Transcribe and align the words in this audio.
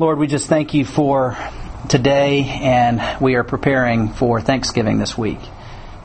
Lord, 0.00 0.18
we 0.18 0.26
just 0.26 0.48
thank 0.48 0.74
you 0.74 0.84
for 0.84 1.38
today, 1.88 2.42
and 2.42 3.00
we 3.22 3.36
are 3.36 3.44
preparing 3.44 4.08
for 4.08 4.40
Thanksgiving 4.40 4.98
this 4.98 5.16
week. 5.16 5.38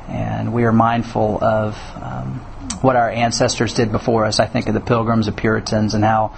And 0.07 0.53
we 0.53 0.65
are 0.65 0.71
mindful 0.71 1.43
of 1.43 1.75
um, 1.95 2.35
what 2.81 2.95
our 2.95 3.09
ancestors 3.09 3.73
did 3.73 3.91
before 3.91 4.25
us. 4.25 4.39
I 4.39 4.45
think 4.45 4.67
of 4.67 4.75
the 4.75 4.79
Pilgrims, 4.79 5.25
the 5.25 5.31
Puritans, 5.31 5.95
and 5.95 6.03
how 6.03 6.35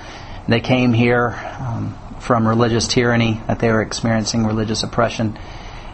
they 0.47 0.61
came 0.61 0.93
here 0.93 1.37
um, 1.59 1.93
from 2.21 2.47
religious 2.47 2.87
tyranny, 2.87 3.41
that 3.47 3.59
they 3.59 3.69
were 3.69 3.81
experiencing 3.81 4.45
religious 4.45 4.83
oppression. 4.83 5.37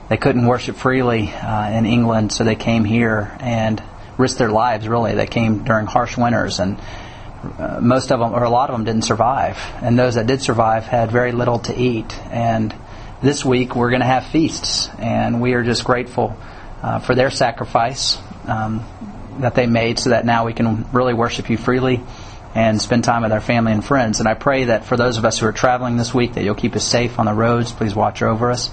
They 0.09 0.17
couldn't 0.17 0.45
worship 0.45 0.75
freely 0.75 1.31
uh, 1.31 1.71
in 1.71 1.87
England, 1.87 2.33
so 2.33 2.43
they 2.43 2.53
came 2.53 2.85
here 2.85 3.35
and 3.39 3.81
risked 4.19 4.37
their 4.37 4.51
lives, 4.51 4.87
really. 4.87 5.15
They 5.15 5.25
came 5.25 5.63
during 5.63 5.87
harsh 5.87 6.17
winters 6.17 6.59
and 6.59 6.79
uh, 7.57 7.79
most 7.81 8.11
of 8.11 8.19
them, 8.19 8.33
or 8.33 8.43
a 8.43 8.49
lot 8.49 8.69
of 8.69 8.75
them, 8.75 8.85
didn't 8.85 9.03
survive. 9.03 9.57
And 9.81 9.97
those 9.97 10.15
that 10.15 10.27
did 10.27 10.41
survive 10.41 10.85
had 10.85 11.11
very 11.11 11.31
little 11.31 11.59
to 11.59 11.75
eat. 11.75 12.17
And 12.31 12.73
this 13.21 13.43
week 13.43 13.75
we're 13.75 13.89
going 13.89 14.01
to 14.01 14.07
have 14.07 14.27
feasts, 14.27 14.89
and 14.99 15.41
we 15.41 15.53
are 15.53 15.63
just 15.63 15.83
grateful 15.83 16.37
uh, 16.81 16.99
for 16.99 17.15
their 17.15 17.29
sacrifice 17.29 18.17
um, 18.45 18.85
that 19.39 19.55
they 19.55 19.65
made 19.65 19.99
so 19.99 20.11
that 20.11 20.25
now 20.25 20.45
we 20.45 20.53
can 20.53 20.85
really 20.91 21.13
worship 21.13 21.49
you 21.49 21.57
freely 21.57 22.01
and 22.55 22.81
spend 22.81 23.03
time 23.03 23.23
with 23.23 23.31
our 23.31 23.41
family 23.41 23.71
and 23.71 23.83
friends. 23.83 24.19
And 24.19 24.27
I 24.27 24.33
pray 24.33 24.65
that 24.65 24.85
for 24.85 24.97
those 24.97 25.17
of 25.17 25.25
us 25.25 25.39
who 25.39 25.45
are 25.45 25.51
traveling 25.51 25.97
this 25.97 26.13
week, 26.13 26.33
that 26.33 26.43
you'll 26.43 26.55
keep 26.55 26.75
us 26.75 26.83
safe 26.83 27.19
on 27.19 27.25
the 27.25 27.33
roads. 27.33 27.71
Please 27.71 27.93
watch 27.93 28.21
over 28.21 28.51
us. 28.51 28.71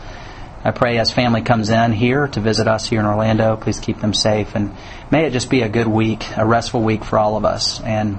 I 0.65 0.71
pray 0.71 0.97
as 0.97 1.11
family 1.11 1.43
comes 1.43 1.69
in 1.69 1.93
here 1.93 2.27
to 2.29 2.41
visit 2.41 2.67
us 2.67 2.89
here 2.89 2.99
in 2.99 3.05
Orlando, 3.05 3.57
please 3.57 3.81
keep 3.81 4.01
them 4.01 4.15
safe. 4.15 4.55
And 4.55 4.75
may 5.11 5.27
it 5.27 5.35
just 5.35 5.51
be 5.51 5.61
a 5.61 5.69
good 5.69 5.87
week, 5.87 6.25
a 6.39 6.47
restful 6.47 6.83
week 6.83 7.05
for 7.05 7.19
all 7.19 7.37
of 7.37 7.45
us. 7.45 7.83
And 7.83 8.19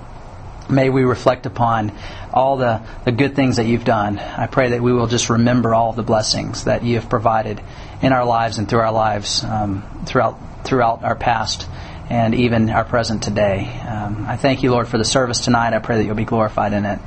May 0.70 0.90
we 0.90 1.04
reflect 1.04 1.46
upon 1.46 1.92
all 2.34 2.58
the, 2.58 2.82
the 3.06 3.12
good 3.12 3.36
things 3.36 3.58
that 3.58 3.66
you've 3.66 3.86
done. 3.86 4.18
I 4.20 4.48
pray 4.48 4.72
that 4.72 4.82
we 4.82 4.94
will 4.94 5.08
just 5.08 5.30
remember 5.30 5.76
all 5.76 5.94
the 5.94 6.04
blessings 6.04 6.64
that 6.64 6.84
you 6.84 6.96
have 6.96 7.10
provided 7.10 7.62
in 8.02 8.14
our 8.14 8.26
lives 8.26 8.58
and 8.58 8.68
through 8.68 8.80
our 8.80 8.92
lives 8.92 9.44
um, 9.44 9.84
throughout 10.06 10.40
throughout 10.66 11.04
our 11.04 11.16
past 11.16 11.68
and 12.10 12.36
even 12.36 12.70
our 12.70 12.84
present 12.84 13.24
today. 13.24 13.80
Um, 13.88 14.26
I 14.28 14.38
thank 14.38 14.64
you, 14.64 14.72
Lord, 14.72 14.88
for 14.88 14.98
the 14.98 15.06
service 15.06 15.40
tonight. 15.40 15.74
I 15.74 15.80
pray 15.80 15.98
that 15.98 16.06
you'll 16.06 16.16
be 16.16 16.26
glorified 16.26 16.74
in 16.74 16.86
it. 16.86 17.00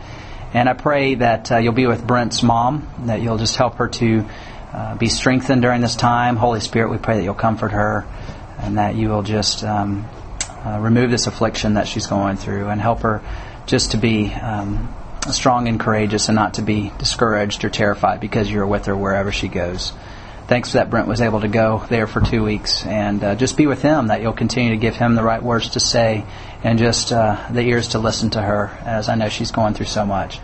And 0.55 0.69
I 0.69 0.73
pray 0.73 1.17
that 1.17 1.53
uh, 1.53 1.59
you'll 1.59 1.75
be 1.75 1.87
with 1.87 2.07
Brent's 2.07 2.43
mom, 2.43 2.89
that 3.07 3.21
you'll 3.21 3.37
just 3.39 3.57
help 3.57 3.77
her 3.77 3.89
to 3.89 4.25
uh, 4.73 4.97
be 4.97 5.09
strengthened 5.09 5.63
during 5.63 5.81
this 5.81 5.95
time. 5.95 6.37
Holy 6.37 6.61
Spirit, 6.61 6.91
we 6.91 6.99
pray 6.99 7.17
that 7.17 7.23
you'll 7.23 7.35
comfort 7.35 7.73
her 7.73 8.07
and 8.59 8.79
that 8.79 8.97
you 8.97 9.09
will 9.09 9.23
just 9.23 9.63
um, 9.63 10.09
uh, 10.65 10.79
remove 10.81 11.11
this 11.11 11.27
affliction 11.27 11.75
that 11.75 11.87
she's 11.87 12.07
going 12.07 12.37
through 12.37 12.69
and 12.69 12.81
help 12.81 13.01
her 13.01 13.23
just 13.69 13.93
to 13.93 13.99
be 13.99 14.33
um, 14.33 14.95
strong 15.31 15.69
and 15.69 15.79
courageous 15.79 16.29
and 16.29 16.37
not 16.37 16.55
to 16.55 16.63
be 16.63 16.91
discouraged 16.99 17.65
or 17.65 17.71
terrified 17.71 18.19
because 18.19 18.51
you're 18.51 18.67
with 18.67 18.87
her 18.87 18.97
wherever 18.97 19.31
she 19.31 19.47
goes. 19.47 19.93
Thanks 20.47 20.71
for 20.71 20.79
that 20.79 20.89
Brent 20.89 21.07
was 21.07 21.21
able 21.21 21.43
to 21.43 21.49
go 21.49 21.85
there 21.91 22.07
for 22.07 22.23
two 22.23 22.43
weeks 22.43 22.87
and 22.87 23.23
uh, 23.23 23.35
just 23.35 23.59
be 23.59 23.67
with 23.67 23.83
him, 23.83 24.07
that 24.07 24.23
you'll 24.23 24.33
continue 24.33 24.71
to 24.71 24.79
give 24.79 24.97
him 24.97 25.15
the 25.15 25.23
right 25.23 25.43
words 25.43 25.71
to 25.71 25.81
say 25.81 26.25
and 26.65 26.79
just 26.79 27.13
uh, 27.13 27.47
the 27.51 27.61
ears 27.61 27.89
to 27.89 27.99
listen 27.99 28.31
to 28.31 28.41
her 28.41 28.69
as 28.85 29.11
I 29.11 29.15
know 29.15 29.29
she's 29.29 29.53
going 29.53 29.75
through 29.75 29.87
so 29.87 30.07
much. 30.07 30.41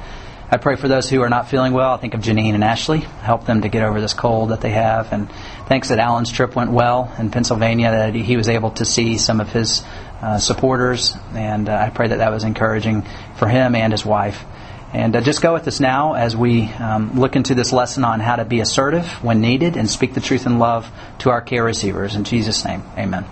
I 0.51 0.59
pray 0.59 0.77
for 0.77 0.89
those 0.89 1.09
who 1.09 1.23
are 1.23 1.31
not 1.31 1.49
feeling 1.49 1.73
well. 1.73 1.93
I 1.93 1.97
think 1.97 2.13
of 2.13 2.21
Janine 2.21 2.55
and 2.55 2.63
Ashley. 2.63 3.01
Help 3.01 3.47
them 3.47 3.63
to 3.63 3.71
get 3.71 3.83
over 3.83 4.01
this 4.03 4.13
cold 4.13 4.51
that 4.51 4.61
they 4.61 4.71
have. 4.71 5.11
And 5.11 5.31
thanks 5.67 5.89
that 5.89 5.99
Alan's 5.99 6.31
trip 6.31 6.55
went 6.55 6.71
well 6.71 7.13
in 7.19 7.31
Pennsylvania, 7.31 7.91
that 7.91 8.15
he 8.15 8.37
was 8.37 8.49
able 8.49 8.71
to 8.73 8.85
see 8.85 9.19
some 9.19 9.41
of 9.41 9.51
his 9.51 9.83
uh, 10.23 10.39
supporters, 10.39 11.17
and 11.35 11.69
uh, 11.69 11.75
I 11.75 11.91
pray 11.91 12.09
that 12.09 12.17
that 12.19 12.33
was 12.33 12.45
encouraging 12.45 13.05
for 13.37 13.49
him 13.49 13.75
and 13.75 13.93
his 13.93 14.05
wife. 14.05 14.45
And 14.93 15.17
uh, 15.17 15.21
just 15.21 15.43
go 15.43 15.53
with 15.53 15.67
us 15.67 15.81
now 15.81 16.15
as 16.15 16.37
we 16.37 16.69
um, 16.69 17.19
look 17.19 17.35
into 17.35 17.55
this 17.57 17.73
lesson 17.73 18.05
on 18.05 18.21
how 18.21 18.37
to 18.37 18.45
be 18.45 18.61
assertive 18.61 19.07
when 19.25 19.41
needed 19.41 19.77
and 19.77 19.91
speak 19.91 20.15
the 20.15 20.21
truth 20.21 20.47
in 20.47 20.61
love 20.61 20.91
to 21.19 21.31
our 21.31 21.41
care 21.41 21.65
receivers. 21.65 22.15
In 22.15 22.23
Jesus' 22.23 22.65
name, 22.65 22.85
amen. 22.97 23.25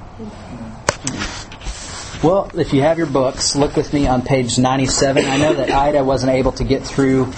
Well, 2.23 2.51
if 2.55 2.73
you 2.73 2.83
have 2.83 2.99
your 2.99 3.07
books, 3.07 3.57
look 3.57 3.77
with 3.77 3.93
me 3.93 4.07
on 4.07 4.23
page 4.23 4.59
97. 4.59 5.25
I 5.25 5.39
know 5.39 5.55
that 5.55 5.71
Ida 5.71 6.05
wasn't 6.05 6.33
able 6.33 6.53
to 6.53 6.65
get 6.65 6.85
through 6.85 7.33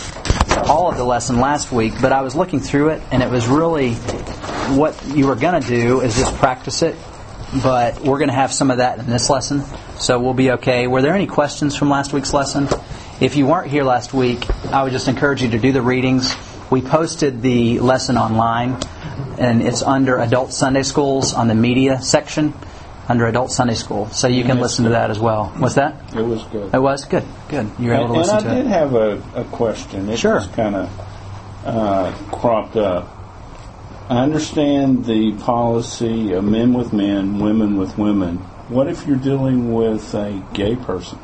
all 0.66 0.90
of 0.90 0.96
the 0.96 1.04
lesson 1.04 1.38
last 1.38 1.70
week, 1.70 1.94
but 2.00 2.12
I 2.12 2.22
was 2.22 2.34
looking 2.34 2.60
through 2.60 2.90
it, 2.90 3.02
and 3.10 3.22
it 3.22 3.30
was 3.30 3.46
really 3.46 3.94
what 4.76 5.00
you 5.06 5.26
were 5.26 5.36
going 5.36 5.60
to 5.60 5.68
do 5.68 6.00
is 6.00 6.16
just 6.16 6.34
practice 6.36 6.82
it 6.82 6.96
but 7.62 8.00
we're 8.00 8.18
going 8.18 8.30
to 8.30 8.34
have 8.34 8.52
some 8.52 8.70
of 8.70 8.78
that 8.78 8.98
in 8.98 9.06
this 9.06 9.30
lesson, 9.30 9.62
so 9.98 10.18
we'll 10.18 10.34
be 10.34 10.52
okay. 10.52 10.86
Were 10.86 11.02
there 11.02 11.14
any 11.14 11.26
questions 11.26 11.76
from 11.76 11.88
last 11.88 12.12
week's 12.12 12.32
lesson? 12.34 12.68
If 13.20 13.36
you 13.36 13.46
weren't 13.46 13.70
here 13.70 13.84
last 13.84 14.12
week, 14.12 14.48
I 14.72 14.82
would 14.82 14.92
just 14.92 15.06
encourage 15.06 15.42
you 15.42 15.50
to 15.50 15.58
do 15.58 15.70
the 15.70 15.82
readings. 15.82 16.34
We 16.70 16.82
posted 16.82 17.42
the 17.42 17.78
lesson 17.78 18.16
online, 18.18 18.76
and 19.38 19.62
it's 19.62 19.82
under 19.82 20.18
Adult 20.18 20.52
Sunday 20.52 20.82
Schools 20.82 21.32
on 21.32 21.46
the 21.46 21.54
media 21.54 22.02
section 22.02 22.54
under 23.08 23.26
Adult 23.26 23.52
Sunday 23.52 23.74
School, 23.74 24.08
so 24.08 24.26
you 24.26 24.44
can 24.44 24.58
listen 24.58 24.84
to 24.86 24.90
that 24.92 25.10
as 25.10 25.20
well. 25.20 25.52
What's 25.58 25.74
that? 25.74 26.14
It 26.16 26.22
was 26.22 26.42
good. 26.44 26.74
It 26.74 26.80
was 26.80 27.04
good. 27.04 27.24
Good. 27.48 27.70
You 27.78 27.88
were 27.90 27.94
able 27.94 28.06
to 28.06 28.12
and, 28.14 28.18
listen 28.22 28.36
and 28.38 28.44
to 28.46 28.50
I 28.50 28.54
it. 28.54 28.62
did 28.62 28.66
have 28.66 28.94
a, 28.94 29.22
a 29.36 29.44
question. 29.44 30.08
It 30.08 30.18
Sure. 30.18 30.40
just 30.40 30.52
kind 30.54 30.74
of 30.74 31.00
uh, 31.64 32.12
cropped 32.32 32.76
up. 32.76 33.13
I 34.08 34.18
understand 34.18 35.06
the 35.06 35.32
policy 35.32 36.32
of 36.32 36.44
men 36.44 36.74
with 36.74 36.92
men, 36.92 37.38
women 37.38 37.78
with 37.78 37.96
women. 37.96 38.36
What 38.68 38.86
if 38.88 39.06
you're 39.06 39.16
dealing 39.16 39.72
with 39.72 40.14
a 40.14 40.46
gay 40.52 40.76
person? 40.76 41.18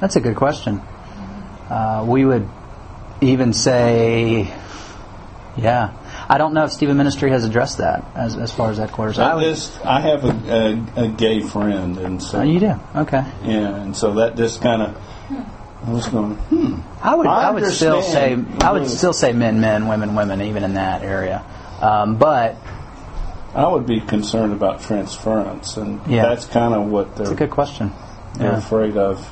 That's 0.00 0.14
a 0.14 0.20
good 0.20 0.36
question. 0.36 0.80
Uh, 1.68 2.04
we 2.06 2.24
would 2.24 2.48
even 3.20 3.52
say, 3.52 4.54
yeah. 5.56 5.92
I 6.28 6.38
don't 6.38 6.54
know 6.54 6.64
if 6.64 6.70
Stephen 6.70 6.96
Ministry 6.96 7.30
has 7.30 7.44
addressed 7.44 7.78
that 7.78 8.04
as, 8.14 8.36
as 8.36 8.52
far 8.52 8.70
as 8.70 8.78
that 8.78 8.92
quarters. 8.92 9.18
I 9.18 9.34
would, 9.34 9.42
just 9.42 9.84
I 9.84 10.00
have 10.00 10.24
a, 10.24 10.92
a, 10.96 11.04
a 11.04 11.08
gay 11.08 11.40
friend, 11.40 11.98
and 11.98 12.22
so 12.22 12.38
oh, 12.38 12.42
you 12.42 12.60
do? 12.60 12.74
Okay. 12.94 13.24
yeah, 13.44 13.82
and 13.82 13.96
so 13.96 14.14
that 14.14 14.36
just 14.36 14.62
kind 14.62 14.82
of 14.82 14.96
I 15.84 15.90
was 15.90 16.06
going, 16.08 16.34
hmm. 16.36 16.80
I 17.02 17.14
would 17.14 17.26
I 17.26 17.48
I, 17.48 17.50
would 17.50 17.66
still 17.66 18.02
say. 18.02 18.36
I 18.60 18.72
would 18.72 18.88
still 18.88 19.12
say 19.12 19.32
men 19.32 19.60
men 19.60 19.88
women 19.88 20.14
women 20.14 20.40
even 20.42 20.62
in 20.62 20.74
that 20.74 21.02
area. 21.02 21.44
Um, 21.80 22.16
but 22.16 22.56
I 23.54 23.66
would 23.66 23.86
be 23.86 24.00
concerned 24.00 24.52
about 24.52 24.82
transference, 24.82 25.76
and 25.76 26.00
Yeah. 26.06 26.22
that's 26.26 26.46
kind 26.46 26.72
of 26.74 26.86
what 26.86 27.16
they're 27.16 27.24
it's 27.24 27.32
a 27.32 27.36
good 27.36 27.50
question. 27.50 27.92
they're 28.34 28.52
Yeah. 28.52 28.58
afraid 28.58 28.96
of, 28.96 29.28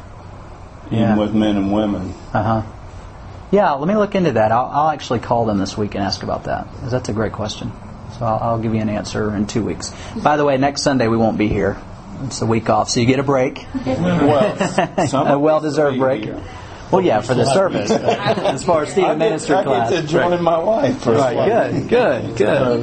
even 0.86 0.98
Yeah. 0.98 1.16
with 1.16 1.34
men 1.34 1.56
and 1.56 1.72
women. 1.72 2.14
Uh 2.34 2.42
huh. 2.42 2.62
Yeah, 3.52 3.72
let 3.72 3.88
me 3.88 3.96
look 3.96 4.14
into 4.14 4.32
that. 4.32 4.52
I'll, 4.52 4.66
I'll 4.72 4.88
actually 4.90 5.20
call 5.20 5.44
them 5.46 5.58
this 5.58 5.76
week 5.76 5.94
and 5.94 6.04
ask 6.04 6.22
about 6.22 6.44
that. 6.44 6.70
Because 6.72 6.90
that's 6.92 7.08
a 7.08 7.12
great 7.12 7.32
question. 7.32 7.72
So 8.18 8.24
I'll, 8.26 8.38
I'll 8.42 8.58
give 8.58 8.74
you 8.74 8.80
an 8.80 8.88
answer 8.88 9.34
in 9.34 9.46
two 9.46 9.64
weeks. 9.64 9.92
By 10.22 10.36
the 10.36 10.44
way, 10.44 10.56
next 10.56 10.82
Sunday 10.82 11.08
we 11.08 11.16
won't 11.16 11.38
be 11.38 11.48
here. 11.48 11.76
It's 12.24 12.42
a 12.42 12.46
week 12.46 12.68
off, 12.70 12.90
so 12.90 13.00
you 13.00 13.06
get 13.06 13.18
a 13.18 13.22
break, 13.22 13.64
Well, 13.84 15.26
a 15.26 15.38
well-deserved 15.38 15.98
break. 15.98 16.28
Well, 16.90 17.02
yeah, 17.02 17.20
for 17.20 17.34
the 17.34 17.44
service. 17.44 17.90
as 17.90 18.64
far 18.64 18.82
as 18.82 18.92
I 18.98 19.00
get, 19.00 19.18
Minister 19.18 19.56
I 19.56 19.62
class. 19.64 19.90
get 19.90 20.02
to 20.02 20.06
join 20.08 20.30
Right. 20.32 20.40
my 20.40 20.58
wife 20.58 21.02
for 21.02 21.12
Right, 21.12 21.70
good, 21.88 21.88
good, 21.88 22.36
good. 22.36 22.82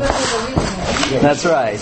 That's 1.21 1.45
right. 1.45 1.81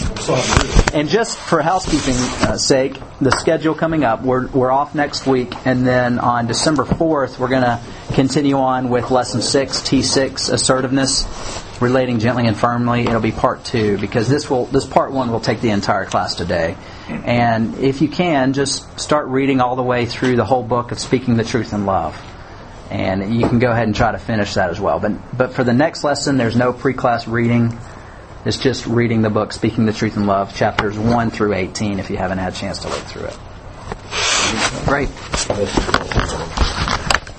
And 0.94 1.08
just 1.10 1.38
for 1.38 1.62
housekeeping 1.62 2.16
uh, 2.48 2.58
sake, 2.58 3.00
the 3.22 3.32
schedule 3.32 3.74
coming 3.76 4.04
up, 4.04 4.22
we're, 4.24 4.48
we're 4.48 4.72
off 4.72 4.96
next 4.96 5.26
week, 5.28 5.54
and 5.66 5.86
then 5.86 6.20
on 6.20 6.48
December 6.48 6.84
4th, 6.84 7.38
we're 7.40 7.48
going 7.48 7.64
to 7.64 7.80
continue 8.14 8.58
on 8.58 8.90
with 8.90 9.12
Lesson 9.12 9.42
6, 9.42 9.82
T6, 9.82 10.52
Assertiveness, 10.52 11.26
Relating 11.82 12.20
Gently 12.20 12.48
and 12.48 12.58
Firmly. 12.58 13.02
It'll 13.02 13.20
be 13.20 13.32
part 13.32 13.66
two, 13.66 13.98
because 13.98 14.30
this 14.30 14.50
will 14.50 14.66
this 14.66 14.86
part 14.86 15.12
one 15.12 15.32
will 15.32 15.42
take 15.42 15.62
the 15.62 15.72
entire 15.72 16.06
class 16.06 16.36
today. 16.36 16.78
And 17.08 17.78
if 17.80 18.02
you 18.02 18.08
can, 18.08 18.54
just 18.54 19.00
start 19.00 19.28
reading 19.28 19.62
all 19.62 19.76
the 19.76 19.84
way 19.84 20.06
through 20.06 20.36
the 20.38 20.46
whole 20.46 20.64
book 20.64 20.92
of 20.92 21.00
Speaking 21.00 21.36
the 21.38 21.44
Truth 21.44 21.74
in 21.74 21.86
Love 21.86 22.20
and 22.90 23.40
you 23.40 23.48
can 23.48 23.60
go 23.60 23.72
ahead 23.72 23.88
and 23.88 23.96
try 23.96 24.12
to 24.12 24.20
finish 24.20 24.54
that 24.56 24.70
as 24.70 24.80
well. 24.80 25.00
But 25.00 25.38
but 25.38 25.54
for 25.54 25.64
the 25.64 25.74
next 25.74 26.04
lesson, 26.04 26.38
there's 26.38 26.56
no 26.56 26.74
pre-class 26.74 27.28
reading. 27.28 27.78
It's 28.46 28.58
just 28.58 28.86
reading 28.86 29.24
the 29.24 29.32
book, 29.32 29.54
Speaking 29.54 29.86
the 29.86 29.94
Truth 29.94 30.18
in 30.18 30.28
Love, 30.28 30.56
chapters 30.56 30.98
one 30.98 31.32
through 31.32 31.54
eighteen. 31.54 32.00
If 32.00 32.10
you 32.10 32.18
haven't 32.18 32.38
had 32.38 32.54
a 32.54 32.56
chance 32.56 32.80
to 32.80 32.90
look 32.90 33.00
through 33.00 33.26
it, 33.26 33.38
great. 34.86 35.10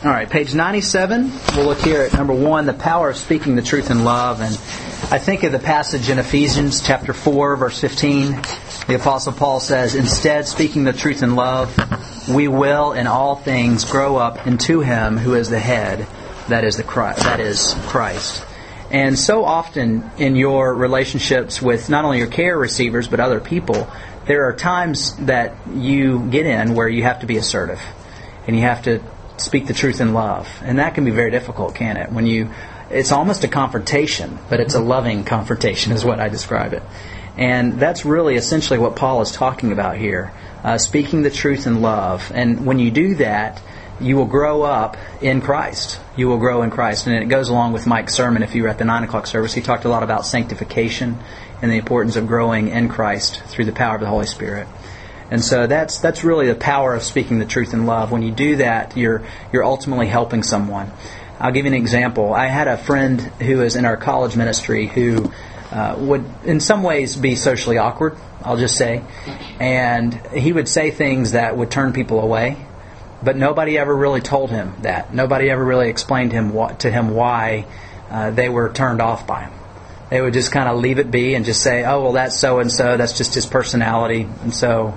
All 0.04 0.10
right, 0.10 0.28
page 0.28 0.54
ninety-seven. 0.54 1.32
We'll 1.56 1.64
look 1.64 1.80
here 1.80 2.02
at 2.02 2.12
number 2.12 2.34
one, 2.34 2.66
the 2.66 2.74
power 2.74 3.08
of 3.08 3.16
speaking 3.16 3.56
the 3.56 3.62
truth 3.62 3.90
in 3.90 4.04
love, 4.04 4.42
and 4.42 4.52
I 5.10 5.18
think 5.18 5.42
of 5.42 5.52
the 5.52 5.58
passage 5.58 6.10
in 6.10 6.18
Ephesians 6.18 6.86
chapter 6.86 7.14
four, 7.14 7.56
verse 7.56 7.80
fifteen. 7.80 8.32
The 8.88 8.96
Apostle 8.96 9.32
Paul 9.32 9.58
says, 9.58 9.94
Instead, 9.94 10.46
speaking 10.46 10.84
the 10.84 10.92
truth 10.92 11.22
in 11.22 11.34
love, 11.34 11.74
we 12.28 12.46
will 12.46 12.92
in 12.92 13.06
all 13.06 13.36
things 13.36 13.86
grow 13.86 14.16
up 14.16 14.46
into 14.46 14.80
Him 14.80 15.16
who 15.16 15.34
is 15.34 15.48
the 15.48 15.58
head, 15.58 16.06
that 16.48 16.62
is, 16.62 16.76
the 16.76 16.82
Christ, 16.82 17.20
that 17.20 17.40
is 17.40 17.74
Christ. 17.86 18.44
And 18.90 19.18
so 19.18 19.46
often 19.46 20.10
in 20.18 20.36
your 20.36 20.74
relationships 20.74 21.62
with 21.62 21.88
not 21.88 22.04
only 22.04 22.18
your 22.18 22.26
care 22.26 22.58
receivers, 22.58 23.08
but 23.08 23.18
other 23.18 23.40
people, 23.40 23.90
there 24.26 24.44
are 24.44 24.52
times 24.52 25.16
that 25.24 25.56
you 25.74 26.28
get 26.28 26.44
in 26.44 26.74
where 26.74 26.86
you 26.86 27.02
have 27.04 27.20
to 27.20 27.26
be 27.26 27.38
assertive. 27.38 27.80
And 28.46 28.54
you 28.54 28.62
have 28.62 28.82
to 28.84 29.02
speak 29.40 29.66
the 29.66 29.74
truth 29.74 30.00
in 30.00 30.14
love, 30.14 30.48
and 30.62 30.78
that 30.78 30.94
can 30.94 31.04
be 31.04 31.10
very 31.10 31.30
difficult, 31.30 31.74
can 31.74 31.96
it? 31.96 32.12
When 32.12 32.26
you, 32.26 32.50
it's 32.90 33.12
almost 33.12 33.44
a 33.44 33.48
confrontation, 33.48 34.38
but 34.48 34.60
it's 34.60 34.74
a 34.74 34.80
loving 34.80 35.24
confrontation, 35.24 35.92
is 35.92 36.04
what 36.04 36.20
I 36.20 36.28
describe 36.28 36.72
it. 36.72 36.82
And 37.36 37.78
that's 37.78 38.04
really 38.04 38.36
essentially 38.36 38.78
what 38.78 38.96
Paul 38.96 39.20
is 39.20 39.30
talking 39.30 39.72
about 39.72 39.98
here 39.98 40.32
uh, 40.66 40.78
speaking 40.78 41.22
the 41.22 41.30
truth 41.30 41.66
in 41.66 41.80
love. 41.80 42.32
And 42.34 42.66
when 42.66 42.80
you 42.80 42.90
do 42.90 43.14
that, 43.16 43.62
you 44.00 44.16
will 44.16 44.26
grow 44.26 44.62
up 44.62 44.96
in 45.22 45.40
Christ. 45.40 46.00
You 46.16 46.26
will 46.26 46.38
grow 46.38 46.62
in 46.62 46.70
Christ. 46.70 47.06
And 47.06 47.16
it 47.16 47.26
goes 47.26 47.48
along 47.48 47.72
with 47.72 47.86
Mike's 47.86 48.14
sermon. 48.14 48.42
If 48.42 48.56
you 48.56 48.64
were 48.64 48.68
at 48.68 48.78
the 48.78 48.84
9 48.84 49.04
o'clock 49.04 49.28
service, 49.28 49.54
he 49.54 49.60
talked 49.60 49.84
a 49.84 49.88
lot 49.88 50.02
about 50.02 50.26
sanctification 50.26 51.18
and 51.62 51.70
the 51.70 51.76
importance 51.76 52.16
of 52.16 52.26
growing 52.26 52.68
in 52.68 52.88
Christ 52.88 53.42
through 53.44 53.66
the 53.66 53.72
power 53.72 53.94
of 53.94 54.00
the 54.00 54.08
Holy 54.08 54.26
Spirit. 54.26 54.66
And 55.30 55.44
so 55.44 55.66
that's 55.66 55.98
that's 55.98 56.22
really 56.22 56.46
the 56.46 56.54
power 56.54 56.94
of 56.94 57.02
speaking 57.02 57.38
the 57.38 57.46
truth 57.46 57.74
in 57.74 57.86
love. 57.86 58.12
When 58.12 58.22
you 58.22 58.30
do 58.30 58.56
that, 58.56 58.96
you're 58.96 59.22
you're 59.52 59.64
ultimately 59.64 60.06
helping 60.06 60.42
someone. 60.42 60.92
I'll 61.38 61.52
give 61.52 61.66
you 61.66 61.72
an 61.72 61.78
example. 61.78 62.32
I 62.32 62.46
had 62.46 62.68
a 62.68 62.78
friend 62.78 63.20
who 63.20 63.58
was 63.58 63.76
in 63.76 63.84
our 63.84 63.96
college 63.96 64.36
ministry 64.36 64.86
who 64.86 65.30
uh, 65.70 65.96
would, 65.98 66.24
in 66.44 66.60
some 66.60 66.82
ways, 66.82 67.16
be 67.16 67.34
socially 67.34 67.76
awkward. 67.76 68.16
I'll 68.42 68.56
just 68.56 68.76
say, 68.76 69.02
and 69.60 70.14
he 70.28 70.52
would 70.52 70.68
say 70.68 70.90
things 70.90 71.32
that 71.32 71.56
would 71.56 71.70
turn 71.70 71.92
people 71.92 72.20
away, 72.20 72.56
but 73.22 73.36
nobody 73.36 73.76
ever 73.76 73.94
really 73.94 74.20
told 74.20 74.50
him 74.50 74.74
that. 74.82 75.12
Nobody 75.12 75.50
ever 75.50 75.62
really 75.62 75.88
explained 75.88 76.32
him 76.32 76.52
what, 76.52 76.80
to 76.80 76.90
him 76.90 77.10
why 77.10 77.66
uh, 78.08 78.30
they 78.30 78.48
were 78.48 78.72
turned 78.72 79.02
off 79.02 79.26
by 79.26 79.42
him. 79.44 79.52
They 80.08 80.20
would 80.20 80.32
just 80.32 80.52
kind 80.52 80.68
of 80.68 80.78
leave 80.78 81.00
it 81.00 81.10
be 81.10 81.34
and 81.34 81.44
just 81.44 81.60
say, 81.60 81.84
"Oh, 81.84 82.04
well, 82.04 82.12
that's 82.12 82.38
so 82.38 82.60
and 82.60 82.70
so. 82.70 82.96
That's 82.96 83.18
just 83.18 83.34
his 83.34 83.44
personality," 83.44 84.28
and 84.42 84.54
so 84.54 84.96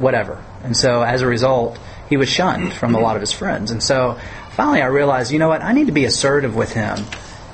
whatever. 0.00 0.42
And 0.64 0.76
so, 0.76 1.02
as 1.02 1.22
a 1.22 1.26
result, 1.26 1.78
he 2.08 2.16
was 2.16 2.28
shunned 2.28 2.72
from 2.72 2.94
a 2.94 3.00
lot 3.00 3.16
of 3.16 3.20
his 3.22 3.32
friends. 3.32 3.70
And 3.70 3.82
so, 3.82 4.18
finally, 4.50 4.82
I 4.82 4.86
realized, 4.86 5.32
you 5.32 5.38
know 5.38 5.48
what? 5.48 5.62
I 5.62 5.72
need 5.72 5.86
to 5.86 5.92
be 5.92 6.04
assertive 6.04 6.56
with 6.56 6.72
him 6.72 7.04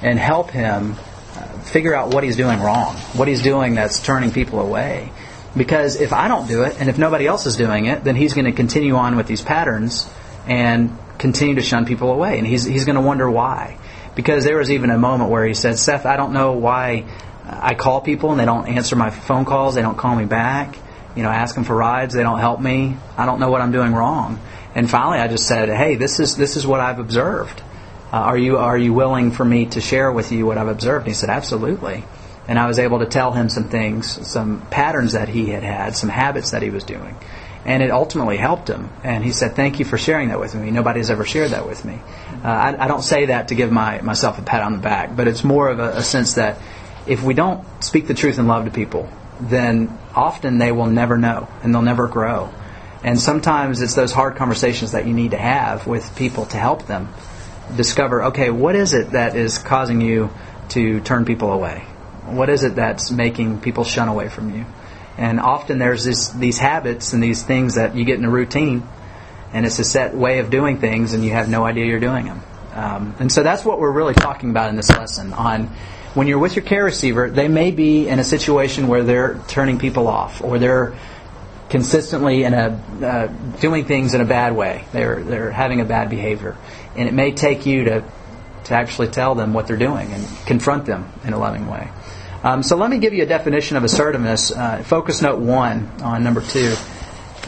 and 0.03 0.19
help 0.19 0.51
him 0.51 0.93
uh, 1.35 1.43
figure 1.61 1.95
out 1.95 2.15
what 2.15 2.25
he's 2.25 2.37
doing 2.37 2.61
wrong, 2.61 2.97
what 3.15 3.29
he's 3.29 3.43
doing 3.43 3.75
that's 3.75 4.01
turning 4.01 4.31
people 4.31 4.61
away. 4.61 5.13
Because 5.57 6.01
if 6.01 6.13
I 6.13 6.29
don't 6.29 6.47
do 6.49 6.63
it, 6.63 6.77
and 6.79 6.89
if 6.89 6.99
nobody 6.99 7.27
else 7.27 7.47
is 7.47 7.57
doing 7.57 7.87
it, 7.87 8.05
then 8.05 8.15
he's 8.15 8.35
going 8.35 8.45
to 8.45 8.53
continue 8.53 8.95
on 8.97 9.17
with 9.17 9.27
these 9.27 9.43
patterns 9.43 10.09
and 10.47 10.97
continue 11.19 11.55
to 11.55 11.63
shun 11.63 11.87
people 11.87 12.11
away. 12.11 12.39
And 12.39 12.47
he's, 12.47 12.65
he's 12.65 12.85
going 12.85 12.97
to 12.97 13.03
wonder 13.03 13.31
why. 13.31 13.79
Because 14.15 14.45
there 14.45 14.59
was 14.59 14.71
even 14.71 14.91
a 14.91 14.99
moment 14.99 15.31
where 15.31 15.45
he 15.47 15.55
said, 15.55 15.79
Seth, 15.79 16.07
I 16.07 16.17
don't 16.17 16.33
know 16.33 16.53
why 16.53 17.05
I 17.45 17.75
call 17.75 18.01
people 18.01 18.31
and 18.31 18.41
they 18.41 18.45
don't 18.45 18.67
answer 18.67 18.97
my 18.97 19.11
phone 19.11 19.45
calls, 19.45 19.75
they 19.75 19.83
don't 19.83 19.97
call 19.97 20.17
me 20.17 20.25
back. 20.25 20.79
You 21.17 21.23
know, 21.23 21.31
ask 21.31 21.55
them 21.55 21.65
for 21.65 21.75
rides, 21.75 22.15
they 22.15 22.23
don't 22.23 22.39
help 22.39 22.61
me. 22.61 22.97
I 23.17 23.27
don't 23.27 23.41
know 23.41 23.51
what 23.51 23.63
I'm 23.63 23.73
doing 23.73 23.95
wrong. 23.95 24.39
And 24.75 24.89
finally, 24.89 25.19
I 25.19 25.29
just 25.29 25.47
said, 25.47 25.71
"Hey, 25.71 25.97
this 25.97 26.21
is 26.21 26.37
this 26.37 26.57
is 26.57 26.67
what 26.67 26.81
I've 26.81 26.99
observed 26.99 27.63
uh, 28.13 28.19
are 28.19 28.39
you 28.39 28.57
are 28.57 28.79
you 28.79 28.95
willing 28.95 29.33
for 29.33 29.45
me 29.45 29.67
to 29.67 29.81
share 29.81 30.13
with 30.13 30.31
you 30.31 30.47
what 30.47 30.59
I've 30.59 30.69
observed? 30.69 31.07
And 31.07 31.15
he 31.15 31.15
said, 31.15 31.29
absolutely. 31.29 32.05
And 32.49 32.59
I 32.59 32.67
was 32.67 32.79
able 32.79 33.01
to 33.01 33.07
tell 33.07 33.33
him 33.33 33.49
some 33.49 33.69
things, 33.69 34.27
some 34.27 34.65
patterns 34.71 35.13
that 35.13 35.29
he 35.29 35.51
had 35.51 35.65
had, 35.65 35.97
some 35.97 36.09
habits 36.09 36.53
that 36.53 36.63
he 36.63 36.71
was 36.71 36.85
doing. 36.85 37.17
And 37.65 37.83
it 37.83 37.91
ultimately 37.91 38.37
helped 38.37 38.69
him. 38.69 38.91
And 39.03 39.25
he 39.25 39.33
said, 39.33 39.57
thank 39.57 39.81
you 39.81 39.85
for 39.85 39.99
sharing 39.99 40.29
that 40.29 40.39
with 40.39 40.55
me. 40.55 40.71
Nobody's 40.71 41.11
ever 41.11 41.25
shared 41.25 41.51
that 41.51 41.67
with 41.67 41.85
me. 41.85 41.99
Uh, 42.45 42.49
I, 42.49 42.85
I, 42.85 42.87
don't 42.87 43.03
say 43.03 43.27
that 43.27 43.49
to 43.49 43.57
give 43.57 43.73
my, 43.73 44.01
myself 44.03 44.39
a 44.39 44.43
pat 44.43 44.63
on 44.63 44.75
the 44.75 44.79
back, 44.79 45.17
but 45.17 45.27
it's 45.27 45.43
more 45.43 45.69
of 45.69 45.81
a, 45.81 45.97
a 45.97 46.03
sense 46.03 46.35
that 46.35 46.59
if 47.09 47.25
we 47.25 47.35
don't 47.35 47.67
speak 47.83 48.07
the 48.07 48.15
truth 48.15 48.39
and 48.39 48.47
love 48.47 48.67
to 48.67 48.71
people, 48.71 49.11
then 49.41 49.99
often 50.15 50.59
they 50.59 50.73
will 50.73 50.87
never 50.87 51.19
know 51.19 51.49
and 51.63 51.75
they'll 51.75 51.83
never 51.83 52.09
grow. 52.09 52.53
And 53.03 53.21
sometimes 53.21 53.83
it's 53.83 53.95
those 53.95 54.13
hard 54.13 54.37
conversations 54.37 54.93
that 54.93 55.07
you 55.07 55.13
need 55.13 55.33
to 55.33 55.37
have 55.37 55.87
with 55.87 56.17
people 56.17 56.47
to 56.47 56.57
help 56.57 56.87
them 56.87 57.09
discover 57.77 58.25
okay, 58.25 58.51
what 58.51 58.75
is 58.75 58.95
it 58.95 59.11
that 59.11 59.37
is 59.37 59.59
causing 59.59 60.01
you 60.01 60.31
to 60.71 61.01
turn 61.01 61.25
people 61.25 61.53
away? 61.53 61.81
What 62.25 62.49
is 62.49 62.65
it 62.65 62.75
that's 62.75 63.11
making 63.11 63.61
people 63.61 63.85
shun 63.85 64.09
away 64.09 64.29
from 64.29 64.55
you? 64.55 64.67
And 65.19 65.41
often 65.41 65.79
there's 65.79 66.05
this, 66.05 66.29
these 66.31 66.59
habits 66.59 67.13
and 67.13 67.23
these 67.23 67.43
things 67.43 67.77
that 67.77 67.97
you 67.97 68.05
get 68.05 68.19
in 68.19 68.25
a 68.25 68.31
routine, 68.31 68.87
and 69.53 69.65
it's 69.65 69.79
a 69.79 69.85
set 69.85 70.15
way 70.15 70.41
of 70.41 70.51
doing 70.51 70.79
things, 70.79 71.15
and 71.15 71.25
you 71.25 71.31
have 71.31 71.49
no 71.49 71.65
idea 71.65 71.87
you're 71.87 72.01
doing 72.01 72.27
them. 72.27 72.43
Um, 72.75 73.17
and 73.19 73.33
so 73.33 73.43
that's 73.43 73.65
what 73.65 73.79
we're 73.79 73.93
really 73.93 74.13
talking 74.13 74.51
about 74.51 74.69
in 74.69 74.77
this 74.77 74.91
lesson. 74.91 75.33
On 75.33 75.71
when 76.17 76.27
you're 76.27 76.39
with 76.39 76.57
your 76.57 76.65
care 76.65 76.85
receiver, 76.85 77.29
they 77.29 77.47
may 77.47 77.71
be 77.71 78.09
in 78.09 78.19
a 78.19 78.25
situation 78.25 78.89
where 78.89 79.05
they're 79.05 79.39
turning 79.49 79.79
people 79.79 80.09
off, 80.09 80.43
or 80.43 80.59
they're 80.59 80.97
consistently 81.69 82.43
in 82.45 82.55
a 82.55 82.81
uh, 83.03 83.27
doing 83.61 83.85
things 83.85 84.15
in 84.15 84.23
a 84.23 84.25
bad 84.25 84.57
way. 84.57 84.87
They're 84.93 85.23
they're 85.23 85.51
having 85.51 85.83
a 85.83 85.85
bad 85.85 86.09
behavior, 86.09 86.57
and 86.97 87.07
it 87.07 87.13
may 87.13 87.33
take 87.33 87.67
you 87.67 87.85
to 87.85 88.05
to 88.65 88.75
actually 88.75 89.09
tell 89.09 89.35
them 89.35 89.53
what 89.53 89.67
they're 89.67 89.77
doing 89.77 90.11
and 90.11 90.27
confront 90.47 90.87
them 90.87 91.13
in 91.25 91.35
a 91.35 91.39
loving 91.39 91.69
way. 91.69 91.91
Um, 92.43 92.63
so 92.63 92.77
let 92.77 92.89
me 92.89 92.99
give 92.99 93.13
you 93.13 93.23
a 93.23 93.27
definition 93.27 93.77
of 93.77 93.85
assertiveness. 93.85 94.51
Uh, 94.51 94.83
focus 94.85 95.21
note 95.21 95.41
one 95.41 95.87
on 96.01 96.25
number 96.25 96.41
two. 96.41 96.75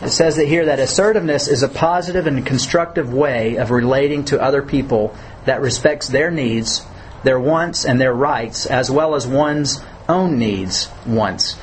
It 0.02 0.10
says 0.10 0.36
that 0.36 0.46
here 0.46 0.66
that 0.66 0.78
assertiveness 0.78 1.48
is 1.48 1.62
a 1.62 1.68
positive 1.68 2.26
and 2.26 2.44
constructive 2.44 3.14
way 3.14 3.56
of 3.56 3.70
relating 3.70 4.26
to 4.26 4.40
other 4.40 4.62
people 4.62 5.16
that 5.46 5.62
respects 5.62 6.08
their 6.08 6.30
needs, 6.30 6.84
their 7.24 7.40
wants, 7.40 7.84
and 7.84 8.00
their 8.00 8.14
rights, 8.14 8.66
as 8.66 8.90
well 8.90 9.14
as 9.14 9.26
one's 9.26 9.82
own 10.08 10.38
needs, 10.38 10.88
wants, 11.06 11.56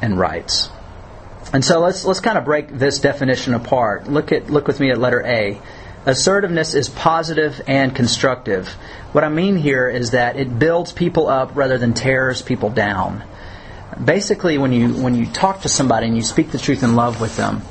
and 0.00 0.18
rights. 0.18 0.68
And 1.52 1.64
so 1.64 1.80
let's 1.80 2.04
let's 2.04 2.20
kind 2.20 2.36
of 2.36 2.44
break 2.44 2.68
this 2.68 2.98
definition 2.98 3.54
apart. 3.54 4.06
Look 4.06 4.32
at 4.32 4.50
look 4.50 4.66
with 4.66 4.80
me 4.80 4.90
at 4.90 4.98
letter 4.98 5.24
A. 5.24 5.60
Assertiveness 6.06 6.74
is 6.74 6.88
positive 6.88 7.60
and 7.66 7.94
constructive. 7.94 8.68
What 9.12 9.24
I 9.24 9.28
mean 9.28 9.56
here 9.56 9.88
is 9.88 10.12
that 10.12 10.36
it 10.36 10.58
builds 10.58 10.92
people 10.92 11.28
up 11.28 11.52
rather 11.54 11.76
than 11.78 11.94
tears 11.94 12.40
people 12.42 12.70
down. 12.70 13.24
Basically, 14.02 14.58
when 14.58 14.72
you 14.72 14.94
when 14.94 15.14
you 15.14 15.26
talk 15.26 15.62
to 15.62 15.68
somebody 15.68 16.06
and 16.06 16.16
you 16.16 16.22
speak 16.22 16.50
the 16.50 16.58
truth 16.58 16.82
in 16.82 16.94
love 16.94 17.20
with 17.20 17.36
them, 17.36 17.62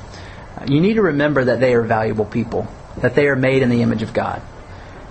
you 0.67 0.81
need 0.81 0.95
to 0.95 1.03
remember 1.03 1.45
that 1.45 1.59
they 1.59 1.73
are 1.73 1.83
valuable 1.83 2.25
people, 2.25 2.67
that 2.97 3.15
they 3.15 3.27
are 3.27 3.35
made 3.35 3.61
in 3.61 3.69
the 3.69 3.81
image 3.81 4.01
of 4.01 4.13
God. 4.13 4.41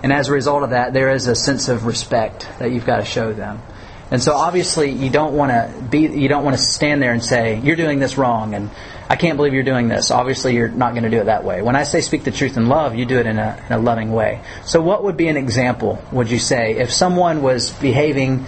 And 0.03 0.13
as 0.13 0.29
a 0.29 0.33
result 0.33 0.63
of 0.63 0.69
that, 0.71 0.93
there 0.93 1.11
is 1.11 1.27
a 1.27 1.35
sense 1.35 1.69
of 1.69 1.85
respect 1.85 2.47
that 2.59 2.71
you've 2.71 2.85
got 2.85 2.97
to 2.97 3.05
show 3.05 3.33
them. 3.33 3.61
And 4.09 4.23
so 4.23 4.33
obviously 4.33 4.91
you 4.91 5.09
don't 5.09 5.33
want 5.33 5.51
to 5.51 5.81
be 5.81 5.99
you 5.99 6.29
don't 6.29 6.45
want 6.45 6.55
to 6.55 6.61
stand 6.61 7.01
there 7.01 7.11
and 7.11 7.23
say 7.23 7.59
you're 7.59 7.75
doing 7.75 7.99
this 7.99 8.17
wrong 8.17 8.53
and 8.53 8.69
I 9.09 9.17
can't 9.17 9.35
believe 9.35 9.53
you're 9.53 9.63
doing 9.63 9.89
this. 9.89 10.11
Obviously 10.11 10.55
you're 10.55 10.69
not 10.69 10.91
going 10.91 11.03
to 11.03 11.09
do 11.09 11.19
it 11.19 11.25
that 11.25 11.43
way. 11.43 11.61
When 11.61 11.75
I 11.75 11.83
say 11.83 12.01
speak 12.01 12.23
the 12.23 12.31
truth 12.31 12.55
in 12.57 12.67
love, 12.67 12.95
you 12.95 13.05
do 13.05 13.19
it 13.19 13.25
in 13.25 13.37
a, 13.37 13.61
in 13.67 13.73
a 13.73 13.79
loving 13.79 14.11
way. 14.11 14.41
So 14.65 14.81
what 14.81 15.03
would 15.03 15.17
be 15.17 15.27
an 15.27 15.37
example, 15.37 16.01
would 16.11 16.29
you 16.29 16.39
say, 16.39 16.77
if 16.77 16.91
someone 16.91 17.41
was 17.41 17.71
behaving 17.71 18.45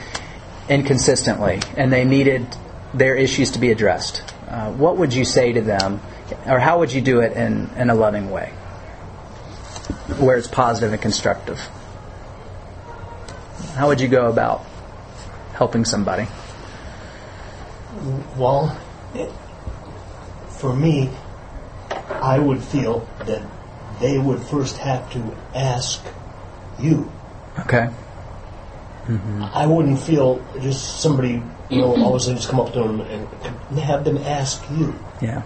inconsistently 0.69 1.62
and 1.78 1.92
they 1.92 2.06
needed 2.06 2.45
their 2.94 3.16
issues 3.16 3.52
to 3.52 3.59
be 3.59 3.71
addressed? 3.71 4.24
Uh, 4.47 4.71
what 4.71 4.97
would 4.97 5.14
you 5.14 5.26
say 5.26 5.54
to 5.54 5.62
them 5.62 6.02
or 6.45 6.59
how 6.59 6.80
would 6.80 6.92
you 6.92 7.02
do 7.02 7.19
it 7.21 7.33
in, 7.33 7.69
in 7.76 7.90
a 7.90 7.95
loving 7.95 8.30
way? 8.30 8.54
Where 10.18 10.37
it's 10.37 10.47
positive 10.47 10.92
and 10.94 11.01
constructive. 11.01 11.59
How 13.75 13.87
would 13.87 14.01
you 14.01 14.07
go 14.07 14.28
about 14.28 14.66
helping 15.54 15.85
somebody? 15.85 16.28
Well, 18.37 18.78
it, 19.13 19.31
for 20.49 20.75
me, 20.75 21.09
I 21.89 22.39
would 22.39 22.63
feel 22.63 23.07
that 23.25 23.42
they 23.99 24.18
would 24.18 24.42
first 24.42 24.78
have 24.78 25.11
to 25.11 25.35
ask 25.54 26.04
you. 26.80 27.11
Okay. 27.59 27.89
Mm-hmm. 29.07 29.44
I 29.44 29.66
wouldn't 29.66 29.99
feel 29.99 30.45
just 30.61 31.01
somebody, 31.01 31.42
you 31.69 31.81
know, 31.81 31.95
all 31.95 32.16
of 32.16 32.16
a 32.16 32.19
sudden 32.19 32.37
just 32.37 32.49
come 32.49 32.59
up 32.59 32.73
to 32.73 32.80
them 32.80 33.01
and 33.01 33.80
have 33.80 34.04
them 34.04 34.18
ask 34.18 34.63
you. 34.71 34.94
Yeah. 35.21 35.42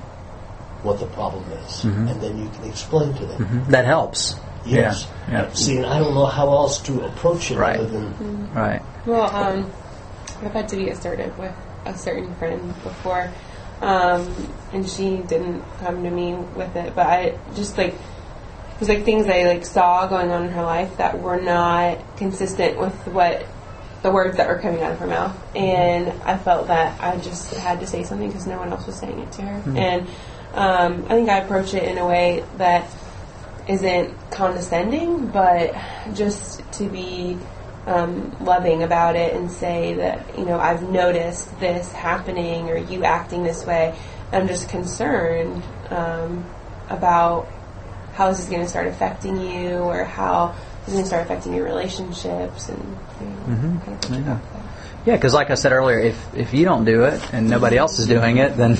What 0.83 0.99
the 0.99 1.05
problem 1.07 1.49
is, 1.51 1.83
mm-hmm. 1.83 2.09
and 2.09 2.21
then 2.21 2.37
you 2.43 2.49
can 2.49 2.65
explain 2.65 3.13
to 3.13 3.25
them. 3.25 3.45
Mm-hmm. 3.45 3.71
That 3.71 3.85
helps. 3.85 4.35
Yes. 4.65 5.07
Yeah. 5.27 5.43
yeah. 5.43 5.53
See, 5.53 5.77
and 5.77 5.85
I 5.85 5.99
don't 5.99 6.13
know 6.13 6.25
how 6.25 6.49
else 6.49 6.81
to 6.83 7.01
approach 7.05 7.51
it 7.51 7.57
right. 7.57 7.79
other 7.79 7.89
than 7.89 8.13
mm-hmm. 8.13 8.57
right. 8.57 8.81
Well, 9.05 9.33
um, 9.35 9.71
I've 10.41 10.53
had 10.53 10.69
to 10.69 10.75
be 10.75 10.89
assertive 10.89 11.37
with 11.37 11.53
a 11.85 11.97
certain 11.97 12.33
friend 12.35 12.67
before, 12.83 13.31
um, 13.81 14.33
and 14.71 14.87
she 14.87 15.17
didn't 15.17 15.61
come 15.79 16.03
to 16.03 16.09
me 16.09 16.35
with 16.35 16.75
it. 16.75 16.95
But 16.95 17.07
I 17.07 17.37
just 17.55 17.77
like 17.77 17.93
it 17.93 18.79
was 18.79 18.89
like 18.89 19.03
things 19.03 19.27
I 19.27 19.43
like 19.43 19.65
saw 19.65 20.07
going 20.07 20.31
on 20.31 20.45
in 20.45 20.51
her 20.51 20.63
life 20.63 20.97
that 20.97 21.21
were 21.21 21.39
not 21.39 21.99
consistent 22.17 22.77
with 22.77 22.93
what 23.07 23.45
the 24.01 24.11
words 24.11 24.37
that 24.37 24.47
were 24.49 24.59
coming 24.59 24.81
out 24.81 24.91
of 24.91 24.99
her 24.99 25.07
mouth, 25.07 25.55
and 25.55 26.09
I 26.23 26.37
felt 26.37 26.67
that 26.67 26.99
I 27.01 27.17
just 27.17 27.53
had 27.53 27.79
to 27.79 27.87
say 27.87 28.03
something 28.03 28.27
because 28.27 28.47
no 28.47 28.57
one 28.57 28.71
else 28.71 28.85
was 28.85 28.95
saying 28.95 29.19
it 29.19 29.31
to 29.33 29.41
her, 29.43 29.59
mm-hmm. 29.59 29.77
and 29.77 30.07
um, 30.53 31.05
I 31.05 31.15
think 31.15 31.29
I 31.29 31.39
approach 31.39 31.73
it 31.73 31.83
in 31.83 31.97
a 31.97 32.05
way 32.05 32.43
that 32.57 32.89
isn't 33.67 34.31
condescending, 34.31 35.27
but 35.27 35.75
just 36.13 36.61
to 36.73 36.89
be 36.89 37.37
um, 37.87 38.35
loving 38.43 38.83
about 38.83 39.15
it 39.15 39.35
and 39.35 39.51
say 39.51 39.93
that 39.95 40.37
you 40.37 40.45
know 40.45 40.59
I've 40.59 40.83
noticed 40.89 41.59
this 41.59 41.91
happening 41.91 42.69
or 42.69 42.77
you 42.77 43.03
acting 43.03 43.43
this 43.43 43.65
way. 43.65 43.95
I'm 44.31 44.47
just 44.47 44.69
concerned 44.69 45.61
um, 45.89 46.45
about 46.89 47.47
how 48.13 48.29
this 48.29 48.39
is 48.39 48.49
going 48.49 48.61
to 48.61 48.67
start 48.67 48.87
affecting 48.87 49.39
you 49.39 49.77
or 49.77 50.03
how 50.03 50.55
this 50.85 50.89
is 50.89 50.93
going 50.93 51.03
to 51.03 51.07
start 51.07 51.23
affecting 51.23 51.53
your 51.53 51.65
relationships 51.65 52.69
and 52.69 52.79
you 53.19 53.27
know, 53.27 53.33
Mm-hmm. 53.43 53.79
kind 53.79 54.03
of 54.03 54.25
Yeah. 54.25 54.39
Yeah, 55.05 55.15
because 55.15 55.33
like 55.33 55.49
I 55.49 55.55
said 55.55 55.73
earlier, 55.73 55.99
if 55.99 56.35
if 56.35 56.53
you 56.53 56.63
don't 56.63 56.85
do 56.85 57.03
it 57.03 57.21
and 57.33 57.49
nobody 57.49 57.77
else 57.77 57.99
is 57.99 58.07
doing 58.07 58.37
it, 58.37 58.55
then 58.55 58.77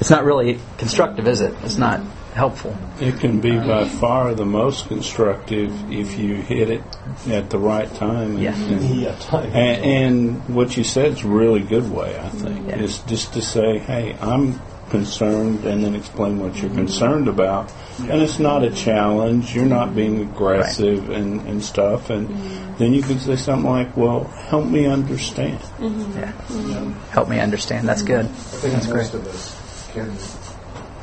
it's 0.00 0.10
not 0.10 0.24
really 0.24 0.58
constructive, 0.78 1.28
is 1.28 1.40
it? 1.40 1.54
It's 1.62 1.78
not 1.78 2.00
helpful. 2.32 2.76
It 3.00 3.18
can 3.20 3.40
be 3.40 3.56
by 3.56 3.86
far 3.86 4.34
the 4.34 4.44
most 4.46 4.88
constructive 4.88 5.72
if 5.92 6.18
you 6.18 6.36
hit 6.36 6.70
it 6.70 6.82
at 7.28 7.50
the 7.50 7.58
right 7.58 7.92
time. 7.94 8.38
Yeah. 8.38 8.54
And, 8.54 8.82
Yeah, 8.82 9.14
time. 9.16 9.52
and, 9.52 9.84
and 9.84 10.54
what 10.54 10.76
you 10.76 10.84
said 10.84 11.12
is 11.12 11.24
a 11.24 11.28
really 11.28 11.60
good 11.60 11.90
way, 11.90 12.18
I 12.18 12.28
think, 12.30 12.68
Yeah. 12.68 12.78
is 12.78 12.98
just 13.00 13.34
to 13.34 13.42
say, 13.42 13.78
hey, 13.78 14.16
I'm 14.20 14.60
concerned, 14.92 15.64
and 15.64 15.82
then 15.82 15.94
explain 15.94 16.38
what 16.38 16.54
you're 16.60 16.70
concerned 16.70 17.26
about. 17.26 17.72
And 17.98 18.20
it's 18.20 18.38
not 18.38 18.62
a 18.62 18.70
challenge. 18.70 19.54
You're 19.54 19.64
not 19.64 19.96
being 19.96 20.20
aggressive 20.20 21.08
and, 21.10 21.40
and 21.48 21.64
stuff. 21.64 22.10
And 22.10 22.28
then 22.76 22.92
you 22.92 23.02
can 23.02 23.18
say 23.18 23.36
something 23.36 23.68
like, 23.68 23.96
well, 23.96 24.24
help 24.24 24.66
me 24.66 24.86
understand. 24.86 25.58
Mm-hmm. 25.78 26.18
Yeah. 26.18 27.08
Help 27.10 27.28
me 27.28 27.40
understand. 27.40 27.88
That's 27.88 28.02
mm-hmm. 28.02 28.22
good. 28.22 28.26
I 28.26 28.60
think 28.60 28.74
That's 28.74 28.88
most 28.88 29.12
great. 29.12 29.22
of 29.22 29.28
us 29.28 29.90
can 29.92 30.41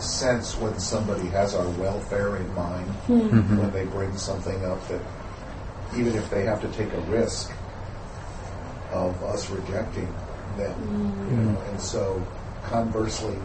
sense 0.01 0.55
when 0.57 0.79
somebody 0.79 1.27
has 1.27 1.53
our 1.55 1.67
welfare 1.71 2.37
in 2.37 2.53
mind 2.55 2.87
Mm-hmm. 3.07 3.57
when 3.57 3.71
they 3.71 3.85
bring 3.85 4.15
something 4.17 4.63
up 4.65 4.85
that 4.87 5.01
even 5.97 6.15
if 6.15 6.29
they 6.29 6.43
have 6.45 6.61
to 6.61 6.67
take 6.69 6.91
a 6.93 6.99
risk 7.01 7.51
of 8.91 9.21
us 9.23 9.49
rejecting 9.49 10.07
them, 10.57 10.75
you 11.29 11.35
know, 11.35 11.57
Mm-hmm. 11.57 11.69
and 11.71 11.81
so 11.81 12.21
conversely, 12.63 13.35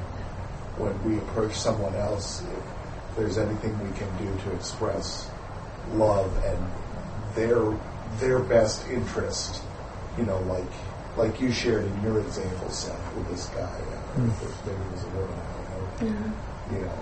when 0.76 0.92
we 1.04 1.18
approach 1.18 1.54
someone 1.54 1.94
else, 1.94 2.42
if 2.42 3.16
there's 3.16 3.38
anything 3.38 3.72
we 3.84 3.94
can 3.96 4.08
do 4.18 4.42
to 4.44 4.52
express 4.56 5.30
love 5.92 6.32
and 6.44 6.58
their 7.36 7.76
their 8.20 8.38
best 8.40 8.86
interest, 8.88 9.62
you 10.18 10.24
know, 10.24 10.38
like 10.42 10.64
like 11.16 11.40
you 11.40 11.52
shared 11.52 11.84
in 11.84 12.02
your 12.02 12.20
example, 12.20 12.68
Seth, 12.70 13.14
with 13.14 13.28
this 13.30 13.46
guy, 13.48 13.60
uh, 13.62 14.00
Hmm. 14.14 14.28
if 14.30 14.66
maybe 14.66 14.78
it 14.82 14.92
was 14.92 15.02
a 15.04 15.08
woman, 15.08 15.30
I 15.30 15.36
don't 15.36 15.38
know, 15.38 15.53
you 16.00 16.78
know. 16.78 16.92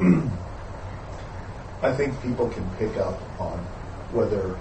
Um, 0.00 0.32
I 1.82 1.92
think 1.92 2.20
people 2.22 2.48
can 2.48 2.68
pick 2.76 2.96
up 2.98 3.18
on 3.40 3.58
whether 4.12 4.58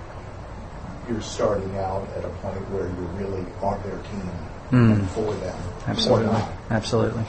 you're 1.09 1.21
starting 1.21 1.75
out 1.77 2.07
at 2.15 2.23
a 2.23 2.29
point 2.29 2.69
where 2.69 2.83
you're 2.83 3.29
really 3.29 3.45
on 3.61 3.81
their 3.83 3.97
team 4.03 4.29
and 4.71 5.09
for 5.09 5.33
them 5.33 5.57
Absolutely. 5.87 6.41
Absolutely. 6.69 7.23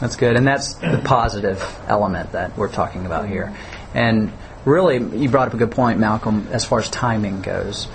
That's 0.00 0.16
good. 0.16 0.36
And 0.36 0.46
that's 0.46 0.74
the 0.74 1.02
positive 1.04 1.62
element 1.88 2.32
that 2.32 2.56
we're 2.56 2.70
talking 2.70 3.06
about 3.06 3.28
here. 3.28 3.54
And 3.92 4.32
really, 4.64 4.98
you 5.18 5.28
brought 5.28 5.48
up 5.48 5.54
a 5.54 5.56
good 5.56 5.72
point, 5.72 5.98
Malcolm, 5.98 6.48
as 6.52 6.64
far 6.64 6.78
as 6.80 6.88
timing 6.88 7.42
goes. 7.42 7.86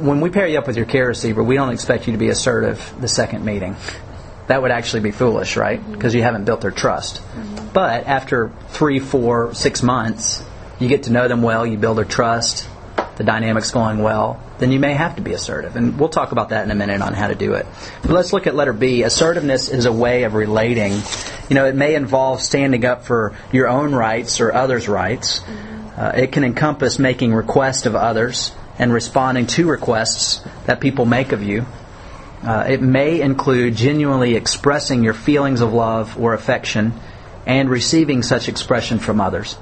When 0.00 0.20
we 0.20 0.30
pair 0.30 0.46
you 0.46 0.58
up 0.58 0.66
with 0.66 0.76
your 0.76 0.86
care 0.86 1.08
receiver, 1.08 1.42
we 1.42 1.56
don't 1.56 1.70
expect 1.70 2.06
you 2.06 2.12
to 2.12 2.18
be 2.18 2.28
assertive 2.28 2.94
the 3.00 3.08
second 3.08 3.44
meeting. 3.44 3.76
That 4.48 4.62
would 4.62 4.70
actually 4.70 5.00
be 5.00 5.10
foolish, 5.12 5.56
right? 5.56 5.80
Mm-hmm. 5.80 5.92
Because 5.92 6.14
you 6.14 6.22
haven't 6.22 6.44
built 6.44 6.60
their 6.60 6.70
trust. 6.70 7.16
Mm-hmm. 7.16 7.68
But 7.72 8.06
after 8.06 8.50
three, 8.68 8.98
four, 8.98 9.54
six 9.54 9.82
months, 9.82 10.44
you 10.78 10.88
get 10.88 11.04
to 11.04 11.12
know 11.12 11.28
them 11.28 11.42
well, 11.42 11.66
you 11.66 11.78
build 11.78 11.98
their 11.98 12.04
trust, 12.04 12.68
the 13.16 13.24
dynamic's 13.24 13.70
going 13.70 13.98
well, 13.98 14.42
then 14.58 14.72
you 14.72 14.80
may 14.80 14.94
have 14.94 15.16
to 15.16 15.22
be 15.22 15.32
assertive. 15.32 15.76
And 15.76 15.98
we'll 15.98 16.08
talk 16.08 16.32
about 16.32 16.50
that 16.50 16.64
in 16.64 16.70
a 16.70 16.74
minute 16.74 17.02
on 17.02 17.14
how 17.14 17.28
to 17.28 17.34
do 17.34 17.54
it. 17.54 17.66
But 18.02 18.10
let's 18.10 18.32
look 18.32 18.46
at 18.46 18.54
letter 18.54 18.72
B. 18.72 19.02
Assertiveness 19.02 19.68
is 19.68 19.86
a 19.86 19.92
way 19.92 20.24
of 20.24 20.34
relating. 20.34 20.92
You 21.48 21.54
know, 21.54 21.66
it 21.66 21.74
may 21.74 21.94
involve 21.94 22.40
standing 22.42 22.84
up 22.84 23.04
for 23.04 23.34
your 23.52 23.68
own 23.68 23.94
rights 23.94 24.40
or 24.40 24.52
others' 24.52 24.88
rights. 24.88 25.40
Mm-hmm. 25.40 26.00
Uh, 26.00 26.08
it 26.16 26.32
can 26.32 26.44
encompass 26.44 26.98
making 26.98 27.34
requests 27.34 27.86
of 27.86 27.94
others 27.94 28.52
and 28.78 28.92
responding 28.92 29.46
to 29.46 29.68
requests 29.68 30.40
that 30.66 30.80
people 30.80 31.04
make 31.04 31.32
of 31.32 31.42
you. 31.42 31.66
Uh, 32.42 32.64
it 32.68 32.82
may 32.82 33.20
include 33.20 33.76
genuinely 33.76 34.34
expressing 34.34 35.04
your 35.04 35.14
feelings 35.14 35.60
of 35.60 35.72
love 35.72 36.18
or 36.18 36.34
affection 36.34 36.92
and 37.46 37.70
receiving 37.70 38.22
such 38.22 38.48
expression 38.48 38.98
from 38.98 39.20
others. 39.20 39.56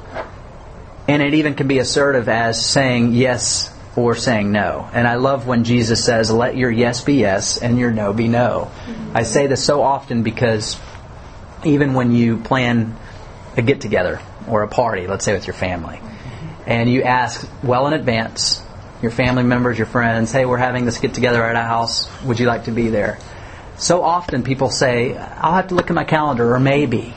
And 1.06 1.22
it 1.22 1.34
even 1.34 1.54
can 1.54 1.68
be 1.68 1.78
assertive 1.78 2.28
as 2.28 2.64
saying 2.64 3.12
yes 3.12 3.74
or 3.96 4.14
saying 4.14 4.52
no. 4.52 4.88
And 4.92 5.06
I 5.06 5.16
love 5.16 5.46
when 5.46 5.64
Jesus 5.64 6.04
says, 6.04 6.30
let 6.30 6.56
your 6.56 6.70
yes 6.70 7.02
be 7.02 7.14
yes 7.14 7.58
and 7.58 7.78
your 7.78 7.90
no 7.90 8.12
be 8.12 8.28
no. 8.28 8.70
I 9.12 9.24
say 9.24 9.46
this 9.46 9.62
so 9.62 9.82
often 9.82 10.22
because 10.22 10.78
even 11.64 11.94
when 11.94 12.14
you 12.14 12.38
plan 12.38 12.96
a 13.56 13.62
get 13.62 13.80
together 13.80 14.20
or 14.48 14.62
a 14.62 14.68
party, 14.68 15.06
let's 15.06 15.24
say 15.24 15.34
with 15.34 15.46
your 15.46 15.54
family, 15.54 16.00
and 16.66 16.90
you 16.90 17.02
ask 17.02 17.48
well 17.62 17.86
in 17.88 17.92
advance, 17.92 18.62
your 19.02 19.10
family 19.10 19.42
members, 19.42 19.78
your 19.78 19.86
friends, 19.86 20.32
hey, 20.32 20.44
we're 20.44 20.58
having 20.58 20.84
this 20.84 20.98
get 20.98 21.14
together 21.14 21.42
at 21.42 21.56
our 21.56 21.64
house. 21.64 22.08
Would 22.24 22.38
you 22.38 22.46
like 22.46 22.64
to 22.64 22.70
be 22.70 22.88
there? 22.88 23.18
So 23.78 24.02
often 24.02 24.42
people 24.42 24.70
say, 24.70 25.16
I'll 25.16 25.54
have 25.54 25.68
to 25.68 25.74
look 25.74 25.88
at 25.88 25.94
my 25.94 26.04
calendar 26.04 26.54
or 26.54 26.60
maybe. 26.60 27.14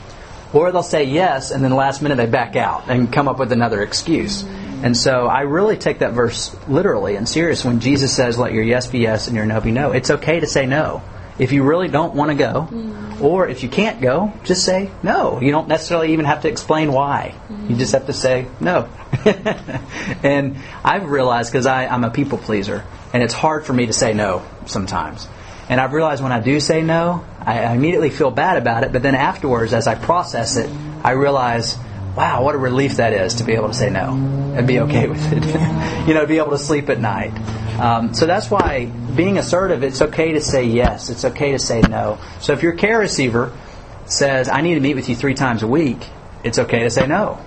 Or 0.52 0.70
they'll 0.70 0.82
say 0.82 1.04
yes, 1.04 1.50
and 1.50 1.64
then 1.64 1.72
last 1.72 2.00
minute 2.00 2.14
they 2.14 2.26
back 2.26 2.54
out 2.56 2.88
and 2.88 3.12
come 3.12 3.26
up 3.26 3.38
with 3.38 3.50
another 3.50 3.82
excuse. 3.82 4.44
And 4.44 4.96
so 4.96 5.26
I 5.26 5.40
really 5.40 5.76
take 5.76 5.98
that 5.98 6.12
verse 6.12 6.56
literally 6.68 7.16
and 7.16 7.28
serious 7.28 7.64
when 7.64 7.80
Jesus 7.80 8.14
says, 8.14 8.38
let 8.38 8.52
your 8.52 8.62
yes 8.62 8.86
be 8.86 9.00
yes 9.00 9.26
and 9.26 9.36
your 9.36 9.46
no 9.46 9.60
be 9.60 9.72
no. 9.72 9.92
It's 9.92 10.10
okay 10.10 10.40
to 10.40 10.46
say 10.46 10.66
no. 10.66 11.02
If 11.38 11.52
you 11.52 11.64
really 11.64 11.88
don't 11.88 12.14
want 12.14 12.30
to 12.30 12.36
go, 12.36 12.68
mm. 12.70 13.20
or 13.20 13.48
if 13.48 13.62
you 13.62 13.68
can't 13.68 14.00
go, 14.00 14.32
just 14.44 14.64
say 14.64 14.90
no. 15.02 15.40
You 15.40 15.50
don't 15.50 15.66
necessarily 15.66 16.12
even 16.12 16.26
have 16.26 16.42
to 16.42 16.48
explain 16.48 16.92
why. 16.92 17.34
You 17.50 17.74
mm. 17.74 17.78
just 17.78 17.92
have 17.92 18.06
to 18.06 18.12
say 18.12 18.46
no. 18.60 18.88
and 20.22 20.56
I've 20.84 21.08
realized 21.08 21.52
because 21.52 21.66
I'm 21.66 22.04
a 22.04 22.10
people 22.10 22.38
pleaser, 22.38 22.84
and 23.12 23.22
it's 23.22 23.34
hard 23.34 23.66
for 23.66 23.72
me 23.72 23.86
to 23.86 23.92
say 23.92 24.14
no 24.14 24.44
sometimes. 24.66 25.26
And 25.68 25.80
I've 25.80 25.92
realized 25.92 26.22
when 26.22 26.32
I 26.32 26.40
do 26.40 26.60
say 26.60 26.82
no, 26.82 27.24
I 27.40 27.60
I 27.64 27.74
immediately 27.74 28.10
feel 28.10 28.30
bad 28.30 28.58
about 28.58 28.84
it. 28.84 28.92
But 28.92 29.02
then 29.02 29.14
afterwards, 29.14 29.72
as 29.72 29.86
I 29.86 29.94
process 29.94 30.56
it, 30.56 30.70
I 31.02 31.12
realize, 31.12 31.76
wow, 32.16 32.42
what 32.42 32.54
a 32.54 32.58
relief 32.58 32.96
that 32.96 33.12
is 33.12 33.34
to 33.36 33.44
be 33.44 33.52
able 33.54 33.68
to 33.68 33.74
say 33.74 33.90
no 33.90 34.12
and 34.56 34.66
be 34.66 34.80
okay 34.80 35.08
with 35.08 35.32
it. 35.32 36.08
you 36.08 36.14
know, 36.14 36.26
be 36.26 36.38
able 36.38 36.50
to 36.50 36.58
sleep 36.58 36.88
at 36.88 37.00
night. 37.00 37.32
Um, 37.78 38.14
so 38.14 38.26
that's 38.26 38.50
why 38.50 38.86
being 38.86 39.38
assertive, 39.38 39.82
it's 39.82 40.00
okay 40.00 40.32
to 40.32 40.40
say 40.40 40.64
yes. 40.64 41.10
It's 41.10 41.24
okay 41.24 41.52
to 41.52 41.58
say 41.58 41.80
no. 41.80 42.18
So 42.40 42.52
if 42.52 42.62
your 42.62 42.74
care 42.74 42.98
receiver 42.98 43.52
says, 44.06 44.48
I 44.48 44.60
need 44.60 44.74
to 44.74 44.80
meet 44.80 44.94
with 44.94 45.08
you 45.08 45.16
three 45.16 45.34
times 45.34 45.62
a 45.62 45.66
week, 45.66 45.98
it's 46.44 46.58
okay 46.58 46.80
to 46.80 46.90
say 46.90 47.06
no. 47.06 47.44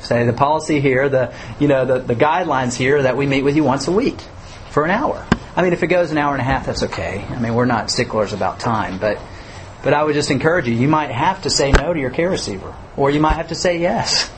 Say 0.00 0.26
the 0.26 0.32
policy 0.32 0.80
here, 0.80 1.08
the 1.08 1.32
you 1.60 1.68
know 1.68 1.84
the, 1.84 2.00
the 2.00 2.16
guidelines 2.16 2.74
here 2.74 3.02
that 3.02 3.16
we 3.16 3.26
meet 3.26 3.42
with 3.44 3.54
you 3.54 3.62
once 3.62 3.86
a 3.86 3.92
week 3.92 4.20
for 4.70 4.84
an 4.84 4.90
hour. 4.90 5.24
I 5.54 5.62
mean, 5.62 5.72
if 5.72 5.82
it 5.84 5.86
goes 5.86 6.10
an 6.10 6.18
hour 6.18 6.32
and 6.32 6.40
a 6.40 6.44
half, 6.44 6.66
that's 6.66 6.82
okay. 6.82 7.24
I 7.28 7.38
mean, 7.38 7.54
we're 7.54 7.66
not 7.66 7.88
sticklers 7.88 8.32
about 8.32 8.58
time, 8.58 8.98
but 8.98 9.20
but 9.84 9.94
I 9.94 10.02
would 10.02 10.14
just 10.14 10.32
encourage 10.32 10.66
you. 10.66 10.74
You 10.74 10.88
might 10.88 11.12
have 11.12 11.42
to 11.42 11.50
say 11.50 11.70
no 11.70 11.92
to 11.92 12.00
your 12.00 12.10
care 12.10 12.30
receiver, 12.30 12.74
or 12.96 13.10
you 13.10 13.20
might 13.20 13.34
have 13.34 13.48
to 13.48 13.54
say 13.54 13.78
yes. 13.78 14.30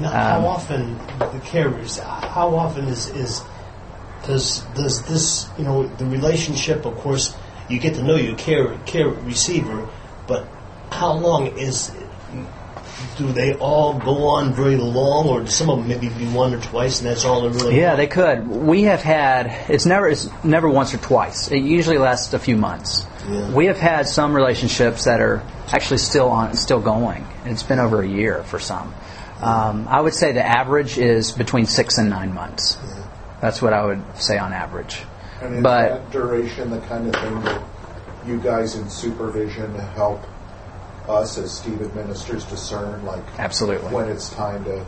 Now, 0.00 0.10
how 0.10 0.38
um, 0.38 0.44
often 0.46 0.98
the 1.18 1.40
carriers? 1.44 1.98
How 1.98 2.54
often 2.54 2.86
is 2.86 3.08
is 3.10 3.42
does 4.26 4.60
does 4.74 5.06
this 5.06 5.48
you 5.56 5.64
know 5.64 5.86
the 5.86 6.06
relationship? 6.06 6.84
Of 6.84 6.96
course, 6.96 7.36
you 7.68 7.78
get 7.78 7.94
to 7.94 8.02
know 8.02 8.16
your 8.16 8.36
care 8.36 8.76
care 8.86 9.08
receiver, 9.08 9.88
but 10.26 10.48
how 10.90 11.12
long 11.12 11.46
is? 11.58 11.92
Do 13.16 13.32
they 13.32 13.54
all 13.54 13.98
go 13.98 14.26
on 14.28 14.54
very 14.54 14.76
long, 14.76 15.28
or 15.28 15.42
do 15.42 15.46
some 15.46 15.70
of 15.70 15.78
them 15.78 15.88
maybe 15.88 16.08
be 16.08 16.26
one 16.26 16.52
or 16.52 16.60
twice, 16.60 17.00
and 17.00 17.08
that's 17.08 17.24
all 17.24 17.42
they're 17.42 17.50
really? 17.50 17.78
Yeah, 17.78 17.88
want? 17.88 17.98
they 17.98 18.06
could. 18.08 18.48
We 18.48 18.82
have 18.82 19.02
had 19.02 19.70
it's 19.70 19.86
never 19.86 20.08
it's 20.08 20.28
never 20.42 20.68
once 20.68 20.92
or 20.94 20.98
twice. 20.98 21.50
It 21.50 21.62
usually 21.62 21.98
lasts 21.98 22.34
a 22.34 22.38
few 22.38 22.56
months. 22.56 23.06
Yeah. 23.28 23.52
We 23.52 23.66
have 23.66 23.78
had 23.78 24.08
some 24.08 24.34
relationships 24.34 25.04
that 25.04 25.20
are 25.20 25.42
actually 25.68 25.98
still 25.98 26.28
on, 26.28 26.54
still 26.56 26.80
going. 26.80 27.26
and 27.44 27.52
It's 27.52 27.62
been 27.62 27.78
over 27.78 28.02
a 28.02 28.08
year 28.08 28.42
for 28.42 28.58
some. 28.58 28.92
Um, 29.40 29.86
I 29.88 30.00
would 30.00 30.14
say 30.14 30.32
the 30.32 30.44
average 30.44 30.98
is 30.98 31.32
between 31.32 31.66
six 31.66 31.98
and 31.98 32.10
nine 32.10 32.34
months. 32.34 32.78
That's 33.40 33.60
what 33.60 33.72
I 33.72 33.84
would 33.84 34.02
say 34.16 34.38
on 34.38 34.52
average. 34.52 35.02
And 35.40 35.56
is 35.56 35.62
But 35.62 35.88
that 35.88 36.10
duration 36.10 36.70
the 36.70 36.80
kind 36.80 37.06
of 37.06 37.20
thing 37.20 37.40
that 37.42 37.62
you 38.26 38.38
guys 38.38 38.74
in 38.74 38.88
supervision 38.88 39.74
help 39.74 40.24
us 41.08 41.38
as 41.38 41.52
Stephen 41.52 41.94
ministers 41.94 42.44
discern, 42.44 43.04
like 43.04 43.22
Absolutely. 43.38 43.92
when 43.92 44.08
it's 44.08 44.30
time 44.30 44.64
to? 44.64 44.84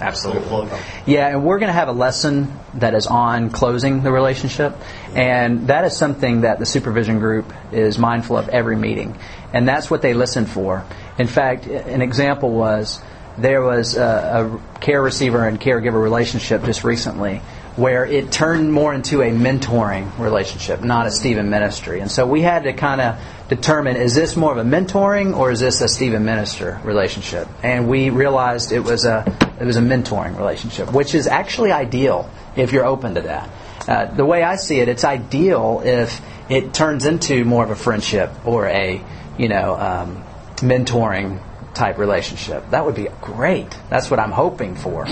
Absolutely. 0.00 0.68
Yeah, 1.06 1.28
and 1.28 1.44
we're 1.44 1.60
going 1.60 1.68
to 1.68 1.74
have 1.74 1.86
a 1.86 1.92
lesson 1.92 2.58
that 2.74 2.94
is 2.94 3.06
on 3.06 3.50
closing 3.50 4.02
the 4.02 4.10
relationship, 4.10 4.76
and 5.14 5.68
that 5.68 5.84
is 5.84 5.96
something 5.96 6.40
that 6.40 6.58
the 6.58 6.66
supervision 6.66 7.20
group 7.20 7.52
is 7.70 7.96
mindful 7.96 8.36
of 8.36 8.48
every 8.48 8.76
meeting, 8.76 9.16
and 9.52 9.68
that's 9.68 9.88
what 9.88 10.02
they 10.02 10.12
listen 10.12 10.46
for. 10.46 10.84
In 11.16 11.28
fact, 11.28 11.66
an 11.66 12.02
example 12.02 12.50
was 12.50 13.00
there 13.38 13.62
was 13.62 13.96
a, 13.96 14.60
a 14.74 14.80
care 14.80 15.00
receiver 15.00 15.46
and 15.46 15.60
caregiver 15.60 16.02
relationship 16.02 16.64
just 16.64 16.82
recently 16.82 17.40
where 17.76 18.06
it 18.06 18.30
turned 18.30 18.72
more 18.72 18.94
into 18.94 19.20
a 19.20 19.30
mentoring 19.30 20.16
relationship, 20.18 20.82
not 20.82 21.06
a 21.06 21.10
Stephen 21.10 21.50
ministry. 21.50 22.00
And 22.00 22.10
so 22.10 22.24
we 22.26 22.40
had 22.40 22.64
to 22.64 22.72
kind 22.72 23.00
of 23.00 23.18
determine 23.48 23.96
is 23.96 24.14
this 24.14 24.36
more 24.36 24.52
of 24.52 24.58
a 24.58 24.68
mentoring 24.68 25.36
or 25.36 25.50
is 25.50 25.60
this 25.60 25.80
a 25.80 25.88
Stephen 25.88 26.24
minister 26.24 26.80
relationship? 26.84 27.48
And 27.62 27.88
we 27.88 28.10
realized 28.10 28.70
it 28.70 28.80
was 28.80 29.04
a 29.04 29.24
it 29.60 29.64
was 29.64 29.76
a 29.76 29.80
mentoring 29.80 30.36
relationship, 30.36 30.92
which 30.92 31.14
is 31.14 31.26
actually 31.26 31.72
ideal 31.72 32.30
if 32.56 32.72
you're 32.72 32.86
open 32.86 33.16
to 33.16 33.22
that. 33.22 33.50
Uh, 33.88 34.06
the 34.06 34.24
way 34.24 34.42
I 34.42 34.56
see 34.56 34.78
it, 34.78 34.88
it's 34.88 35.04
ideal 35.04 35.82
if 35.84 36.20
it 36.48 36.72
turns 36.72 37.06
into 37.06 37.44
more 37.44 37.64
of 37.64 37.70
a 37.70 37.76
friendship 37.76 38.30
or 38.46 38.66
a 38.68 39.02
you 39.36 39.48
know 39.48 39.74
um, 39.74 40.24
mentoring 40.58 41.40
type 41.74 41.98
relationship. 41.98 42.70
That 42.70 42.84
would 42.84 42.94
be 42.94 43.08
great. 43.20 43.76
That's 43.90 44.10
what 44.10 44.20
I'm 44.20 44.30
hoping 44.30 44.76
for. 44.76 45.06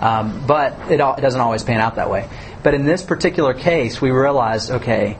Um, 0.00 0.46
but 0.46 0.72
it, 0.90 0.94
it, 0.94 1.20
doesn't 1.20 1.40
always 1.40 1.62
pan 1.62 1.80
out 1.80 1.96
that 1.96 2.10
way. 2.10 2.28
But 2.62 2.74
in 2.74 2.84
this 2.84 3.02
particular 3.02 3.54
case, 3.54 4.00
we 4.00 4.10
realized 4.10 4.70
okay, 4.70 5.18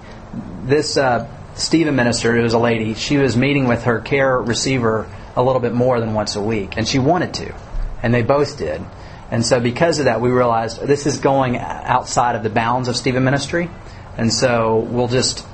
this 0.65 0.97
uh, 0.97 1.29
Stephen 1.55 1.97
minister, 1.97 2.35
who 2.35 2.43
was 2.43 2.55
a 2.55 2.59
lady, 2.59 2.95
she 2.95 3.17
was 3.17 3.37
meeting 3.37 3.67
with 3.67 3.85
her 3.85 4.00
care 4.00 4.38
receiver 4.38 5.09
a 5.35 5.43
little 5.43 5.61
bit 5.61 5.75
more 5.75 6.00
than 6.00 6.15
once 6.15 6.37
a 6.37 6.43
week, 6.43 6.76
and 6.76 6.87
she 6.87 6.99
wanted 6.99 7.35
to, 7.35 7.55
and 8.03 8.12
they 8.12 8.23
both 8.23 8.59
did. 8.59 8.83
And 9.31 9.45
so, 9.45 9.61
because 9.61 9.99
of 9.99 10.05
that, 10.05 10.21
we 10.21 10.31
realized 10.31 10.81
this 10.81 11.07
is 11.07 11.19
going 11.19 11.57
outside 11.57 12.37
of 12.37 12.43
the 12.43 12.50
bounds 12.50 12.88
of 12.88 12.97
Stephen 12.97 13.25
ministry, 13.25 13.69
and 14.17 14.33
so 14.33 14.79
we'll 14.79 15.09
just 15.09 15.45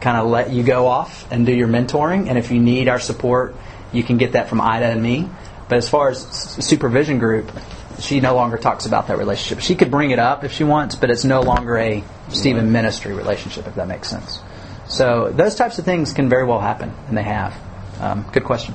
kind 0.00 0.18
of 0.18 0.26
let 0.26 0.50
you 0.50 0.62
go 0.62 0.86
off 0.86 1.30
and 1.32 1.46
do 1.46 1.52
your 1.52 1.68
mentoring. 1.68 2.28
And 2.28 2.38
if 2.38 2.50
you 2.50 2.60
need 2.60 2.88
our 2.88 3.00
support, 3.00 3.56
you 3.96 4.02
can 4.02 4.18
get 4.18 4.32
that 4.32 4.48
from 4.48 4.60
Ida 4.60 4.86
and 4.86 5.02
me. 5.02 5.28
But 5.68 5.78
as 5.78 5.88
far 5.88 6.10
as 6.10 6.20
supervision 6.20 7.18
group, 7.18 7.50
she 7.98 8.20
no 8.20 8.34
longer 8.34 8.56
talks 8.56 8.86
about 8.86 9.08
that 9.08 9.18
relationship. 9.18 9.62
She 9.62 9.74
could 9.74 9.90
bring 9.90 10.10
it 10.10 10.18
up 10.18 10.44
if 10.44 10.52
she 10.52 10.64
wants, 10.64 10.94
but 10.94 11.10
it's 11.10 11.24
no 11.24 11.40
longer 11.40 11.76
a 11.76 12.04
Stephen 12.28 12.70
ministry 12.70 13.14
relationship, 13.14 13.66
if 13.66 13.74
that 13.74 13.88
makes 13.88 14.08
sense. 14.08 14.40
So 14.88 15.30
those 15.30 15.56
types 15.56 15.78
of 15.78 15.84
things 15.84 16.12
can 16.12 16.28
very 16.28 16.44
well 16.44 16.60
happen, 16.60 16.94
and 17.08 17.16
they 17.16 17.22
have. 17.22 17.56
Um, 18.00 18.26
good 18.32 18.44
question. 18.44 18.74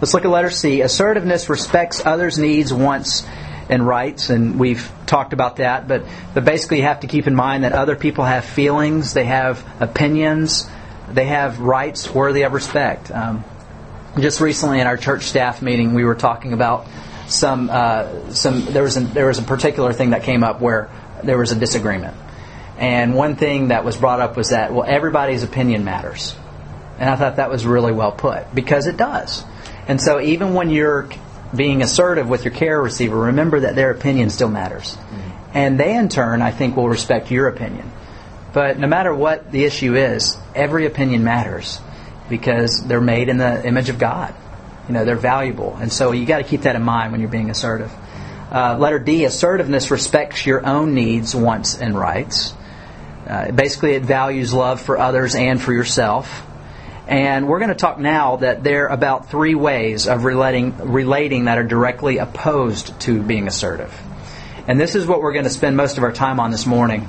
Let's 0.00 0.14
look 0.14 0.24
at 0.24 0.30
letter 0.30 0.50
C. 0.50 0.82
Assertiveness 0.82 1.48
respects 1.48 2.04
others' 2.06 2.38
needs, 2.38 2.72
wants, 2.72 3.26
and 3.68 3.86
rights, 3.86 4.30
and 4.30 4.58
we've 4.58 4.90
talked 5.06 5.32
about 5.32 5.56
that. 5.56 5.88
But, 5.88 6.04
but 6.34 6.44
basically, 6.44 6.78
you 6.78 6.84
have 6.84 7.00
to 7.00 7.08
keep 7.08 7.26
in 7.26 7.34
mind 7.34 7.64
that 7.64 7.72
other 7.72 7.96
people 7.96 8.24
have 8.24 8.44
feelings, 8.44 9.14
they 9.14 9.24
have 9.24 9.64
opinions, 9.80 10.68
they 11.10 11.26
have 11.26 11.58
rights 11.58 12.08
worthy 12.14 12.42
of 12.42 12.52
respect. 12.52 13.10
Um, 13.10 13.44
just 14.18 14.40
recently 14.40 14.80
in 14.80 14.86
our 14.86 14.96
church 14.96 15.24
staff 15.24 15.62
meeting, 15.62 15.94
we 15.94 16.04
were 16.04 16.14
talking 16.14 16.52
about 16.52 16.86
some 17.28 17.68
uh, 17.70 18.30
some 18.32 18.64
there 18.64 18.82
was 18.82 18.96
a, 18.96 19.00
there 19.00 19.26
was 19.26 19.38
a 19.38 19.42
particular 19.42 19.92
thing 19.92 20.10
that 20.10 20.22
came 20.22 20.42
up 20.42 20.60
where 20.60 20.90
there 21.22 21.38
was 21.38 21.52
a 21.52 21.56
disagreement, 21.56 22.16
and 22.78 23.14
one 23.14 23.36
thing 23.36 23.68
that 23.68 23.84
was 23.84 23.96
brought 23.96 24.20
up 24.20 24.36
was 24.36 24.50
that 24.50 24.72
well 24.72 24.84
everybody's 24.86 25.42
opinion 25.42 25.84
matters, 25.84 26.34
and 26.98 27.08
I 27.08 27.16
thought 27.16 27.36
that 27.36 27.50
was 27.50 27.66
really 27.66 27.92
well 27.92 28.12
put 28.12 28.52
because 28.54 28.86
it 28.86 28.96
does, 28.96 29.44
and 29.86 30.00
so 30.00 30.20
even 30.20 30.54
when 30.54 30.70
you're 30.70 31.08
being 31.54 31.82
assertive 31.82 32.28
with 32.28 32.44
your 32.44 32.52
care 32.52 32.80
receiver, 32.80 33.16
remember 33.16 33.60
that 33.60 33.74
their 33.74 33.90
opinion 33.90 34.30
still 34.30 34.50
matters, 34.50 34.94
mm-hmm. 34.96 35.56
and 35.56 35.78
they 35.78 35.94
in 35.94 36.08
turn 36.08 36.42
I 36.42 36.50
think 36.50 36.76
will 36.76 36.88
respect 36.88 37.30
your 37.30 37.48
opinion, 37.48 37.90
but 38.52 38.78
no 38.78 38.86
matter 38.86 39.14
what 39.14 39.52
the 39.52 39.64
issue 39.64 39.94
is, 39.96 40.36
every 40.54 40.86
opinion 40.86 41.24
matters 41.24 41.80
because 42.28 42.84
they're 42.86 43.00
made 43.00 43.28
in 43.28 43.38
the 43.38 43.66
image 43.66 43.88
of 43.88 43.98
God. 43.98 44.34
You 44.88 44.94
know, 44.94 45.04
they're 45.04 45.16
valuable. 45.16 45.76
And 45.76 45.92
so 45.92 46.12
you 46.12 46.24
got 46.24 46.38
to 46.38 46.44
keep 46.44 46.62
that 46.62 46.76
in 46.76 46.82
mind 46.82 47.12
when 47.12 47.20
you're 47.20 47.30
being 47.30 47.50
assertive. 47.50 47.92
Uh, 48.50 48.78
letter 48.78 48.98
D, 48.98 49.24
assertiveness 49.24 49.90
respects 49.90 50.46
your 50.46 50.66
own 50.66 50.94
needs, 50.94 51.34
wants, 51.34 51.78
and 51.78 51.98
rights. 51.98 52.54
Uh, 53.26 53.50
basically, 53.52 53.92
it 53.92 54.02
values 54.02 54.54
love 54.54 54.80
for 54.80 54.98
others 54.98 55.34
and 55.34 55.60
for 55.60 55.72
yourself. 55.72 56.46
And 57.06 57.48
we're 57.48 57.58
going 57.58 57.70
to 57.70 57.74
talk 57.74 57.98
now 57.98 58.36
that 58.36 58.62
there 58.62 58.86
are 58.86 58.92
about 58.92 59.30
three 59.30 59.54
ways 59.54 60.08
of 60.08 60.24
relating, 60.24 60.76
relating 60.76 61.46
that 61.46 61.58
are 61.58 61.64
directly 61.64 62.18
opposed 62.18 62.98
to 63.00 63.22
being 63.22 63.46
assertive. 63.46 63.94
And 64.66 64.78
this 64.78 64.94
is 64.94 65.06
what 65.06 65.22
we're 65.22 65.32
going 65.32 65.44
to 65.44 65.50
spend 65.50 65.76
most 65.76 65.96
of 65.96 66.04
our 66.04 66.12
time 66.12 66.40
on 66.40 66.50
this 66.50 66.66
morning. 66.66 67.08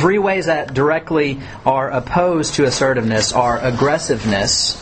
Three 0.00 0.18
ways 0.18 0.46
that 0.46 0.72
directly 0.72 1.40
are 1.66 1.90
opposed 1.90 2.54
to 2.54 2.64
assertiveness 2.64 3.34
are 3.34 3.58
aggressiveness, 3.58 4.74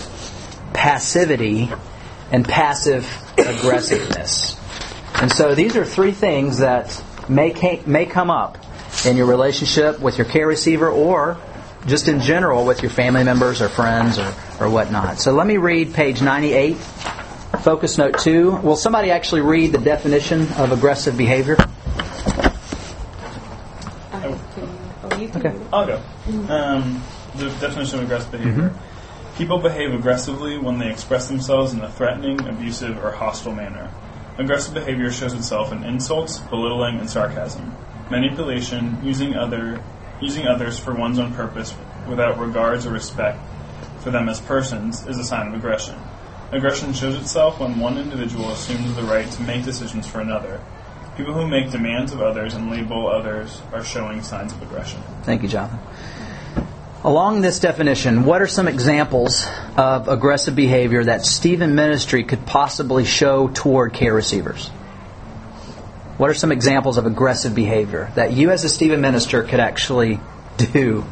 passivity, 0.73 1.69
and 2.31 2.47
passive 2.47 3.05
aggressiveness. 3.37 4.57
And 5.15 5.33
so 5.33 5.57
these 5.57 5.77
are 5.77 5.85
three 5.85 6.13
things 6.13 6.59
that 6.59 7.03
may, 7.29 7.83
may 7.85 8.07
come 8.07 8.31
up 8.31 8.59
in 9.05 9.17
your 9.17 9.27
relationship 9.27 9.99
with 9.99 10.19
your 10.19 10.25
care 10.25 10.47
receiver 10.47 10.89
or 10.89 11.37
just 11.89 12.07
in 12.07 12.21
general 12.21 12.65
with 12.65 12.83
your 12.83 12.91
family 12.93 13.25
members 13.25 13.61
or 13.61 13.69
friends 13.69 14.21
or, 14.21 14.33
or 14.61 14.71
whatnot. 14.71 15.19
So 15.19 15.33
let 15.33 15.49
me 15.49 15.57
read 15.57 15.95
page 15.95 16.23
98, 16.23 16.75
focus 16.75 17.99
note 17.99 18.21
2. 18.21 18.59
Will 18.59 18.77
somebody 18.77 19.11
actually 19.11 19.41
read 19.41 19.73
the 19.73 19.79
definition 19.79 20.53
of 20.53 20.71
aggressive 20.71 21.17
behavior? 21.19 21.57
Okay. 25.39 25.55
I'll 25.73 25.87
go. 25.87 26.03
Um, 26.49 27.03
the 27.37 27.49
definition 27.61 27.99
of 27.99 28.05
aggressive 28.05 28.33
behavior. 28.33 28.71
Mm-hmm. 28.71 29.37
People 29.37 29.59
behave 29.59 29.95
aggressively 29.95 30.59
when 30.59 30.79
they 30.79 30.91
express 30.91 31.29
themselves 31.29 31.73
in 31.73 31.81
a 31.81 31.91
threatening, 31.91 32.47
abusive, 32.49 33.03
or 33.05 33.13
hostile 33.13 33.55
manner. 33.55 33.91
Aggressive 34.37 34.75
behavior 34.75 35.11
shows 35.11 35.33
itself 35.35 35.73
in 35.73 35.85
insults, 35.85 36.39
belittling, 36.39 36.99
and 36.99 37.09
sarcasm. 37.09 37.75
Manipulation, 38.11 38.99
using 39.03 39.35
other 39.35 39.83
using 40.21 40.49
others 40.49 40.79
for 40.79 40.95
one's 40.95 41.19
own 41.19 41.33
purpose 41.35 41.75
without 42.09 42.39
regards 42.39 42.87
or 42.87 42.91
respect 42.91 43.39
for 44.01 44.11
them 44.11 44.29
as 44.29 44.41
persons 44.41 45.07
is 45.07 45.19
a 45.19 45.25
sign 45.25 45.47
of 45.47 45.55
aggression. 45.55 45.95
Aggression 46.51 46.93
shows 46.93 47.15
itself 47.15 47.61
when 47.61 47.79
one 47.79 47.99
individual 47.99 48.51
assumes 48.51 48.95
the 48.97 49.03
right 49.03 49.31
to 49.31 49.43
make 49.43 49.65
decisions 49.65 50.07
for 50.07 50.21
another, 50.21 50.61
People 51.19 51.35
who 51.35 51.49
make 51.49 51.73
demands 51.73 52.13
of 52.13 52.23
others 52.23 52.55
and 52.55 52.71
label 52.71 53.09
others 53.09 53.61
are 53.73 53.83
showing 53.85 54.23
signs 54.23 54.53
of 54.53 54.63
aggression. 54.63 55.03
Thank 55.25 55.43
you, 55.43 55.49
Jonathan. 55.49 55.81
Along 57.03 57.41
this 57.41 57.59
definition, 57.59 58.25
what 58.25 58.41
are 58.41 58.47
some 58.47 58.69
examples 58.69 59.45
of 59.77 60.07
aggressive 60.07 60.55
behavior 60.55 61.03
that 61.03 61.27
Stephen 61.27 61.75
Ministry 61.75 62.23
could 62.23 62.47
possibly 62.47 63.05
show 63.05 63.49
toward 63.49 63.95
care 63.95 64.15
receivers? 64.15 64.69
What 66.19 66.31
are 66.31 66.35
some 66.35 66.53
examples 66.53 66.99
of 66.99 67.07
aggressive 67.07 67.53
behavior 67.53 68.13
that 68.15 68.33
you, 68.33 68.53
as 68.53 68.63
a 68.63 68.69
Stephen 68.69 69.01
minister, 69.01 69.43
could 69.43 69.59
actually 69.59 70.21
do 70.57 71.05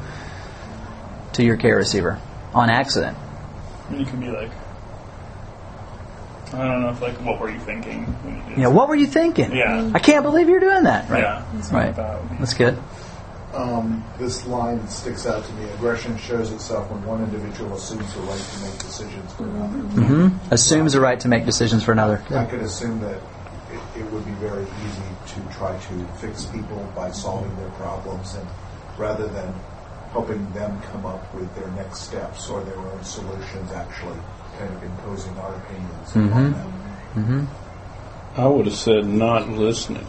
to 1.32 1.42
your 1.42 1.56
care 1.56 1.78
receiver 1.78 2.20
on 2.54 2.70
accident? 2.70 3.18
You 3.90 4.04
could 4.04 4.20
be 4.20 4.28
like, 4.28 4.52
I 6.52 6.68
don't 6.68 6.82
know 6.82 6.90
if 6.90 7.00
like 7.00 7.14
what 7.24 7.40
were 7.40 7.50
you 7.50 7.58
thinking 7.60 8.04
when 8.22 8.36
you 8.36 8.42
did. 8.48 8.58
Yeah, 8.58 8.68
what 8.68 8.88
were 8.88 8.94
you 8.94 9.06
thinking? 9.06 9.54
Yeah. 9.54 9.90
I 9.94 9.98
can't 9.98 10.22
believe 10.22 10.48
you're 10.48 10.60
doing 10.60 10.84
that. 10.84 11.10
Right. 11.10 11.22
Yeah. 11.22 11.44
Right. 11.72 11.96
That's 12.38 12.54
good. 12.54 12.78
Um, 13.56 14.04
this 14.18 14.46
line 14.46 14.86
sticks 14.88 15.26
out 15.26 15.44
to 15.44 15.52
me. 15.54 15.64
Aggression 15.70 16.18
shows 16.18 16.52
itself 16.52 16.90
when 16.90 17.02
one 17.04 17.24
individual 17.24 17.74
assumes 17.74 18.12
the 18.12 18.20
right 18.20 18.38
to 18.38 18.60
make 18.60 18.78
decisions 18.78 19.32
for 19.32 19.44
another. 19.44 19.78
Mm-hmm. 19.78 20.52
Assumes 20.52 20.92
the 20.92 21.00
right 21.00 21.18
to 21.20 21.28
make 21.28 21.46
decisions 21.46 21.82
for 21.82 21.92
another. 21.92 22.22
I 22.30 22.44
could 22.44 22.60
assume 22.60 23.00
that 23.00 23.16
it, 23.16 24.00
it, 24.00 24.12
would 24.12 24.26
be 24.26 24.32
very 24.32 24.62
easy 24.62 25.34
to 25.34 25.56
try 25.56 25.78
to 25.78 26.06
fix 26.18 26.44
people 26.46 26.92
by 26.94 27.10
solving 27.10 27.54
their 27.56 27.70
problems, 27.70 28.34
and 28.34 28.46
rather 28.98 29.26
than 29.26 29.54
helping 30.12 30.50
them 30.52 30.80
come 30.82 31.04
up 31.06 31.34
with 31.34 31.54
their 31.54 31.68
next 31.72 32.00
steps 32.00 32.48
or 32.48 32.62
their 32.64 32.78
own 32.78 33.04
solutions, 33.04 33.72
actually 33.72 34.18
kind 34.58 34.74
of 34.74 34.82
imposing 34.82 35.36
our 35.38 35.54
opinions 35.54 36.12
mm-hmm. 36.12 36.32
on 36.32 36.52
them. 36.52 36.72
Mm-hmm. 37.14 38.40
I 38.40 38.46
would 38.46 38.66
have 38.66 38.74
said 38.74 39.06
not 39.06 39.48
listening, 39.48 40.04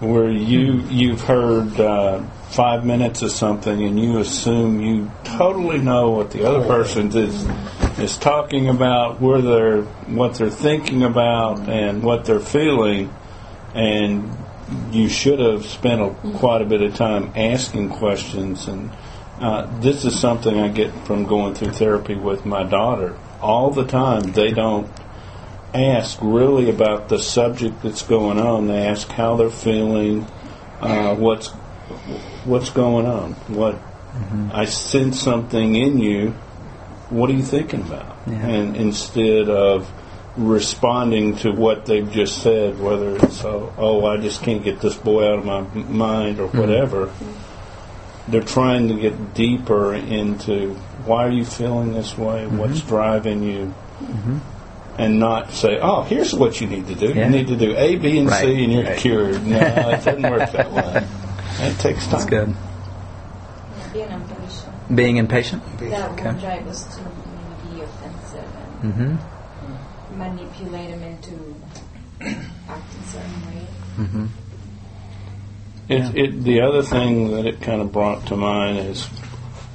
where 0.00 0.30
you 0.30 0.82
you've 0.88 1.20
heard 1.20 1.78
uh, 1.78 2.22
five 2.50 2.84
minutes 2.84 3.22
of 3.22 3.30
something 3.30 3.84
and 3.84 4.00
you 4.00 4.18
assume 4.18 4.80
you 4.80 5.10
totally 5.22 5.78
know 5.78 6.10
what 6.10 6.30
the 6.32 6.44
other 6.44 6.66
person 6.66 7.16
is 7.16 7.46
is 7.98 8.16
talking 8.18 8.68
about, 8.68 9.20
where 9.20 9.40
they're 9.40 9.82
what 9.82 10.34
they're 10.34 10.50
thinking 10.50 11.04
about, 11.04 11.68
and 11.68 12.02
what 12.02 12.24
they're 12.24 12.40
feeling, 12.40 13.12
and 13.74 14.28
you 14.90 15.08
should 15.08 15.38
have 15.38 15.66
spent 15.66 16.00
a, 16.00 16.10
quite 16.38 16.62
a 16.62 16.64
bit 16.64 16.82
of 16.82 16.94
time 16.94 17.32
asking 17.34 17.90
questions 17.90 18.68
and. 18.68 18.90
Uh, 19.40 19.80
this 19.80 20.04
is 20.04 20.20
something 20.20 20.60
I 20.60 20.68
get 20.68 20.92
from 21.06 21.24
going 21.24 21.54
through 21.54 21.70
therapy 21.70 22.14
with 22.14 22.44
my 22.44 22.62
daughter 22.62 23.16
all 23.40 23.70
the 23.70 23.86
time. 23.86 24.20
They 24.32 24.50
don't 24.50 24.86
ask 25.74 26.18
really 26.20 26.68
about 26.68 27.08
the 27.08 27.18
subject 27.18 27.82
that's 27.82 28.02
going 28.02 28.38
on. 28.38 28.66
They 28.66 28.86
ask 28.86 29.08
how 29.08 29.36
they're 29.36 29.50
feeling, 29.50 30.26
uh, 30.80 31.14
what's 31.14 31.48
what's 32.44 32.70
going 32.70 33.06
on. 33.06 33.32
What 33.48 33.74
mm-hmm. 33.74 34.50
I 34.52 34.64
sense 34.64 35.20
something 35.20 35.74
in 35.74 35.98
you. 35.98 36.30
What 37.10 37.30
are 37.30 37.34
you 37.34 37.42
thinking 37.42 37.82
about? 37.82 38.16
Yeah. 38.26 38.46
And 38.46 38.76
instead 38.76 39.48
of 39.48 39.90
responding 40.36 41.36
to 41.36 41.50
what 41.50 41.86
they've 41.86 42.10
just 42.10 42.42
said, 42.42 42.78
whether 42.80 43.16
it's 43.16 43.44
oh, 43.44 43.72
oh 43.76 44.06
I 44.06 44.16
just 44.16 44.42
can't 44.42 44.62
get 44.62 44.80
this 44.80 44.96
boy 44.96 45.26
out 45.26 45.38
of 45.40 45.44
my 45.44 45.60
mind 45.60 46.40
or 46.40 46.48
hmm. 46.48 46.58
whatever. 46.58 47.12
They're 48.28 48.42
trying 48.42 48.88
to 48.88 48.94
get 48.94 49.34
deeper 49.34 49.94
into 49.94 50.74
why 51.04 51.26
are 51.26 51.30
you 51.30 51.44
feeling 51.44 51.92
this 51.94 52.16
way, 52.16 52.44
mm-hmm. 52.44 52.58
what's 52.58 52.80
driving 52.82 53.42
you, 53.42 53.74
mm-hmm. 54.00 54.38
and 54.98 55.18
not 55.18 55.52
say, 55.52 55.78
oh, 55.80 56.02
here's 56.02 56.32
what 56.34 56.60
you 56.60 56.66
need 56.66 56.86
to 56.86 56.94
do. 56.94 57.08
Yeah. 57.08 57.24
You 57.24 57.30
need 57.30 57.48
to 57.48 57.56
do 57.56 57.74
A, 57.76 57.96
B, 57.96 58.18
and 58.18 58.28
Right. 58.28 58.44
C, 58.44 58.64
and 58.64 58.72
you're 58.72 58.84
Right. 58.84 58.98
cured. 58.98 59.44
No, 59.46 59.56
it 59.56 59.62
doesn't 60.04 60.22
work 60.22 60.52
that 60.52 60.70
way. 60.70 61.06
It 61.58 61.78
takes 61.78 62.04
time. 62.04 62.12
That's 62.12 62.24
good. 62.26 62.54
Being 63.92 64.10
impatient. 64.10 64.96
Being 64.96 65.16
impatient. 65.16 65.78
That 65.78 66.10
Okay. 66.12 66.24
will 66.30 66.40
drive 66.40 66.68
us 66.68 66.84
to 66.96 67.02
be 67.02 67.82
offensive 67.82 68.44
and 68.82 68.94
Mm-hmm. 68.94 69.39
Manipulate 70.20 70.90
them 70.90 71.02
into 71.02 71.54
acting 72.68 73.02
certain 73.06 73.46
way. 73.46 73.66
Mm-hmm. 73.96 74.26
It, 75.88 76.16
it, 76.16 76.44
the 76.44 76.60
other 76.60 76.82
thing 76.82 77.32
that 77.32 77.46
it 77.46 77.60
kind 77.60 77.80
of 77.80 77.90
brought 77.90 78.26
to 78.26 78.36
mind 78.36 78.78
is, 78.78 79.08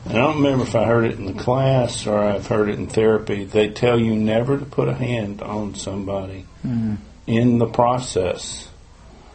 and 0.05 0.13
I 0.13 0.21
don't 0.21 0.38
remember 0.38 0.63
if 0.63 0.75
I 0.75 0.86
heard 0.86 1.05
it 1.05 1.17
in 1.17 1.25
the 1.25 1.34
class 1.34 2.08
or 2.08 2.17
I've 2.17 2.47
heard 2.47 2.69
it 2.69 2.79
in 2.79 2.88
therapy. 2.88 3.43
They 3.43 3.69
tell 3.69 3.99
you 3.99 4.15
never 4.15 4.58
to 4.58 4.65
put 4.65 4.88
a 4.88 4.93
hand 4.93 5.41
on 5.41 5.75
somebody 5.75 6.45
in 7.27 7.58
the 7.58 7.65
process 7.65 8.69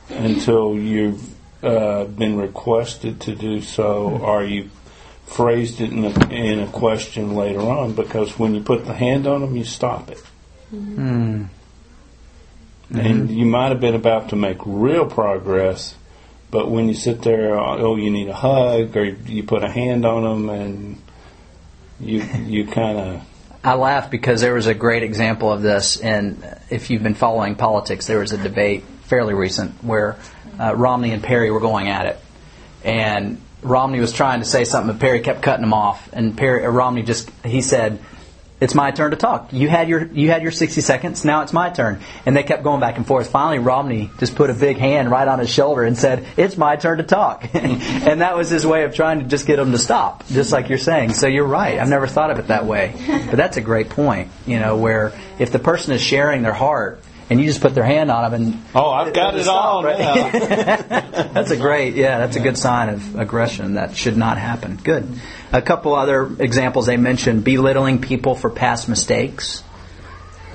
until 0.08 0.78
you've 0.78 1.22
uh, 1.62 2.04
been 2.04 2.36
requested 2.36 3.20
to 3.22 3.34
do 3.34 3.60
so, 3.60 4.08
or 4.08 4.44
you 4.44 4.70
phrased 5.26 5.80
it 5.80 5.92
in 5.92 6.04
a, 6.04 6.28
in 6.30 6.60
a 6.60 6.68
question 6.68 7.34
later 7.34 7.60
on. 7.60 7.94
Because 7.94 8.38
when 8.38 8.54
you 8.54 8.62
put 8.62 8.86
the 8.86 8.94
hand 8.94 9.26
on 9.26 9.42
them, 9.42 9.56
you 9.56 9.64
stop 9.64 10.08
it. 10.10 10.22
Mm. 10.72 11.48
And 12.92 13.30
you 13.30 13.46
might 13.46 13.68
have 13.68 13.80
been 13.80 13.94
about 13.94 14.30
to 14.30 14.36
make 14.36 14.58
real 14.64 15.06
progress, 15.06 15.94
but 16.50 16.70
when 16.70 16.88
you 16.88 16.94
sit 16.94 17.22
there, 17.22 17.58
oh, 17.58 17.96
you 17.96 18.10
need 18.10 18.28
a 18.28 18.34
hug, 18.34 18.96
or 18.96 19.04
you 19.04 19.44
put 19.44 19.62
a 19.62 19.70
hand 19.70 20.04
on 20.04 20.24
them, 20.24 20.48
and 20.48 21.02
you 22.00 22.22
you 22.46 22.66
kind 22.66 22.98
of 22.98 23.22
I 23.62 23.74
laugh 23.74 24.10
because 24.10 24.40
there 24.40 24.54
was 24.54 24.66
a 24.66 24.74
great 24.74 25.02
example 25.02 25.52
of 25.52 25.62
this, 25.62 26.00
and 26.00 26.42
if 26.70 26.90
you've 26.90 27.02
been 27.02 27.14
following 27.14 27.54
politics, 27.54 28.06
there 28.06 28.18
was 28.18 28.32
a 28.32 28.38
debate 28.38 28.84
fairly 29.02 29.34
recent 29.34 29.84
where 29.84 30.16
uh, 30.58 30.74
Romney 30.74 31.12
and 31.12 31.22
Perry 31.22 31.50
were 31.50 31.60
going 31.60 31.88
at 31.88 32.06
it, 32.06 32.18
and 32.84 33.40
Romney 33.62 34.00
was 34.00 34.12
trying 34.12 34.40
to 34.40 34.46
say 34.46 34.64
something, 34.64 34.96
but 34.96 35.00
Perry 35.00 35.20
kept 35.20 35.42
cutting 35.42 35.64
him 35.64 35.74
off, 35.74 36.10
and 36.12 36.36
Perry, 36.36 36.64
uh, 36.64 36.70
Romney 36.70 37.02
just 37.02 37.30
he 37.44 37.60
said. 37.60 38.00
It's 38.60 38.74
my 38.74 38.90
turn 38.90 39.12
to 39.12 39.16
talk. 39.16 39.52
You 39.52 39.68
had 39.68 39.88
your 39.88 40.06
you 40.06 40.30
had 40.30 40.42
your 40.42 40.52
60 40.52 40.82
seconds. 40.82 41.24
Now 41.24 41.42
it's 41.42 41.52
my 41.52 41.70
turn. 41.70 42.00
And 42.26 42.36
they 42.36 42.42
kept 42.42 42.62
going 42.62 42.80
back 42.80 42.98
and 42.98 43.06
forth. 43.06 43.30
Finally, 43.30 43.58
Romney 43.58 44.10
just 44.18 44.34
put 44.34 44.50
a 44.50 44.54
big 44.54 44.76
hand 44.76 45.10
right 45.10 45.26
on 45.26 45.38
his 45.38 45.50
shoulder 45.50 45.82
and 45.82 45.96
said, 45.96 46.26
"It's 46.36 46.58
my 46.58 46.76
turn 46.76 46.98
to 46.98 47.04
talk." 47.04 47.48
and 47.54 48.20
that 48.20 48.36
was 48.36 48.50
his 48.50 48.66
way 48.66 48.84
of 48.84 48.94
trying 48.94 49.20
to 49.20 49.24
just 49.24 49.46
get 49.46 49.58
him 49.58 49.72
to 49.72 49.78
stop, 49.78 50.26
just 50.28 50.52
like 50.52 50.68
you're 50.68 50.78
saying. 50.78 51.14
So 51.14 51.26
you're 51.26 51.46
right. 51.46 51.78
I've 51.78 51.88
never 51.88 52.06
thought 52.06 52.30
of 52.30 52.38
it 52.38 52.48
that 52.48 52.66
way, 52.66 52.92
but 53.06 53.36
that's 53.36 53.56
a 53.56 53.62
great 53.62 53.88
point. 53.88 54.30
You 54.46 54.60
know, 54.60 54.76
where 54.76 55.12
if 55.38 55.52
the 55.52 55.58
person 55.58 55.94
is 55.94 56.02
sharing 56.02 56.42
their 56.42 56.52
heart 56.52 57.02
and 57.30 57.40
you 57.40 57.46
just 57.46 57.60
put 57.60 57.76
their 57.76 57.84
hand 57.84 58.10
on 58.10 58.30
them 58.30 58.42
and 58.42 58.62
oh, 58.74 58.90
I've 58.90 59.14
got 59.14 59.36
it 59.36 59.46
all 59.46 59.82
Stop, 59.82 59.98
now. 59.98 60.30
that's 61.32 61.52
a 61.52 61.56
great, 61.56 61.94
yeah, 61.94 62.18
that's 62.18 62.36
a 62.36 62.40
good 62.40 62.58
sign 62.58 62.88
of 62.88 63.16
aggression. 63.16 63.74
That 63.74 63.96
should 63.96 64.16
not 64.16 64.36
happen. 64.36 64.76
Good. 64.82 65.08
A 65.52 65.62
couple 65.62 65.94
other 65.94 66.28
examples 66.40 66.86
they 66.86 66.96
mentioned 66.96 67.44
belittling 67.44 68.00
people 68.00 68.34
for 68.34 68.50
past 68.50 68.88
mistakes. 68.88 69.62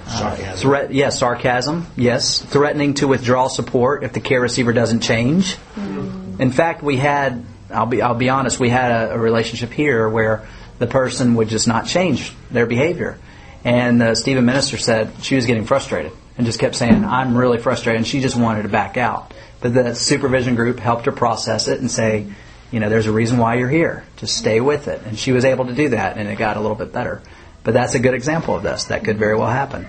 Sarcasm. 0.08 0.58
Threat, 0.58 0.94
yes, 0.94 1.18
sarcasm, 1.18 1.88
yes. 1.96 2.42
Threatening 2.42 2.94
to 2.96 3.08
withdraw 3.08 3.48
support 3.48 4.04
if 4.04 4.12
the 4.12 4.20
care 4.20 4.42
receiver 4.42 4.74
doesn't 4.74 5.00
change. 5.00 5.58
In 5.78 6.52
fact, 6.52 6.84
we 6.84 6.98
had, 6.98 7.44
I'll 7.72 7.86
be, 7.86 8.02
I'll 8.02 8.14
be 8.14 8.30
honest, 8.30 8.60
we 8.60 8.70
had 8.70 8.92
a, 8.92 9.14
a 9.14 9.18
relationship 9.18 9.72
here 9.72 10.08
where 10.08 10.46
the 10.78 10.88
person 10.88 11.36
would 11.36 11.48
just 11.48 11.70
not 11.70 11.88
change 11.88 12.34
their 12.52 12.66
behavior. 12.66 13.18
And 13.64 14.04
uh, 14.04 14.14
Stephen 14.14 14.46
Minister 14.46 14.78
said 14.78 15.12
she 15.24 15.36
was 15.36 15.46
getting 15.46 15.64
frustrated 15.64 16.12
and 16.38 16.46
just 16.46 16.60
kept 16.60 16.76
saying, 16.76 17.06
I'm 17.06 17.38
really 17.38 17.58
frustrated. 17.58 17.98
And 17.98 18.08
she 18.08 18.20
just 18.20 18.36
wanted 18.36 18.64
to 18.64 18.70
back 18.70 18.98
out. 18.98 19.34
But 19.62 19.74
the 19.74 19.96
supervision 19.96 20.56
group 20.56 20.80
helped 20.80 21.06
her 21.06 21.12
process 21.12 21.68
it 21.68 21.80
and 21.80 21.90
say, 21.90 22.28
you 22.72 22.80
know, 22.80 22.90
there's 22.90 23.08
a 23.08 23.12
reason 23.12 23.38
why 23.38 23.56
you're 23.56 23.70
here. 23.70 24.04
Just 24.18 24.38
stay 24.38 24.60
with 24.60 24.88
it. 24.88 25.02
And 25.06 25.18
she 25.18 25.32
was 25.32 25.46
able 25.46 25.66
to 25.66 25.74
do 25.74 25.90
that, 25.90 26.18
and 26.18 26.28
it 26.28 26.38
got 26.38 26.58
a 26.58 26.60
little 26.60 26.76
bit 26.76 26.92
better. 26.92 27.22
But 27.64 27.74
that's 27.74 27.96
a 27.96 28.00
good 28.00 28.14
example 28.14 28.56
of 28.56 28.64
this. 28.64 28.86
That 28.86 29.04
could 29.04 29.18
very 29.18 29.36
well 29.36 29.50
happen. 29.50 29.88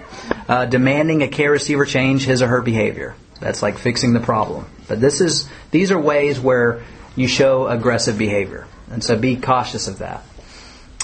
Uh, 0.49 0.65
demanding 0.65 1.23
a 1.23 1.29
care 1.29 1.51
receiver 1.51 1.85
change 1.85 2.25
his 2.25 2.41
or 2.41 2.49
her 2.49 2.63
behavior. 2.63 3.15
That's 3.41 3.63
like 3.63 3.77
fixing 3.79 4.15
the 4.15 4.21
problem. 4.21 4.67
But 4.89 5.01
this 5.01 5.21
is 5.21 5.49
these 5.71 5.91
are 5.91 6.01
ways 6.01 6.41
where 6.41 6.83
you 7.17 7.29
show 7.29 7.67
aggressive 7.67 8.17
behavior, 8.17 8.67
and 8.91 9.05
so 9.05 9.19
be 9.19 9.37
cautious 9.37 9.89
of 9.89 9.99
that. 9.99 10.23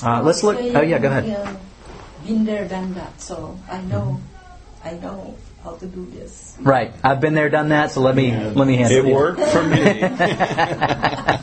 Uh, 0.02 0.22
let's 0.22 0.42
look. 0.42 0.56
Oh 0.58 0.80
yeah, 0.80 0.98
go 0.98 1.08
ahead. 1.08 1.58
Been 2.24 2.44
there, 2.44 2.66
done 2.66 2.94
that. 2.94 3.20
So 3.20 3.58
I 3.70 3.80
know, 3.82 4.20
I 4.84 4.94
know 4.94 5.36
how 5.62 5.76
to 5.76 5.86
do 5.86 6.06
this. 6.10 6.56
Right, 6.60 6.92
I've 7.04 7.20
been 7.20 7.34
there, 7.34 7.48
done 7.48 7.68
that. 7.70 7.92
So 7.92 8.00
let 8.00 8.14
me 8.16 8.32
let 8.32 8.66
me 8.66 8.76
handle 8.76 9.06
It 9.06 9.14
worked 9.14 9.40
for 9.40 9.62
me. 9.62 9.80
I 10.02 11.36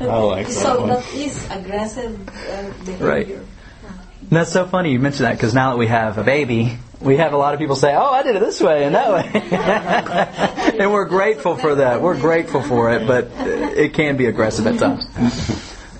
like 0.00 0.46
that 0.48 0.52
So 0.52 0.80
one. 0.80 0.88
that 0.90 1.14
is 1.14 1.50
aggressive 1.50 2.28
uh, 2.28 2.70
behavior. 2.84 3.06
Right. 3.06 3.28
And 3.28 4.38
that's 4.38 4.52
so 4.52 4.66
funny 4.66 4.92
you 4.92 4.98
mentioned 5.00 5.26
that 5.26 5.32
because 5.36 5.54
now 5.54 5.70
that 5.70 5.76
we 5.76 5.86
have 5.88 6.18
a 6.18 6.24
baby, 6.24 6.78
we 7.00 7.16
have 7.16 7.32
a 7.32 7.36
lot 7.36 7.54
of 7.54 7.60
people 7.60 7.76
say, 7.76 7.94
"Oh, 7.94 8.10
I 8.12 8.22
did 8.22 8.36
it 8.36 8.40
this 8.40 8.60
way 8.60 8.84
and 8.84 8.94
that 8.94 9.12
way," 9.12 10.74
and 10.78 10.92
we're 10.92 11.06
grateful 11.06 11.56
for 11.56 11.76
that. 11.76 12.00
We're 12.02 12.18
grateful 12.18 12.62
for 12.62 12.92
it, 12.92 13.06
but 13.06 13.28
it 13.38 13.94
can 13.94 14.16
be 14.16 14.26
aggressive 14.26 14.66
at 14.66 14.78
times. 14.78 15.06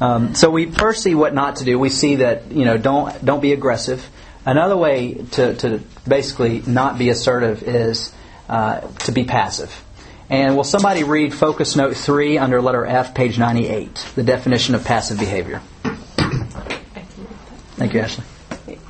Um, 0.00 0.34
so 0.34 0.50
we 0.50 0.70
first 0.70 1.02
see 1.02 1.14
what 1.14 1.34
not 1.34 1.56
to 1.56 1.64
do. 1.64 1.78
We 1.78 1.88
see 1.88 2.16
that 2.16 2.50
you 2.52 2.64
know 2.64 2.76
don't 2.78 3.24
don't 3.24 3.40
be 3.40 3.52
aggressive. 3.52 4.08
Another 4.44 4.76
way 4.76 5.14
to, 5.32 5.54
to 5.56 5.80
basically 6.08 6.62
not 6.66 6.98
be 6.98 7.10
assertive 7.10 7.62
is 7.62 8.12
uh, 8.48 8.80
to 8.80 9.12
be 9.12 9.24
passive. 9.24 9.84
And 10.30 10.56
will 10.56 10.64
somebody 10.64 11.02
read 11.02 11.34
Focus 11.34 11.76
Note 11.76 11.96
3 11.96 12.38
under 12.38 12.62
letter 12.62 12.86
F, 12.86 13.14
page 13.14 13.38
98, 13.38 14.12
the 14.14 14.22
definition 14.22 14.74
of 14.74 14.84
passive 14.84 15.18
behavior? 15.18 15.60
Thank 17.76 17.94
you, 17.94 18.00
Ashley. 18.00 18.24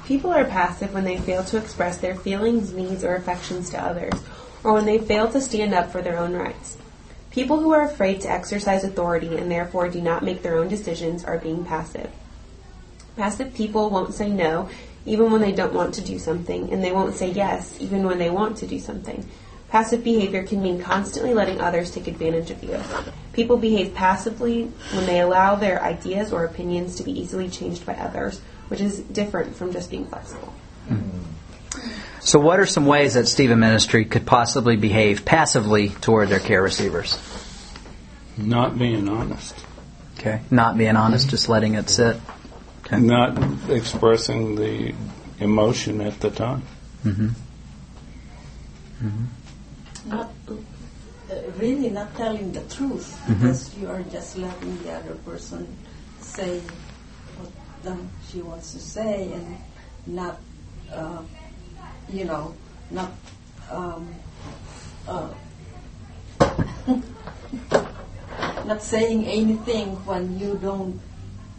People 0.06 0.32
are 0.32 0.44
passive 0.44 0.92
when 0.92 1.04
they 1.04 1.16
fail 1.16 1.44
to 1.44 1.56
express 1.56 1.98
their 1.98 2.14
feelings, 2.14 2.72
needs, 2.72 3.04
or 3.04 3.14
affections 3.14 3.70
to 3.70 3.82
others, 3.82 4.12
or 4.64 4.74
when 4.74 4.84
they 4.84 4.98
fail 4.98 5.30
to 5.30 5.40
stand 5.40 5.72
up 5.72 5.90
for 5.90 6.02
their 6.02 6.18
own 6.18 6.34
rights. 6.34 6.76
People 7.30 7.60
who 7.60 7.72
are 7.72 7.84
afraid 7.84 8.20
to 8.22 8.30
exercise 8.30 8.84
authority 8.84 9.36
and 9.36 9.50
therefore 9.50 9.88
do 9.88 10.00
not 10.00 10.24
make 10.24 10.42
their 10.42 10.58
own 10.58 10.68
decisions 10.68 11.24
are 11.24 11.38
being 11.38 11.64
passive. 11.64 12.10
Passive 13.16 13.54
people 13.54 13.88
won't 13.88 14.14
say 14.14 14.28
no 14.28 14.68
even 15.06 15.30
when 15.30 15.40
they 15.40 15.52
don't 15.52 15.72
want 15.72 15.94
to 15.94 16.00
do 16.00 16.18
something, 16.18 16.72
and 16.72 16.82
they 16.82 16.92
won't 16.92 17.14
say 17.14 17.30
yes 17.30 17.76
even 17.80 18.04
when 18.04 18.18
they 18.18 18.30
want 18.30 18.58
to 18.58 18.66
do 18.66 18.78
something. 18.78 19.26
Passive 19.68 20.02
behavior 20.02 20.42
can 20.42 20.60
mean 20.62 20.80
constantly 20.80 21.32
letting 21.32 21.60
others 21.60 21.92
take 21.92 22.08
advantage 22.08 22.50
of 22.50 22.62
you. 22.64 22.80
People 23.32 23.56
behave 23.56 23.94
passively 23.94 24.64
when 24.92 25.06
they 25.06 25.20
allow 25.20 25.54
their 25.54 25.80
ideas 25.80 26.32
or 26.32 26.44
opinions 26.44 26.96
to 26.96 27.04
be 27.04 27.12
easily 27.18 27.48
changed 27.48 27.86
by 27.86 27.94
others, 27.94 28.40
which 28.66 28.80
is 28.80 28.98
different 28.98 29.54
from 29.54 29.72
just 29.72 29.88
being 29.88 30.06
flexible. 30.06 30.52
Hmm. 30.88 31.20
So, 32.18 32.40
what 32.40 32.58
are 32.58 32.66
some 32.66 32.84
ways 32.84 33.14
that 33.14 33.28
Stephen 33.28 33.60
Ministry 33.60 34.04
could 34.04 34.26
possibly 34.26 34.76
behave 34.76 35.24
passively 35.24 35.90
toward 35.90 36.28
their 36.28 36.40
care 36.40 36.62
receivers? 36.62 37.16
Not 38.36 38.76
being 38.76 39.08
honest. 39.08 39.54
Okay. 40.18 40.40
Not 40.50 40.76
being 40.76 40.96
honest, 40.96 41.30
just 41.30 41.48
letting 41.48 41.74
it 41.74 41.88
sit. 41.88 42.16
Okay. 42.92 43.00
Not 43.00 43.38
expressing 43.70 44.57
the 44.57 44.92
emotion 45.38 46.00
at 46.00 46.18
the 46.18 46.31
time. 46.31 46.62
Not 50.07 50.31
uh, 50.50 51.35
really 51.59 51.88
not 51.90 52.16
telling 52.16 52.50
the 52.50 52.62
truth 52.62 53.16
because 53.29 53.79
you 53.79 53.88
are 53.88 54.03
just 54.11 54.37
letting 54.37 54.83
the 54.83 54.90
other 54.90 55.14
person 55.22 55.68
say 56.18 56.59
what 57.38 57.53
the, 57.85 57.96
she 58.29 58.42
wants 58.42 58.72
to 58.72 58.81
say 58.81 59.33
and 59.35 59.57
not, 60.07 60.40
uh, 60.92 61.22
you 62.09 62.24
know, 62.24 62.55
not. 62.90 63.12
Um, 63.70 64.14
uh, 65.07 65.31
not 68.66 68.83
saying 68.83 69.26
anything 69.26 69.94
when 70.05 70.38
you 70.40 70.59
don't 70.61 71.00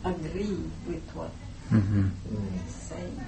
agree 0.04 0.58
with 0.88 1.04
what 1.14 1.32
hmm 1.70 2.10
he's 2.54 2.74
saying. 2.74 3.20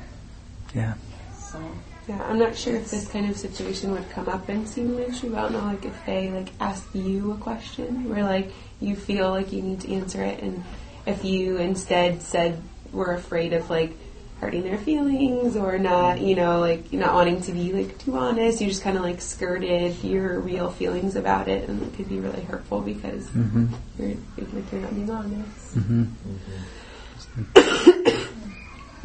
Yeah. 0.73 0.95
So 1.37 1.59
Yeah, 2.07 2.21
I'm 2.23 2.39
not 2.39 2.55
sure 2.57 2.75
if 2.75 2.89
this 2.91 3.07
kind 3.07 3.29
of 3.29 3.37
situation 3.37 3.91
would 3.91 4.09
come 4.09 4.27
up 4.27 4.49
in 4.49 4.65
student 4.65 4.97
ministry, 4.97 5.29
but 5.29 5.37
I 5.37 5.41
don't 5.43 5.53
know 5.53 5.65
like 5.65 5.85
if 5.85 6.05
they 6.05 6.29
like 6.31 6.49
ask 6.59 6.83
you 6.93 7.31
a 7.31 7.37
question 7.37 8.09
where 8.09 8.23
like 8.23 8.51
you 8.81 8.95
feel 8.95 9.29
like 9.29 9.53
you 9.53 9.61
need 9.61 9.81
to 9.81 9.93
answer 9.93 10.21
it 10.23 10.41
and 10.41 10.63
if 11.05 11.23
you 11.23 11.57
instead 11.57 12.21
said 12.21 12.61
we're 12.91 13.13
afraid 13.13 13.53
of 13.53 13.69
like 13.69 13.93
hurting 14.43 14.63
their 14.63 14.77
feelings 14.77 15.55
or 15.55 15.77
not, 15.79 16.19
you 16.19 16.35
know, 16.35 16.59
like 16.59 16.91
not 16.91 17.13
wanting 17.13 17.41
to 17.41 17.51
be 17.53 17.71
like 17.71 17.97
too 17.99 18.17
honest. 18.17 18.59
You 18.61 18.67
just 18.67 18.81
kind 18.83 18.97
of 18.97 19.03
like 19.03 19.21
skirted 19.21 20.03
your 20.03 20.39
real 20.41 20.69
feelings 20.69 21.15
about 21.15 21.47
it, 21.47 21.69
and 21.69 21.81
it 21.81 21.93
could 21.95 22.09
be 22.09 22.19
really 22.19 22.43
hurtful 22.43 22.81
because 22.81 23.23
Mm-hmm. 23.29 23.67
you're 23.97 24.09
like 24.53 24.71
you're 24.71 24.81
not 24.81 24.93
being 24.95 25.09
honest. 25.09 25.75
Mm-hmm. 25.77 26.03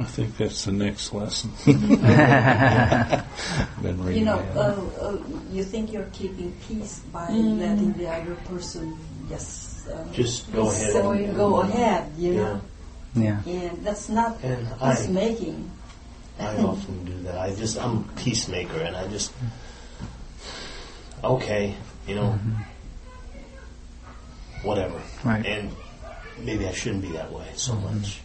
I 0.00 0.04
think 0.04 0.36
that's 0.36 0.64
the 0.64 0.72
next 0.72 1.12
lesson. 1.12 1.50
Been 3.82 4.14
You 4.14 4.24
know, 4.24 4.38
uh, 4.54 4.80
uh, 5.00 5.18
you 5.50 5.64
think 5.64 5.92
you're 5.92 6.06
keeping 6.12 6.52
peace 6.68 7.00
by 7.12 7.26
Mm. 7.30 7.58
letting 7.58 7.92
the 7.94 8.08
other 8.08 8.34
person 8.46 8.96
just 9.28 9.88
uh, 9.88 10.04
Just 10.12 10.52
go 10.52 10.68
ahead. 10.70 10.92
so 10.92 11.10
and- 11.10 11.34
go 11.36 11.60
ahead, 11.62 12.12
you 12.16 12.32
Yeah. 12.34 12.40
know, 12.42 12.60
Yeah. 13.14 13.40
and 13.46 13.84
that's 13.84 14.08
not 14.08 14.42
And 14.42 14.66
I- 14.80 14.94
peacemaking. 14.94 15.70
I 16.38 16.56
often 16.58 17.04
do 17.04 17.18
that. 17.22 17.36
I 17.36 17.52
just 17.54 17.76
I'm 17.78 17.96
a 17.98 18.20
peacemaker, 18.20 18.78
and 18.78 18.94
I 18.96 19.08
just 19.08 19.32
okay, 21.24 21.74
you 22.06 22.14
know, 22.14 22.38
mm-hmm. 22.38 22.62
whatever. 24.62 25.00
Right. 25.24 25.44
And 25.44 25.74
maybe 26.38 26.66
I 26.66 26.72
shouldn't 26.72 27.02
be 27.02 27.10
that 27.12 27.32
way 27.32 27.46
so 27.56 27.72
mm-hmm. 27.72 27.98
much. 27.98 28.20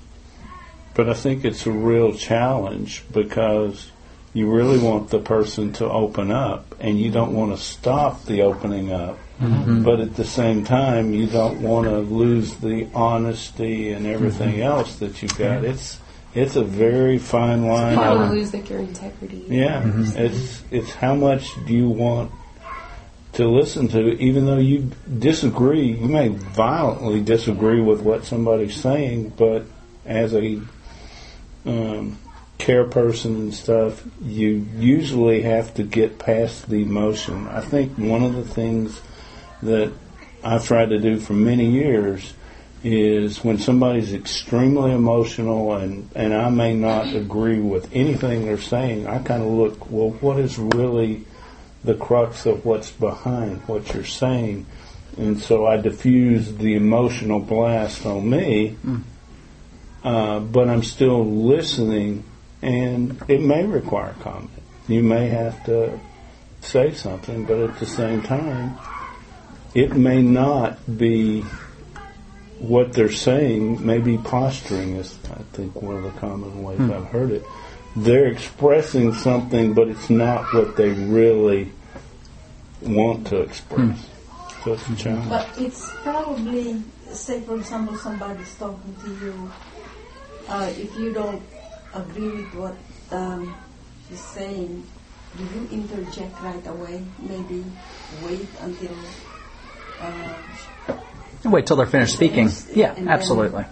But 0.94 1.10
I 1.10 1.16
think 1.16 1.44
it's 1.44 1.66
a 1.66 1.72
real 1.72 2.14
challenge 2.14 3.04
because 3.12 3.92
you 4.34 4.52
really 4.52 4.78
want 4.78 5.10
the 5.10 5.20
person 5.20 5.74
to 5.74 5.90
open 5.90 6.32
up 6.32 6.76
and 6.80 7.00
you 7.00 7.12
don't 7.12 7.34
want 7.34 7.56
to 7.56 7.58
stop 7.58 8.26
the 8.26 8.44
opening 8.44 8.92
up. 8.92 9.18
Mm-hmm. 9.40 9.84
But 9.84 10.00
at 10.00 10.16
the 10.16 10.26
same 10.26 10.64
time, 10.64 11.14
you 11.14 11.28
don't 11.28 11.62
want 11.62 11.88
to 11.88 12.00
lose 12.00 12.56
the 12.58 12.88
honesty 12.94 13.92
and 13.92 14.06
everything 14.06 14.54
mm-hmm. 14.54 14.62
else 14.62 14.98
that 14.98 15.22
you've 15.22 15.38
got. 15.38 15.66
It's 15.66 16.00
it's 16.36 16.56
a 16.56 16.64
very 16.64 17.18
fine 17.18 17.64
You 17.64 17.72
line. 17.72 17.96
don't 17.96 18.06
want 18.06 18.22
of- 18.22 18.30
to 18.30 18.36
lose 18.36 18.54
like 18.54 18.70
your 18.70 18.80
integrity. 18.80 19.46
Yeah, 19.48 19.82
mm-hmm. 19.82 20.18
it's 20.18 20.64
it's 20.72 20.92
how 20.94 21.16
much 21.16 21.50
do 21.66 21.74
you 21.74 21.90
want 21.90 22.32
to 23.34 23.48
listen 23.48 23.88
to, 23.90 24.12
even 24.20 24.46
though 24.46 24.60
you 24.60 24.92
disagree. 25.20 25.92
You 25.94 26.08
may 26.08 26.30
violently 26.30 27.22
disagree 27.22 27.82
with 27.82 28.02
what 28.02 28.26
somebody's 28.26 28.76
saying, 28.76 29.34
but 29.36 29.66
as 30.06 30.34
a 30.36 30.62
um, 31.66 32.20
care 32.60 32.86
person 32.86 33.36
and 33.36 33.54
stuff, 33.54 34.04
you 34.22 34.68
usually 34.78 35.42
have 35.42 35.74
to 35.76 35.84
get 35.84 36.20
past 36.20 36.70
the 36.70 36.82
emotion. 36.82 37.48
I 37.48 37.62
think 37.62 37.98
one 37.98 38.24
of 38.24 38.36
the 38.36 38.44
things 38.44 39.02
that 39.66 39.92
I've 40.44 40.66
tried 40.66 40.90
to 40.90 41.00
do 41.00 41.20
for 41.20 41.34
many 41.34 41.70
years 41.70 42.34
is 42.84 43.44
when 43.44 43.58
somebody's 43.58 44.14
extremely 44.14 44.92
emotional 44.92 45.74
and, 45.76 46.10
and 46.16 46.34
I 46.34 46.50
may 46.50 46.74
not 46.74 47.16
agree 47.16 47.60
with 47.60 47.90
anything 47.96 48.46
they're 48.46 48.60
saying, 48.60 49.08
I 49.08 49.20
kind 49.20 49.42
of 49.42 49.50
look, 49.50 49.90
well, 49.90 50.10
what 50.20 50.38
is 50.40 50.60
really 50.60 51.24
the 51.84 51.96
crux 51.96 52.46
of 52.46 52.66
what's 52.66 52.92
behind 52.92 53.62
what 53.68 53.94
you're 53.94 54.04
saying? 54.04 54.66
And 55.18 55.40
so 55.40 55.66
I 55.66 55.78
diffuse 55.78 56.56
the 56.56 56.76
emotional 56.76 57.40
blast 57.40 58.06
on 58.06 58.30
me, 58.30 58.76
uh, 60.04 60.40
but 60.40 60.68
I'm 60.68 60.84
still 60.84 61.24
listening, 61.26 62.24
and 62.62 63.22
it 63.28 63.42
may 63.42 63.66
require 63.66 64.16
comment. 64.22 64.50
You 64.88 65.04
may 65.04 65.30
have 65.30 65.64
to 65.66 66.00
say 66.62 66.94
something, 66.94 67.46
but 67.46 67.60
at 67.60 67.80
the 67.80 67.86
same 67.86 68.22
time, 68.24 68.78
it 69.74 69.96
may 69.96 70.22
not 70.22 70.98
be 70.98 71.42
what 72.60 72.94
they're 72.94 73.12
saying 73.12 73.86
may 73.86 74.00
be 74.00 74.18
posturing 74.18 74.96
is 74.96 75.18
I 75.30 75.42
think 75.52 75.82
one 75.82 75.98
of 75.98 76.04
the 76.04 76.20
common 76.20 76.64
ways 76.64 76.80
I've 76.80 77.08
heard 77.08 77.32
it. 77.32 77.44
They're 77.96 78.28
expressing 78.28 79.14
something 79.14 79.74
but 79.74 79.88
it's 79.88 80.10
not 80.10 80.54
what 80.54 80.78
they 80.78 80.92
really 80.92 81.72
want 82.82 83.28
to 83.28 83.42
express. 83.42 84.08
So 84.64 84.74
it's 84.74 84.88
a 84.90 84.96
challenge. 84.96 85.30
But 85.30 85.50
it's 85.58 85.92
probably, 86.04 86.82
say 87.12 87.42
for 87.42 87.56
example, 87.56 87.98
somebody's 87.98 88.56
talking 88.56 88.96
to 89.04 89.26
you. 89.26 89.52
Uh, 90.48 90.72
if 90.78 90.96
you 90.98 91.14
don't 91.14 91.42
agree 91.94 92.30
with 92.30 92.54
what 92.56 92.76
um, 93.12 93.54
she's 94.08 94.22
saying, 94.22 94.86
do 95.38 95.44
you 95.44 95.68
interject 95.72 96.40
right 96.42 96.66
away? 96.68 97.04
Maybe 97.20 97.66
wait 98.22 98.48
until. 98.62 98.96
Uh, 100.04 101.50
Wait 101.50 101.66
till 101.66 101.76
they're 101.78 101.86
finished 101.86 102.14
speaking. 102.14 102.50
Yeah, 102.74 102.94
And 102.96 103.08
then- 103.08 103.14
absolutely. 103.14 103.66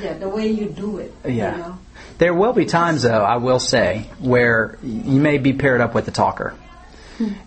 yeah, 0.00 0.14
the 0.14 0.28
way 0.28 0.48
you 0.48 0.66
do 0.66 0.98
it. 0.98 1.14
Yeah. 1.26 1.52
You 1.52 1.58
know? 1.58 1.78
There 2.18 2.34
will 2.34 2.52
be 2.52 2.64
times, 2.66 3.02
though, 3.02 3.22
I 3.22 3.36
will 3.36 3.58
say, 3.60 4.06
where 4.18 4.78
you 4.82 5.20
may 5.20 5.38
be 5.38 5.52
paired 5.52 5.80
up 5.80 5.94
with 5.94 6.06
a 6.08 6.10
talker. 6.10 6.54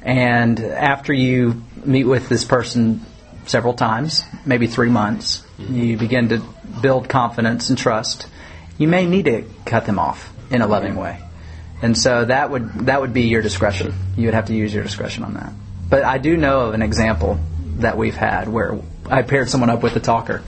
And 0.04 0.60
after 0.60 1.14
you 1.14 1.64
meet 1.84 2.04
with 2.04 2.30
this 2.30 2.46
person 2.46 3.02
several 3.48 3.74
times, 3.74 4.24
maybe 4.46 4.68
three 4.68 4.90
months, 4.90 5.44
you 5.58 5.98
begin 5.98 6.30
to 6.30 6.44
build 6.82 7.10
confidence 7.10 7.70
and 7.70 7.78
trust. 7.78 8.28
You 8.78 8.88
may 8.88 9.08
need 9.08 9.26
to 9.26 9.46
cut 9.66 9.86
them 9.88 9.98
off 9.98 10.32
in 10.52 10.62
a 10.62 10.68
loving 10.68 10.96
way. 10.96 11.20
And 11.82 11.98
so 11.98 12.26
that 12.26 12.52
would 12.52 12.86
that 12.86 13.02
would 13.02 13.14
be 13.14 13.24
your 13.24 13.42
discretion. 13.42 13.94
You 14.16 14.26
would 14.28 14.36
have 14.36 14.46
to 14.46 14.54
use 14.54 14.72
your 14.74 14.84
discretion 14.84 15.24
on 15.24 15.34
that. 15.34 15.52
But 15.94 16.06
I 16.06 16.18
do 16.18 16.36
know 16.36 16.62
of 16.62 16.74
an 16.74 16.82
example 16.82 17.40
that 17.78 17.98
we've 17.98 18.16
had 18.16 18.50
where 18.50 18.80
I 19.06 19.22
paired 19.22 19.48
someone 19.48 19.70
up 19.70 19.84
with 19.84 19.96
a 19.96 20.00
talker, 20.00 20.42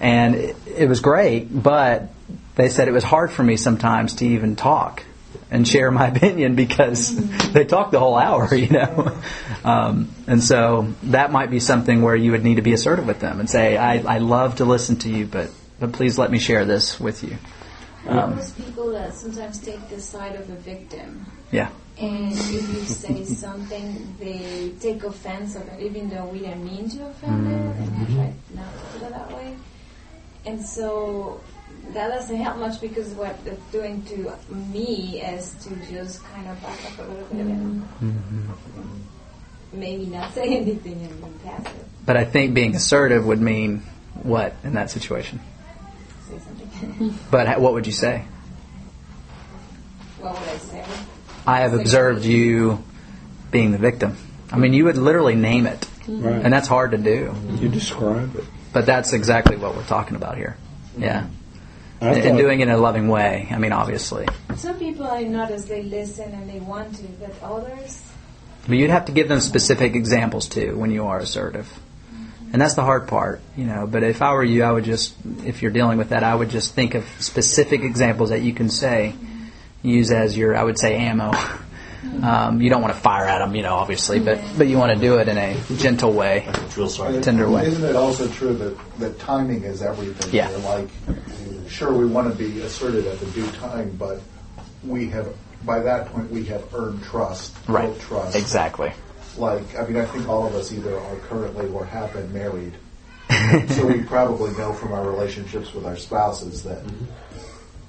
and 0.00 0.34
it, 0.34 0.56
it 0.66 0.88
was 0.88 0.98
great. 0.98 1.46
But 1.48 2.08
they 2.56 2.70
said 2.70 2.88
it 2.88 2.90
was 2.90 3.04
hard 3.04 3.30
for 3.30 3.44
me 3.44 3.56
sometimes 3.56 4.14
to 4.14 4.26
even 4.26 4.56
talk 4.56 5.04
and 5.48 5.68
share 5.68 5.92
my 5.92 6.08
opinion 6.16 6.56
because 6.56 7.14
they 7.52 7.64
talked 7.66 7.92
the 7.92 8.00
whole 8.00 8.16
hour, 8.16 8.52
you 8.52 8.68
know. 8.68 9.16
Um, 9.62 10.08
and 10.26 10.42
so 10.42 10.92
that 11.04 11.30
might 11.30 11.50
be 11.50 11.60
something 11.60 12.02
where 12.02 12.16
you 12.16 12.32
would 12.32 12.42
need 12.42 12.56
to 12.56 12.62
be 12.62 12.72
assertive 12.72 13.06
with 13.06 13.20
them 13.20 13.38
and 13.38 13.48
say, 13.48 13.76
"I, 13.76 13.98
I 13.98 14.18
love 14.18 14.56
to 14.56 14.64
listen 14.64 14.96
to 14.96 15.08
you, 15.08 15.24
but 15.24 15.52
but 15.78 15.92
please 15.92 16.18
let 16.18 16.32
me 16.32 16.40
share 16.40 16.64
this 16.64 16.98
with 16.98 17.22
you." 17.22 17.38
Um, 18.08 18.34
Those 18.34 18.50
people 18.50 18.90
that 18.90 19.14
sometimes 19.14 19.60
take 19.60 19.88
the 19.88 20.00
side 20.00 20.34
of 20.34 20.50
a 20.50 20.56
victim, 20.56 21.26
yeah. 21.52 21.70
And 22.00 22.32
if 22.32 22.52
you 22.52 22.80
say 22.82 23.24
something, 23.24 24.14
they 24.18 24.72
take 24.80 25.04
offense 25.04 25.54
of 25.56 25.66
it, 25.68 25.82
even 25.82 26.08
though 26.08 26.24
we 26.26 26.40
didn't 26.40 26.64
mean 26.64 26.88
to 26.90 27.06
offend 27.06 27.46
them, 27.46 27.52
and 27.52 27.70
I 27.70 27.86
mm-hmm. 27.86 28.14
try 28.16 28.32
not 28.54 28.92
to 28.92 28.98
do 28.98 29.04
it 29.04 29.10
that 29.10 29.32
way. 29.32 29.56
And 30.46 30.64
so 30.64 31.40
that 31.92 32.08
doesn't 32.08 32.36
help 32.36 32.56
much 32.56 32.80
because 32.80 33.08
what 33.10 33.38
it's 33.44 33.64
doing 33.72 34.02
to 34.04 34.32
me 34.50 35.20
is 35.20 35.54
to 35.64 35.76
just 35.92 36.24
kind 36.24 36.48
of 36.48 36.60
back 36.62 36.78
up 36.86 36.98
a 36.98 37.10
little 37.10 37.26
bit 37.26 37.46
and 37.46 37.82
mm-hmm. 37.82 39.78
maybe 39.78 40.06
not 40.06 40.32
say 40.32 40.56
anything 40.56 41.02
and 41.02 41.20
be 41.20 41.44
passive. 41.44 41.84
But 42.06 42.16
I 42.16 42.24
think 42.24 42.54
being 42.54 42.74
assertive 42.74 43.26
would 43.26 43.40
mean 43.40 43.82
what 44.22 44.54
in 44.64 44.72
that 44.74 44.90
situation? 44.90 45.40
Say 46.28 46.38
something. 46.38 47.18
But 47.30 47.60
what 47.60 47.74
would 47.74 47.86
you 47.86 47.92
say? 47.92 48.24
what 50.20 50.38
would 50.38 50.48
I 50.48 50.58
say? 50.58 50.84
I 51.50 51.60
have 51.62 51.74
observed 51.74 52.24
you 52.24 52.82
being 53.50 53.72
the 53.72 53.78
victim. 53.78 54.16
I 54.52 54.56
mean, 54.56 54.72
you 54.72 54.84
would 54.84 54.96
literally 54.96 55.34
name 55.34 55.66
it, 55.66 55.88
Right. 56.06 56.44
and 56.44 56.52
that's 56.52 56.68
hard 56.68 56.92
to 56.92 56.98
do. 56.98 57.34
you 57.58 57.68
describe 57.68 58.36
it. 58.36 58.44
But 58.72 58.86
that's 58.86 59.12
exactly 59.12 59.56
what 59.56 59.74
we're 59.74 59.84
talking 59.84 60.14
about 60.16 60.36
here. 60.36 60.56
Yeah, 60.96 61.26
I 62.00 62.08
and, 62.10 62.24
and 62.24 62.38
doing 62.38 62.60
it 62.60 62.68
in 62.68 62.70
a 62.74 62.76
loving 62.78 63.08
way. 63.08 63.48
I 63.50 63.58
mean, 63.58 63.72
obviously, 63.72 64.26
Some 64.56 64.78
people 64.78 65.06
I 65.06 65.22
notice 65.24 65.64
they 65.64 65.82
listen 65.82 66.30
and 66.32 66.48
they 66.48 66.60
want 66.60 66.94
to, 66.96 67.02
but 67.20 67.34
others 67.42 68.02
but 68.68 68.76
you'd 68.76 68.90
have 68.90 69.06
to 69.06 69.12
give 69.12 69.28
them 69.28 69.40
specific 69.40 69.94
examples 69.96 70.46
too 70.46 70.76
when 70.76 70.90
you 70.92 71.06
are 71.06 71.18
assertive, 71.18 71.66
and 72.52 72.60
that's 72.62 72.74
the 72.74 72.82
hard 72.84 73.08
part, 73.08 73.40
you 73.56 73.64
know. 73.64 73.88
But 73.88 74.04
if 74.04 74.22
I 74.22 74.32
were 74.34 74.44
you, 74.44 74.62
I 74.62 74.70
would 74.70 74.84
just, 74.84 75.14
if 75.44 75.62
you're 75.62 75.72
dealing 75.72 75.98
with 75.98 76.10
that, 76.10 76.22
I 76.22 76.34
would 76.34 76.50
just 76.50 76.74
think 76.74 76.94
of 76.94 77.04
specific 77.18 77.80
examples 77.82 78.30
that 78.30 78.42
you 78.42 78.52
can 78.52 78.68
say, 78.68 79.14
use 79.82 80.10
as 80.10 80.36
your, 80.36 80.56
I 80.56 80.64
would 80.64 80.78
say, 80.78 80.96
ammo. 80.96 81.32
Um, 82.22 82.62
you 82.62 82.70
don't 82.70 82.80
want 82.80 82.94
to 82.94 83.00
fire 83.00 83.26
at 83.26 83.40
them, 83.40 83.54
you 83.54 83.62
know, 83.62 83.74
obviously, 83.74 84.20
but 84.20 84.40
but 84.56 84.68
you 84.68 84.78
want 84.78 84.92
to 84.94 84.98
do 84.98 85.18
it 85.18 85.28
in 85.28 85.36
a 85.36 85.54
gentle 85.76 86.12
way. 86.12 86.46
A. 86.46 87.20
Tender 87.20 87.48
way. 87.48 87.66
Isn't 87.66 87.84
it 87.84 87.96
also 87.96 88.26
true 88.28 88.54
that, 88.54 88.98
that 88.98 89.18
timing 89.18 89.64
is 89.64 89.82
everything? 89.82 90.32
Yeah. 90.32 90.50
We're 90.50 90.80
like, 90.80 90.88
sure, 91.68 91.92
we 91.92 92.06
want 92.06 92.30
to 92.30 92.38
be 92.38 92.60
assertive 92.62 93.06
at 93.06 93.20
the 93.20 93.26
due 93.26 93.50
time, 93.52 93.96
but 93.98 94.20
we 94.84 95.08
have, 95.10 95.34
by 95.64 95.80
that 95.80 96.06
point, 96.06 96.30
we 96.30 96.44
have 96.46 96.74
earned 96.74 97.02
trust. 97.02 97.54
Right. 97.68 97.86
built 97.86 98.00
Trust. 98.00 98.36
Exactly. 98.36 98.92
Like, 99.36 99.78
I 99.78 99.86
mean, 99.86 99.96
I 99.96 100.04
think 100.06 100.28
all 100.28 100.46
of 100.46 100.54
us 100.54 100.72
either 100.72 100.98
are 100.98 101.16
currently 101.16 101.68
or 101.68 101.84
have 101.84 102.12
been 102.12 102.32
married. 102.32 102.74
so 103.68 103.86
we 103.86 104.02
probably 104.02 104.52
know 104.52 104.72
from 104.72 104.92
our 104.92 105.08
relationships 105.08 105.72
with 105.72 105.86
our 105.86 105.96
spouses 105.96 106.62
that, 106.64 106.82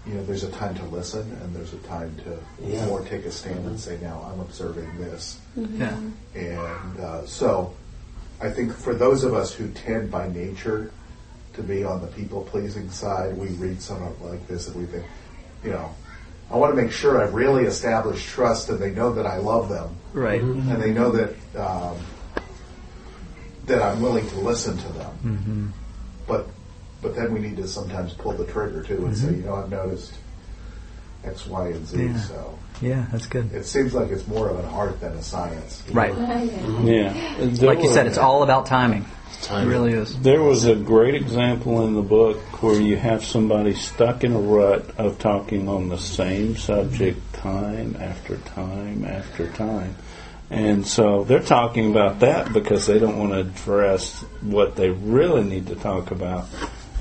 you 0.08 0.14
know, 0.16 0.24
there's 0.24 0.44
a 0.44 0.52
time 0.52 0.74
to 0.76 0.84
listen 0.86 1.22
and 1.44 1.56
there's 1.56 1.74
a 1.74 1.78
time 1.80 2.16
to 2.24 2.38
Yeah. 2.68 2.86
more 2.88 3.02
take 3.02 3.26
a 3.26 3.32
stand 3.32 3.66
and 3.68 3.80
say, 3.80 4.00
now 4.02 4.28
I'm 4.32 4.40
observing 4.40 4.98
this. 4.98 5.40
Yeah. 5.56 5.96
And 6.36 7.00
uh, 7.00 7.26
so 7.28 7.74
I 8.42 8.50
think 8.50 8.74
for 8.74 8.96
those 8.96 9.24
of 9.24 9.34
us 9.36 9.54
who 9.54 9.68
tend 9.70 10.10
by 10.10 10.28
nature 10.28 10.92
to 11.54 11.62
be 11.64 11.84
on 11.84 12.02
the 12.02 12.08
people 12.08 12.42
pleasing 12.44 12.90
side, 12.90 13.38
we 13.38 13.48
read 13.50 13.82
something 13.82 14.16
like 14.28 14.48
this 14.48 14.68
and 14.68 14.76
we 14.78 14.86
think, 14.86 15.06
you 15.64 15.70
know, 15.72 15.94
I 16.50 16.56
want 16.58 16.76
to 16.76 16.82
make 16.82 16.92
sure 16.92 17.22
I've 17.22 17.34
really 17.34 17.66
established 17.66 18.28
trust 18.28 18.70
and 18.70 18.80
they 18.80 18.92
know 18.92 19.14
that 19.14 19.26
I 19.28 19.38
love 19.38 19.70
them 19.70 19.96
Right. 20.14 20.42
and 20.42 20.82
they 20.82 20.92
know 20.92 21.12
that 21.12 21.36
um, 21.56 21.98
that 23.68 23.82
I'm 23.82 24.02
willing 24.02 24.28
to 24.30 24.36
listen 24.40 24.78
to 24.78 24.88
them. 24.94 25.12
Mm-hmm. 25.24 25.68
But 26.28 26.48
but 27.02 27.16
then 27.16 27.34
we 27.34 27.40
need 27.40 27.58
to 27.58 27.68
sometimes 27.68 28.14
pull 28.14 28.34
the 28.34 28.46
trigger 28.46 28.84
too 28.84 29.06
and 29.06 29.18
say, 29.18 29.32
you 29.32 29.44
know, 29.44 29.56
I've 29.56 29.70
noticed 29.70 30.14
X, 31.24 31.46
Y, 31.48 31.68
and 31.70 31.88
Z. 31.88 31.98
Mm-hmm. 31.98 32.16
Yeah. 32.16 32.22
So 32.22 32.60
Yeah, 32.82 33.06
that's 33.12 33.28
good. 33.28 33.54
it 33.54 33.66
seems 33.66 33.94
like 33.94 34.10
it's 34.10 34.28
more 34.28 34.50
of 34.50 34.60
an 34.60 34.66
art 34.66 35.00
than 35.00 35.14
a 35.14 35.24
science. 35.24 35.84
Right. 35.92 36.16
Yeah. 36.84 37.14
There 37.40 37.74
Like 37.74 37.84
you 37.84 37.90
said, 37.92 38.08
it's 38.08 38.18
all 38.18 38.44
about 38.44 38.66
timing. 38.66 39.06
It 39.50 39.66
really 39.66 39.94
is. 39.94 40.20
There 40.20 40.42
was 40.44 40.66
a 40.66 40.76
great 40.76 41.16
example 41.16 41.86
in 41.88 41.96
the 41.96 42.02
book 42.04 42.38
where 42.62 42.80
you 42.80 42.96
have 42.98 43.26
somebody 43.26 43.74
stuck 43.74 44.24
in 44.24 44.34
a 44.34 44.40
rut 44.40 44.88
of 45.00 45.18
talking 45.18 45.68
on 45.68 45.90
the 45.90 45.98
same 45.98 46.56
subject 46.58 47.34
time 47.34 47.98
after 48.00 48.38
time 48.38 49.04
after 49.04 49.48
time. 49.54 49.96
And 50.52 50.86
so 50.86 51.24
they're 51.24 51.40
talking 51.40 51.90
about 51.90 52.20
that 52.20 52.54
because 52.54 52.86
they 52.86 53.00
don't 53.00 53.18
want 53.18 53.32
to 53.32 53.40
address 53.40 54.22
what 54.42 54.76
they 54.76 54.90
really 54.90 55.44
need 55.44 55.68
to 55.68 55.76
talk 55.76 56.12
about. 56.12 56.46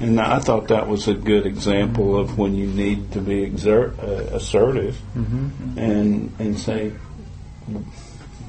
And 0.00 0.18
I 0.18 0.38
thought 0.38 0.68
that 0.68 0.88
was 0.88 1.08
a 1.08 1.14
good 1.14 1.44
example 1.46 2.16
of 2.16 2.38
when 2.38 2.54
you 2.54 2.66
need 2.66 3.12
to 3.12 3.20
be 3.20 3.42
exert, 3.42 3.98
uh, 4.00 4.06
assertive 4.36 4.98
and 5.14 6.32
and 6.38 6.58
say, 6.58 6.92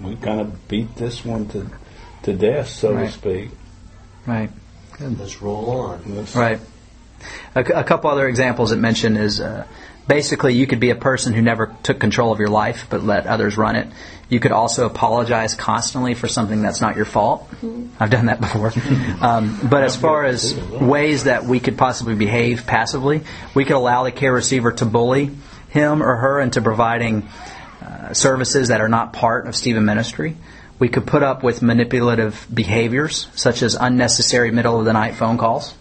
we 0.01 0.15
kind 0.15 0.39
of 0.41 0.67
beat 0.67 0.95
this 0.95 1.23
one 1.25 1.47
to, 1.49 1.67
to 2.23 2.33
death, 2.33 2.69
so 2.69 2.93
Right. 2.93 3.05
to 3.07 3.11
speak. 3.11 3.49
Right. 4.25 4.49
And 4.99 5.19
let's 5.19 5.41
roll 5.41 5.69
on. 5.71 6.01
Let's- 6.15 6.35
Right. 6.35 6.59
A, 7.53 7.59
a 7.59 7.83
couple 7.83 8.09
other 8.09 8.27
examples 8.27 8.71
it 8.71 8.77
mentioned 8.77 9.17
is 9.17 9.41
uh, 9.41 9.65
basically 10.07 10.53
you 10.53 10.67
could 10.67 10.79
be 10.79 10.89
a 10.89 10.95
person 10.95 11.33
who 11.33 11.41
never 11.41 11.75
took 11.83 11.99
control 11.99 12.31
of 12.31 12.39
your 12.39 12.49
life 12.49 12.87
but 12.89 13.03
let 13.03 13.27
others 13.27 13.57
run 13.57 13.75
it. 13.75 13.87
You 14.29 14.39
could 14.39 14.53
also 14.53 14.85
apologize 14.85 15.55
constantly 15.55 16.13
for 16.13 16.27
something 16.27 16.61
that's 16.61 16.79
not 16.79 16.95
your 16.95 17.05
fault. 17.05 17.49
I've 17.99 18.09
done 18.09 18.27
that 18.27 18.39
before. 18.39 18.71
um, 19.21 19.59
but 19.69 19.83
as 19.83 19.97
far 19.97 20.23
as 20.23 20.55
ways 20.55 21.25
that 21.25 21.43
we 21.43 21.59
could 21.59 21.77
possibly 21.77 22.15
behave 22.15 22.65
passively, 22.65 23.23
we 23.53 23.65
could 23.65 23.75
allow 23.75 24.03
the 24.03 24.11
care 24.11 24.31
receiver 24.33 24.71
to 24.71 24.85
bully 24.85 25.31
him 25.69 26.03
or 26.03 26.15
her 26.15 26.39
into 26.39 26.61
providing 26.61 27.27
uh, 27.81 28.13
services 28.13 28.69
that 28.69 28.81
are 28.81 28.89
not 28.89 29.13
part 29.13 29.47
of 29.47 29.55
Stephen 29.55 29.85
ministry. 29.85 30.37
We 30.79 30.89
could 30.89 31.05
put 31.05 31.23
up 31.23 31.43
with 31.43 31.61
manipulative 31.61 32.47
behaviors, 32.53 33.27
such 33.35 33.61
as 33.61 33.75
unnecessary 33.75 34.51
middle 34.51 34.79
of 34.79 34.85
the 34.85 34.93
night 34.93 35.15
phone 35.15 35.37
calls. 35.37 35.73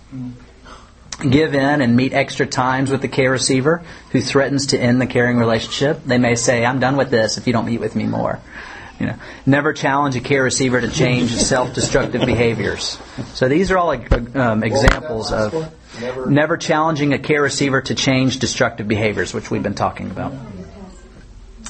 Give 1.29 1.55
in 1.55 1.81
and 1.83 1.97
meet 1.97 2.13
extra 2.13 2.47
times 2.47 2.91
with 2.91 3.03
the 3.03 3.09
care 3.09 3.31
receiver 3.31 3.83
who 4.13 4.21
threatens 4.21 4.69
to 4.69 4.79
end 4.79 5.01
the 5.01 5.07
caring 5.07 5.37
relationship. 5.39 6.03
They 6.05 6.19
may 6.19 6.35
say, 6.35 6.65
I'm 6.65 6.81
done 6.81 6.97
with 6.97 7.11
this 7.11 7.39
if 7.39 7.47
you 7.47 7.53
don't 7.53 7.67
meet 7.67 7.81
with 7.81 7.95
me 7.95 8.07
more. 8.07 8.41
You 8.99 9.07
know, 9.07 9.15
never 9.47 9.73
challenge 9.73 10.17
a 10.17 10.21
care 10.21 10.43
receiver 10.43 10.81
to 10.81 10.91
change 10.91 11.31
self-destructive 11.35 12.27
behaviors. 12.27 12.99
So 13.35 13.49
these 13.49 13.71
are 13.71 13.79
all 13.79 13.91
um, 13.91 14.63
examples 14.63 15.33
of? 15.33 15.53
Never- 16.01 16.31
never 16.31 16.57
challenging 16.57 17.13
a 17.13 17.19
care 17.19 17.43
receiver 17.43 17.81
to 17.83 17.95
change 17.95 18.39
destructive 18.39 18.87
behaviors, 18.87 19.35
which 19.35 19.51
we've 19.51 19.63
been 19.63 19.75
talking 19.75 20.11
about. 20.11 20.33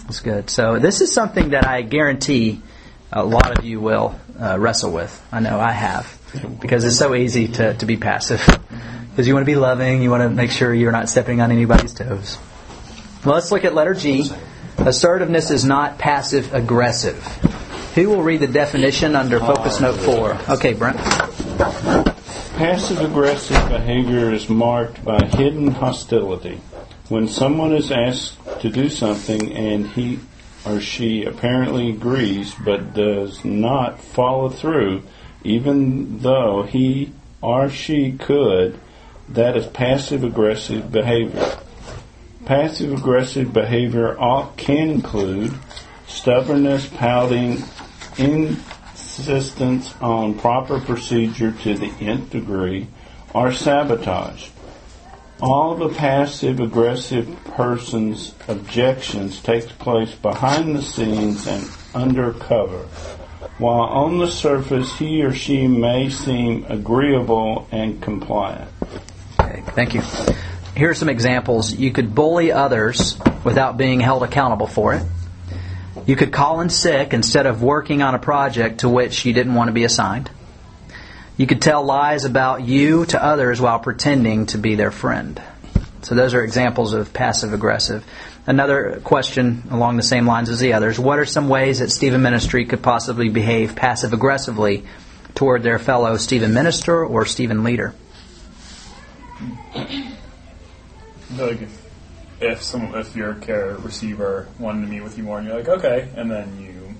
That's 0.03 0.21
good. 0.21 0.51
So 0.51 0.79
this 0.79 1.01
is 1.01 1.13
something 1.13 1.51
that 1.51 1.67
I 1.67 1.83
guarantee 1.83 2.61
a 3.13 3.25
lot 3.25 3.59
of 3.59 3.65
you 3.65 3.81
will 3.81 4.19
uh, 4.41 4.59
wrestle 4.59 4.93
with. 4.93 5.25
I 5.33 5.41
know 5.41 5.59
I 5.59 5.73
have 5.73 6.19
because 6.61 6.85
it's 6.85 6.99
so 6.99 7.14
easy 7.14 7.49
to, 7.49 7.75
to 7.75 7.87
be 7.87 7.97
passive. 7.97 8.40
Because 9.11 9.27
you 9.27 9.35
want 9.35 9.45
to 9.45 9.51
be 9.51 9.57
loving, 9.57 10.03
you 10.03 10.11
want 10.11 10.23
to 10.23 10.31
make 10.31 10.51
sure 10.51 10.73
you're 10.73 10.93
not 10.93 11.09
stepping 11.09 11.40
on 11.40 11.51
anybody's 11.51 11.93
toes. 11.93 12.38
Well, 13.25 13.35
let's 13.35 13.53
look 13.53 13.64
at 13.64 13.75
letter 13.75 13.95
G. 13.95 14.31
Assertiveness 14.79 15.51
is 15.51 15.64
not 15.64 15.99
passive 15.99 16.55
aggressive. 16.55 17.23
Who 17.95 18.09
will 18.09 18.23
read 18.23 18.40
the 18.40 18.47
definition 18.47 19.16
under 19.16 19.40
focus 19.40 19.81
note 19.81 19.97
4? 19.97 20.55
Okay, 20.55 20.75
Brent. 20.75 20.97
Passive 22.57 23.01
aggressive 23.01 23.69
behavior 23.69 24.33
is 24.33 24.49
marked 24.49 25.05
by 25.05 25.27
hidden 25.27 25.69
hostility. 25.69 26.61
When 27.09 27.27
someone 27.27 27.75
is 27.75 27.90
asked 27.90 28.38
to 28.61 28.71
do 28.71 28.88
something 28.88 29.53
and 29.53 29.88
he 29.88 30.21
or 30.64 30.81
she 30.81 31.25
apparently 31.25 31.90
agrees 31.90 32.55
but 32.64 32.95
does 32.95 33.45
not 33.45 34.01
follow 34.01 34.49
through, 34.49 35.03
even 35.44 36.18
though 36.18 36.62
he 36.62 37.12
or 37.40 37.68
she 37.70 38.12
could, 38.12 38.79
that 39.29 39.57
is 39.57 39.66
passive 39.66 40.24
aggressive 40.24 40.90
behavior. 40.90 41.59
Passive 42.44 42.92
aggressive 42.92 43.53
behavior 43.53 44.16
can 44.57 44.90
include 44.90 45.53
stubbornness, 46.07 46.87
pouting, 46.88 47.62
insistence 48.18 49.94
on 50.00 50.38
proper 50.38 50.81
procedure 50.81 51.53
to 51.53 51.74
the 51.74 51.92
nth 52.00 52.31
degree, 52.31 52.88
or 53.33 53.53
sabotage. 53.53 54.48
All 55.40 55.74
the 55.76 55.88
passive 55.88 56.61
aggressive 56.61 57.35
person's 57.44 58.35
objections 58.48 59.40
takes 59.40 59.72
place 59.72 60.14
behind 60.14 60.76
the 60.76 60.83
scenes 60.83 61.46
and 61.46 61.66
under 61.94 62.33
cover. 62.33 62.87
While 63.61 63.90
on 63.90 64.16
the 64.16 64.27
surface 64.27 64.90
he 64.99 65.23
or 65.23 65.35
she 65.35 65.68
may 65.68 66.09
seem 66.09 66.64
agreeable 66.66 67.68
and 67.70 68.01
compliant. 68.01 68.70
Okay, 69.38 69.62
thank 69.75 69.92
you. 69.92 70.01
Here 70.75 70.88
are 70.88 70.94
some 70.94 71.11
examples. 71.11 71.75
You 71.75 71.92
could 71.92 72.14
bully 72.14 72.53
others 72.53 73.18
without 73.44 73.77
being 73.77 74.01
held 74.01 74.23
accountable 74.23 74.66
for 74.66 74.94
it. 74.94 75.03
You 76.07 76.16
could 76.16 76.33
call 76.33 76.62
in 76.62 76.70
sick 76.70 77.12
instead 77.12 77.44
of 77.44 77.62
working 77.62 78.01
on 78.01 78.14
a 78.14 78.18
project 78.18 78.81
to 78.81 78.88
which 78.88 79.27
you 79.27 79.35
didn't 79.35 79.55
want 79.55 79.68
to 79.68 79.75
be 79.75 79.85
assigned. 79.85 80.31
You 81.37 81.46
could 81.46 81.61
tell 81.61 81.85
lies 81.85 82.25
about 82.25 82.62
you 82.62 83.05
to 83.07 83.23
others 83.23 83.61
while 83.61 83.79
pretending 83.79 84.46
to 84.46 84.59
be 84.59 84.75
their 84.75 84.90
friend. 84.90 85.38
So 86.01 86.14
those 86.14 86.33
are 86.33 86.42
examples 86.42 86.94
of 86.94 87.12
passive 87.12 87.53
aggressive. 87.53 88.07
Another 88.46 89.00
question 89.05 89.62
along 89.70 89.96
the 89.96 90.03
same 90.03 90.26
lines 90.26 90.48
as 90.48 90.59
the 90.61 90.72
others. 90.72 90.98
What 90.98 91.18
are 91.18 91.26
some 91.26 91.48
ways 91.48 91.79
that 91.81 91.90
Stephen 91.90 92.22
Ministry 92.22 92.64
could 92.64 92.83
possibly 92.83 93.29
behave 93.29 93.76
passive 93.76 94.12
aggressively 94.12 94.85
toward 95.35 95.62
their 95.62 95.79
fellow 95.79 96.16
Stephen 96.16 96.53
minister 96.55 97.05
or 97.05 97.26
Stephen 97.26 97.62
leader? 97.64 97.94
Like 101.37 101.62
if, 101.62 101.87
if 102.40 102.62
some 102.62 102.94
if 102.94 103.14
your 103.14 103.35
care 103.35 103.76
receiver 103.76 104.48
wanted 104.59 104.83
to 104.83 104.87
meet 104.88 105.03
with 105.03 105.16
you 105.16 105.24
more 105.24 105.38
and 105.38 105.46
you're 105.46 105.57
like 105.57 105.68
okay, 105.68 106.09
and 106.16 106.31
then 106.31 106.61
you 106.61 106.94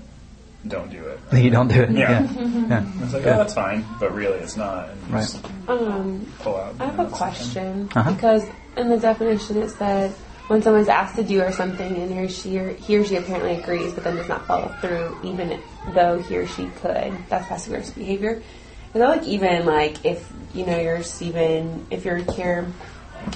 don't 0.69 0.91
do 0.91 1.03
it. 1.05 1.19
You 1.43 1.51
don't 1.51 1.69
do 1.69 1.83
it. 1.83 1.91
Yeah. 1.91 2.23
yeah. 2.33 2.87
It's 3.03 3.13
like 3.15 3.23
oh 3.27 3.39
that's 3.39 3.55
fine, 3.55 3.85
but 3.99 4.15
really 4.15 4.39
it's 4.39 4.57
not. 4.57 4.91
And 4.91 5.11
Right. 5.11 5.21
just 5.23 5.45
Um, 5.67 6.27
pull 6.41 6.57
out. 6.57 6.77
I 6.79 6.87
have 6.87 7.01
a 7.01 7.07
question 7.11 7.89
Uh-huh. 7.97 8.13
because 8.13 8.45
in 8.77 8.89
the 8.89 8.99
definition 8.99 9.57
it 9.63 9.71
said 9.71 10.15
when 10.51 10.63
someone's 10.63 10.89
asked 10.89 11.15
to 11.15 11.23
do 11.23 11.41
or 11.41 11.53
something 11.53 11.97
and 11.97 12.13
he 12.13 12.19
or 12.19 12.29
she 12.29 12.59
or 12.59 12.71
he 12.71 12.97
or 12.97 13.05
she 13.05 13.15
apparently 13.15 13.55
agrees 13.55 13.93
but 13.93 14.03
then 14.03 14.17
does 14.17 14.29
not 14.29 14.45
follow 14.47 14.67
through 14.81 15.17
even 15.23 15.63
though 15.87 16.19
he 16.19 16.37
or 16.37 16.45
she 16.45 16.67
could. 16.67 17.17
That's 17.29 17.47
passive 17.47 17.73
aggressive 17.73 17.95
behavior. 17.95 18.33
Is 18.33 18.95
that 18.95 19.09
like 19.09 19.23
even 19.29 19.65
like 19.65 20.05
if 20.05 20.29
you 20.53 20.67
know 20.67 20.77
you're 20.77 21.05
Stephen 21.05 21.87
if 21.93 22.05
your 22.05 22.25
care 22.25 22.67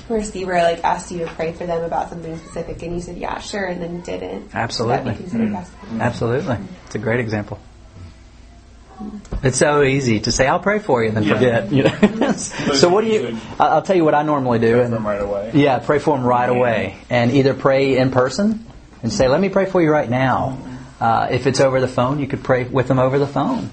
receiver 0.09 0.55
like 0.55 0.83
asked 0.83 1.12
you 1.12 1.20
to 1.20 1.27
pray 1.27 1.53
for 1.53 1.66
them 1.66 1.85
about 1.85 2.09
something 2.09 2.37
specific 2.37 2.83
and 2.83 2.96
you 2.96 3.00
said 3.00 3.16
yeah 3.16 3.38
sure 3.38 3.64
and 3.64 3.81
then 3.81 4.00
didn't. 4.00 4.53
Absolutely. 4.53 5.12
Be? 5.12 5.22
Mm. 5.22 6.00
Absolutely. 6.00 6.59
It's 6.87 6.96
a 6.96 6.98
great 6.98 7.20
example. 7.20 7.61
It's 9.42 9.59
so 9.59 9.83
easy 9.83 10.20
to 10.20 10.33
say, 10.33 10.46
I'll 10.46 10.61
pray 10.61 10.78
for 10.78 11.02
you, 11.02 11.09
and 11.09 11.16
then 11.16 11.24
forget. 11.24 11.72
You 11.72 11.85
know? 11.85 12.33
so, 12.74 12.88
what 12.88 13.02
do 13.04 13.09
you. 13.11 13.38
I'll 13.59 13.83
tell 13.83 13.96
you 13.96 14.04
what 14.04 14.14
I 14.14 14.22
normally 14.22 14.59
do. 14.59 14.72
Pray 14.72 14.80
and- 14.85 14.90
for 14.90 14.94
them 14.96 15.07
right 15.07 15.20
away. 15.20 15.50
Yeah, 15.54 15.78
pray 15.80 15.98
for 15.98 16.16
them 16.16 16.26
right 16.26 16.48
away. 16.48 16.96
And 17.11 17.30
either 17.33 17.54
pray 17.54 17.96
in 17.98 18.11
person 18.11 18.66
and 19.02 19.12
say, 19.12 19.28
let 19.28 19.40
me 19.40 19.48
pray 19.48 19.66
for 19.66 19.83
you 19.83 19.90
right 19.90 20.09
now. 20.09 20.59
Uh, 21.00 21.28
if 21.30 21.46
it's 21.46 21.61
over 21.61 21.80
the 21.80 21.88
phone, 21.88 22.20
you 22.20 22.26
could 22.26 22.42
pray 22.44 22.64
with 22.64 22.88
them 22.88 22.98
over 22.98 23.18
the 23.18 23.26
phone. 23.26 23.70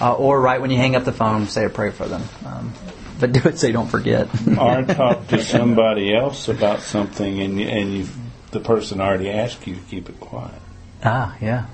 Uh, 0.00 0.14
or 0.14 0.40
right 0.40 0.60
when 0.60 0.70
you 0.70 0.76
hang 0.78 0.96
up 0.96 1.04
the 1.04 1.12
phone, 1.12 1.46
say 1.46 1.64
a 1.66 1.68
prayer 1.70 1.92
for 1.92 2.06
them. 2.08 2.22
Um, 2.44 2.72
but 3.20 3.30
do 3.32 3.40
it 3.48 3.58
so 3.58 3.68
you 3.68 3.72
don't 3.72 3.88
forget. 3.88 4.26
or 4.58 4.82
talk 4.94 5.28
to 5.28 5.44
somebody 5.44 6.12
else 6.12 6.48
about 6.48 6.80
something 6.80 7.40
and, 7.40 7.60
you- 7.60 7.68
and 7.68 7.94
you, 7.98 8.06
the 8.50 8.58
person 8.60 9.00
already 9.00 9.30
asked 9.30 9.64
you 9.66 9.76
to 9.76 9.80
keep 9.82 10.08
it 10.08 10.18
quiet. 10.18 10.60
ah, 11.04 11.36
yeah. 11.40 11.66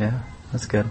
Yeah, 0.00 0.22
that's 0.50 0.66
good. 0.66 0.88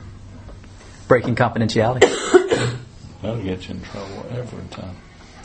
Breaking 1.12 1.36
confidentiality. 1.36 2.00
That'll 3.22 3.44
get 3.44 3.68
you 3.68 3.76
in 3.76 3.82
trouble 3.82 4.26
every 4.32 4.66
time. 4.70 4.96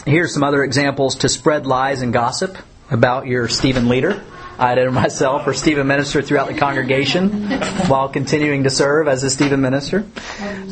Here's 0.06 0.32
some 0.32 0.44
other 0.44 0.62
examples 0.62 1.16
to 1.16 1.28
spread 1.28 1.66
lies 1.66 2.02
and 2.02 2.12
gossip 2.12 2.56
about 2.88 3.26
your 3.26 3.48
Stephen 3.48 3.88
leader. 3.88 4.22
I 4.60 4.76
did 4.76 4.88
myself 4.92 5.44
or 5.44 5.54
Stephen 5.54 5.88
minister 5.88 6.22
throughout 6.22 6.46
the 6.46 6.54
congregation 6.54 7.50
while 7.88 8.08
continuing 8.10 8.62
to 8.62 8.70
serve 8.70 9.08
as 9.08 9.24
a 9.24 9.28
Stephen 9.28 9.60
minister. 9.60 10.06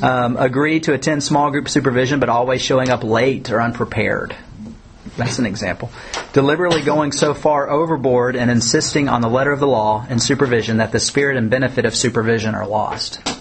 Um, 0.01 0.37
agree 0.37 0.79
to 0.79 0.93
attend 0.93 1.25
small 1.25 1.51
group 1.51 1.69
supervision 1.69 2.21
but 2.21 2.29
always 2.29 2.63
showing 2.63 2.89
up 2.89 3.03
late 3.03 3.51
or 3.51 3.61
unprepared. 3.61 4.37
that's 5.17 5.41
an 5.41 5.47
example. 5.47 5.91
Deliberately 6.33 6.83
going 6.83 7.11
so 7.11 7.35
far 7.35 7.69
overboard 7.69 8.37
and 8.37 8.49
insisting 8.49 9.09
on 9.09 9.23
the 9.23 9.29
letter 9.29 9.51
of 9.51 9.59
the 9.59 9.67
law 9.67 10.07
and 10.09 10.23
supervision 10.23 10.77
that 10.77 10.93
the 10.93 11.01
spirit 11.01 11.37
and 11.37 11.51
benefit 11.51 11.85
of 11.85 11.97
supervision 11.97 12.55
are 12.55 12.69
lost. 12.69 13.34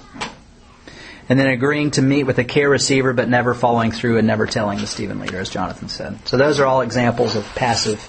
And 1.34 1.40
then 1.40 1.48
agreeing 1.48 1.90
to 1.90 2.04
meet 2.04 2.26
with 2.26 2.38
a 2.38 2.44
care 2.44 2.70
receiver 2.70 3.12
but 3.12 3.28
never 3.28 3.56
following 3.56 3.92
through 3.92 4.20
and 4.20 4.28
never 4.28 4.46
telling 4.46 4.78
the 4.78 4.86
Stephen 4.86 5.20
leader, 5.20 5.40
as 5.40 5.50
Jonathan 5.50 5.90
said. 5.90 6.28
So 6.28 6.38
those 6.38 6.60
are 6.60 6.68
all 6.68 6.82
examples 6.82 7.36
of 7.36 7.44
passive 7.56 8.08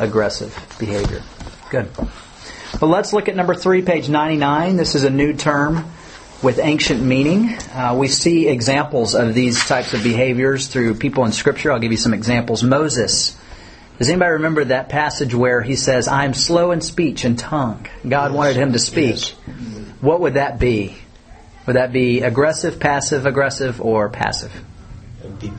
aggressive 0.00 0.52
behavior. 0.80 1.22
Good. 1.70 1.88
But 1.94 2.88
let's 2.88 3.12
look 3.12 3.28
at 3.28 3.36
number 3.36 3.54
three, 3.54 3.82
page 3.82 4.08
99. 4.08 4.76
This 4.76 4.96
is 4.96 5.04
a 5.04 5.10
new 5.10 5.34
term 5.34 5.88
with 6.42 6.58
ancient 6.58 7.00
meaning. 7.00 7.56
Uh, 7.72 7.94
we 7.96 8.08
see 8.08 8.48
examples 8.48 9.14
of 9.14 9.34
these 9.34 9.64
types 9.64 9.94
of 9.94 10.02
behaviors 10.02 10.66
through 10.66 10.96
people 10.96 11.24
in 11.26 11.30
Scripture. 11.30 11.70
I'll 11.70 11.78
give 11.78 11.92
you 11.92 11.96
some 11.96 12.12
examples. 12.12 12.64
Moses. 12.64 13.38
Does 14.00 14.10
anybody 14.10 14.32
remember 14.32 14.64
that 14.64 14.88
passage 14.88 15.32
where 15.32 15.62
he 15.62 15.76
says, 15.76 16.08
I 16.08 16.24
am 16.24 16.34
slow 16.34 16.72
in 16.72 16.80
speech 16.80 17.24
and 17.24 17.38
tongue? 17.38 17.86
God 18.02 18.32
yes. 18.32 18.36
wanted 18.36 18.56
him 18.56 18.72
to 18.72 18.80
speak. 18.80 19.10
Yes. 19.10 19.30
What 20.00 20.22
would 20.22 20.34
that 20.34 20.58
be? 20.58 20.96
Would 21.66 21.76
that 21.76 21.92
be 21.92 22.20
aggressive, 22.20 22.78
passive, 22.78 23.26
aggressive, 23.26 23.80
or 23.80 24.08
passive? 24.10 24.52
It'd 25.20 25.38
be 25.38 25.52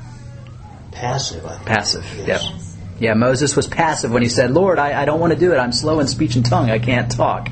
passive, 0.91 1.43
Passive, 1.66 2.06
yes. 2.26 2.43
yep. 2.43 2.62
Yeah, 2.97 3.14
Moses 3.14 3.56
was 3.56 3.68
passive 3.68 4.12
when 4.12 4.22
he 4.22 4.30
said, 4.30 4.51
Lord, 4.51 4.80
I, 4.80 5.01
I 5.01 5.06
don't 5.06 5.20
want 5.20 5.34
to 5.34 5.39
do 5.39 5.51
it. 5.51 5.58
I'm 5.58 5.74
slow 5.74 5.99
in 5.99 6.08
speech 6.08 6.36
and 6.36 6.45
tongue. 6.45 6.70
I 6.70 6.80
can't 6.80 7.12
talk. 7.12 7.49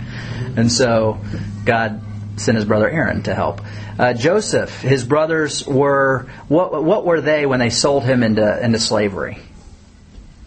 And 0.56 0.72
so 0.72 1.20
God 1.66 2.02
sent 2.38 2.56
his 2.56 2.66
brother 2.66 2.90
Aaron 2.90 3.24
to 3.24 3.36
help. 3.36 3.62
Uh, 4.00 4.14
Joseph, 4.14 4.82
his 4.82 5.04
brothers 5.04 5.66
were 5.68 6.28
what? 6.48 6.84
What 6.84 7.06
were 7.06 7.22
they 7.22 7.46
when 7.46 7.60
they 7.60 7.70
sold 7.70 8.04
him 8.04 8.24
into 8.24 8.64
into 8.64 8.80
slavery? 8.80 9.38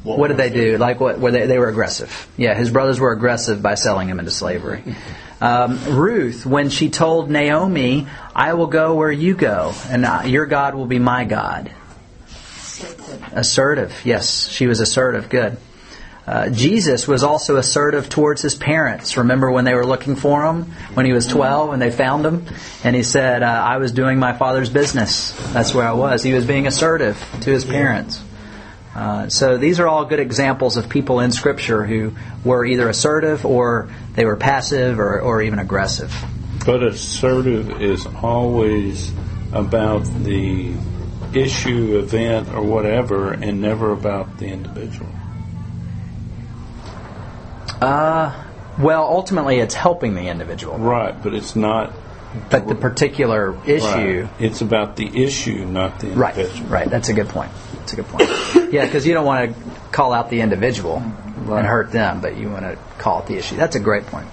What, 0.07 0.21
what 0.21 0.29
did 0.29 0.37
they 0.37 0.51
do? 0.51 0.79
Like 0.79 1.01
what? 1.01 1.19
Were 1.19 1.33
they? 1.33 1.47
They 1.47 1.59
were 1.59 1.69
aggressive. 1.69 2.29
Yeah, 2.37 2.55
his 2.55 2.71
brothers 2.71 3.01
were 3.01 3.11
aggressive 3.11 3.61
by 3.61 3.75
selling 3.75 4.09
him 4.09 4.21
into 4.21 4.31
slavery. 4.31 4.85
Um, 5.41 5.97
Ruth, 5.97 6.47
when 6.47 6.71
she 6.71 6.91
told 6.91 7.29
Naomi, 7.29 8.07
"I 8.35 8.55
will 8.55 8.69
go 8.69 8.95
where 8.95 9.11
you 9.11 9.35
go, 9.35 9.75
and 9.89 10.07
uh, 10.07 10.23
your 10.25 10.47
God 10.47 10.77
will 10.77 10.87
be 10.87 11.01
my 11.01 11.25
God." 11.25 11.73
Assertive. 13.33 14.01
Yes, 14.05 14.49
she 14.49 14.69
was 14.69 14.79
assertive. 14.79 15.29
Good. 15.29 15.57
Uh, 16.27 16.51
Jesus 16.51 17.07
was 17.07 17.23
also 17.23 17.57
assertive 17.57 18.09
towards 18.09 18.43
his 18.43 18.55
parents. 18.55 19.17
Remember 19.17 19.51
when 19.51 19.65
they 19.65 19.75
were 19.75 19.87
looking 19.87 20.17
for 20.17 20.45
him 20.45 20.65
when 20.95 21.07
he 21.07 21.13
was 21.13 21.27
12 21.27 21.73
and 21.73 21.81
they 21.81 21.93
found 21.93 22.27
him? 22.27 22.47
And 22.83 22.97
he 22.97 23.05
said, 23.05 23.45
uh, 23.45 23.47
I 23.47 23.77
was 23.77 23.93
doing 23.93 24.19
my 24.19 24.33
father's 24.33 24.69
business. 24.69 25.31
That's 25.53 25.73
where 25.73 25.87
I 25.87 25.93
was. 25.93 26.25
He 26.25 26.33
was 26.33 26.45
being 26.45 26.67
assertive 26.67 27.17
to 27.43 27.51
his 27.51 27.65
parents. 27.65 28.21
Uh, 28.97 29.29
so 29.29 29.59
these 29.59 29.79
are 29.79 29.87
all 29.87 30.07
good 30.07 30.21
examples 30.21 30.79
of 30.79 30.89
people 30.89 31.21
in 31.21 31.31
Scripture 31.31 31.85
who 31.85 32.15
were 32.45 32.65
either 32.65 32.89
assertive 32.89 33.45
or 33.45 33.91
they 34.15 34.25
were 34.25 34.37
passive 34.37 34.99
or, 34.99 35.21
or 35.21 35.43
even 35.43 35.59
aggressive. 35.59 36.15
But 36.65 36.83
assertive 36.83 37.83
is 37.83 38.07
always 38.07 39.13
about 39.53 40.05
the 40.25 40.73
issue, 41.35 41.99
event, 41.99 42.49
or 42.49 42.63
whatever, 42.63 43.33
and 43.33 43.61
never 43.61 43.93
about 43.93 44.39
the 44.39 44.47
individual. 44.47 45.11
Uh, 47.83 48.45
well, 48.79 49.05
ultimately, 49.05 49.59
it's 49.59 49.75
helping 49.75 50.15
the 50.15 50.29
individual. 50.29 50.79
Right, 50.79 51.23
but 51.23 51.35
it's 51.35 51.55
not. 51.55 51.93
But 52.49 52.67
the 52.67 52.75
particular 52.75 53.59
issue. 53.67 54.23
Right. 54.23 54.31
It's 54.41 54.63
about 54.63 54.97
the 54.97 55.23
issue, 55.23 55.67
not 55.67 56.01
the 56.01 56.13
individual. 56.13 56.67
Right, 56.71 56.71
right. 56.71 56.91
That's 56.91 57.11
a 57.11 57.13
good 57.13 57.29
point. 57.29 57.53
That's 57.75 57.93
a 57.93 57.97
good 57.97 58.07
point. 58.07 58.31
Yeah, 58.71 58.85
because 58.85 59.07
you 59.07 59.15
don't 59.15 59.27
want 59.27 59.55
to 59.55 59.71
call 59.93 60.13
out 60.13 60.31
the 60.31 60.41
individual 60.41 61.01
right. 61.01 61.59
and 61.59 61.67
hurt 61.67 61.93
them, 61.93 62.21
but 62.21 62.37
you 62.37 62.51
want 62.51 62.65
to 62.65 62.79
call 62.99 63.21
it 63.21 63.27
the 63.27 63.37
issue. 63.37 63.57
That's 63.57 63.77
a 63.77 63.81
great 63.81 64.07
point. 64.07 64.29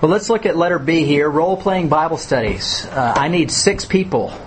Well, 0.00 0.10
let's 0.10 0.28
look 0.28 0.44
at 0.44 0.56
letter 0.56 0.78
B 0.78 1.04
here 1.04 1.28
role 1.28 1.56
playing 1.56 1.88
Bible 1.88 2.18
studies. 2.18 2.84
Uh, 2.86 3.14
I 3.16 3.28
need 3.28 3.50
six 3.50 3.86
people 3.86 4.38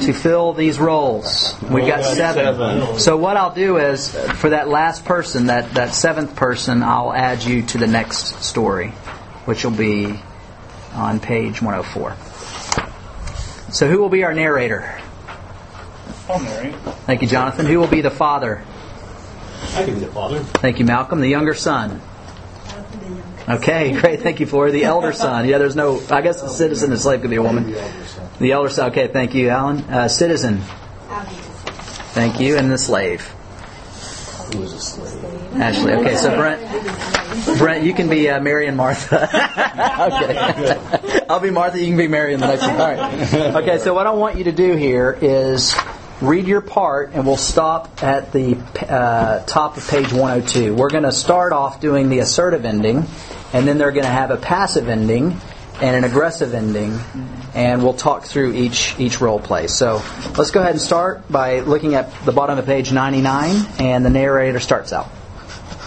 to 0.00 0.12
fill 0.12 0.52
these 0.52 0.78
roles. 0.78 1.54
We've 1.62 1.86
got 1.86 2.02
seven. 2.04 2.98
So 2.98 3.16
what 3.16 3.36
I'll 3.36 3.54
do 3.54 3.76
is, 3.76 4.10
for 4.10 4.50
that 4.50 4.68
last 4.68 5.04
person, 5.04 5.46
that, 5.46 5.74
that 5.74 5.94
seventh 5.94 6.34
person, 6.34 6.82
I'll 6.82 7.12
add 7.12 7.44
you 7.44 7.62
to 7.62 7.78
the 7.78 7.86
next 7.86 8.42
story, 8.42 8.88
which 9.44 9.64
will 9.64 9.70
be 9.70 10.18
on 10.92 11.20
page 11.20 11.62
104. 11.62 12.16
So 13.72 13.88
who 13.88 14.00
will 14.00 14.08
be 14.08 14.24
our 14.24 14.32
narrator? 14.32 15.00
I'll 16.28 16.40
narrate. 16.40 16.74
Thank 17.06 17.22
you, 17.22 17.28
Jonathan. 17.28 17.66
Who 17.66 17.78
will 17.78 17.86
be 17.86 18.00
the 18.00 18.10
father? 18.10 18.62
I 19.74 19.84
can 19.84 19.94
be 19.94 20.00
the 20.00 20.12
father. 20.12 20.40
Thank 20.40 20.78
you, 20.78 20.84
Malcolm. 20.84 21.20
The 21.20 21.28
younger 21.28 21.54
son. 21.54 22.00
Okay, 23.48 23.98
great. 24.00 24.22
Thank 24.22 24.40
you, 24.40 24.46
Flora. 24.46 24.72
The 24.72 24.84
elder 24.84 25.12
son. 25.12 25.48
Yeah, 25.48 25.58
there's 25.58 25.76
no. 25.76 26.02
I 26.10 26.20
guess 26.20 26.40
the 26.40 26.48
citizen 26.48 26.90
and 26.90 27.00
slave 27.00 27.20
could 27.20 27.30
be 27.30 27.36
a 27.36 27.42
woman. 27.42 27.74
The 28.40 28.52
elder 28.52 28.70
son. 28.70 28.90
Okay, 28.90 29.06
thank 29.06 29.34
you, 29.34 29.50
Alan. 29.50 29.78
Uh, 29.82 30.08
citizen. 30.08 30.58
Thank 32.12 32.40
you, 32.40 32.56
and 32.56 32.72
the 32.72 32.78
slave. 32.78 33.22
Who 34.52 34.62
is 34.62 34.72
a 34.72 34.80
slave? 34.80 35.54
Ashley. 35.54 35.92
Okay, 35.92 36.16
so 36.16 36.34
Brent. 36.34 37.58
Brent, 37.58 37.84
you 37.84 37.94
can 37.94 38.08
be 38.08 38.28
uh, 38.28 38.40
Mary 38.40 38.66
and 38.66 38.76
Martha. 38.76 39.24
okay. 40.06 41.24
I'll 41.28 41.40
be 41.40 41.50
Martha. 41.50 41.78
You 41.78 41.86
can 41.86 41.96
be 41.96 42.08
Mary 42.08 42.34
in 42.34 42.40
the 42.40 42.46
next 42.46 42.62
one. 42.62 42.70
All 42.72 42.78
right. 42.78 43.54
Okay, 43.62 43.78
so 43.78 43.94
what 43.94 44.06
I 44.06 44.10
want 44.10 44.38
you 44.38 44.44
to 44.44 44.52
do 44.52 44.74
here 44.74 45.16
is 45.20 45.74
read 46.20 46.46
your 46.46 46.60
part, 46.60 47.12
and 47.12 47.26
we'll 47.26 47.36
stop 47.36 48.02
at 48.02 48.32
the 48.32 48.56
uh, 48.88 49.44
top 49.44 49.76
of 49.76 49.88
page 49.88 50.12
102. 50.12 50.74
We're 50.74 50.88
going 50.88 51.04
to 51.04 51.12
start 51.12 51.52
off 51.52 51.80
doing 51.80 52.08
the 52.08 52.20
assertive 52.20 52.64
ending, 52.64 53.06
and 53.52 53.66
then 53.66 53.78
they're 53.78 53.92
going 53.92 54.04
to 54.04 54.10
have 54.10 54.30
a 54.30 54.36
passive 54.36 54.88
ending 54.88 55.38
and 55.80 55.96
an 55.96 56.04
aggressive 56.04 56.54
ending, 56.54 56.98
and 57.54 57.82
we'll 57.82 57.94
talk 57.94 58.24
through 58.24 58.54
each 58.54 58.98
each 58.98 59.20
role 59.20 59.38
play. 59.38 59.66
So 59.66 60.02
let's 60.38 60.50
go 60.50 60.60
ahead 60.60 60.72
and 60.72 60.80
start 60.80 61.30
by 61.30 61.60
looking 61.60 61.94
at 61.94 62.12
the 62.24 62.32
bottom 62.32 62.58
of 62.58 62.64
page 62.64 62.92
99, 62.92 63.66
and 63.78 64.04
the 64.04 64.10
narrator 64.10 64.60
starts 64.60 64.92
out. 64.92 65.10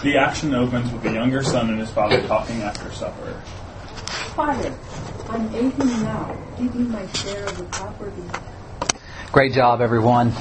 The 0.02 0.16
action 0.16 0.54
opens 0.54 0.90
with 0.92 1.02
the 1.02 1.12
younger 1.12 1.42
son 1.42 1.70
and 1.70 1.80
his 1.80 1.90
father 1.90 2.22
talking 2.26 2.62
after 2.62 2.90
supper. 2.92 3.32
Father, 4.34 4.74
I'm 5.28 5.54
18 5.54 5.72
now. 6.04 6.36
Give 6.56 6.74
me 6.74 6.84
my 6.84 7.06
share 7.12 7.44
of 7.44 7.58
the 7.58 7.64
property. 7.64 8.22
Great 9.32 9.52
job, 9.52 9.80
everyone. 9.80 10.32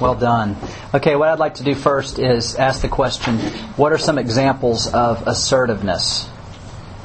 Well 0.00 0.16
done. 0.16 0.56
Okay, 0.92 1.14
what 1.14 1.28
I'd 1.28 1.38
like 1.38 1.54
to 1.56 1.62
do 1.62 1.76
first 1.76 2.18
is 2.18 2.56
ask 2.56 2.82
the 2.82 2.88
question 2.88 3.38
what 3.76 3.92
are 3.92 3.98
some 3.98 4.18
examples 4.18 4.92
of 4.92 5.28
assertiveness 5.28 6.28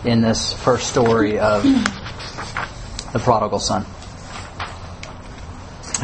in 0.03 0.21
this 0.21 0.51
first 0.53 0.89
story 0.89 1.37
of 1.37 1.61
the 3.13 3.19
prodigal 3.19 3.59
son? 3.59 3.85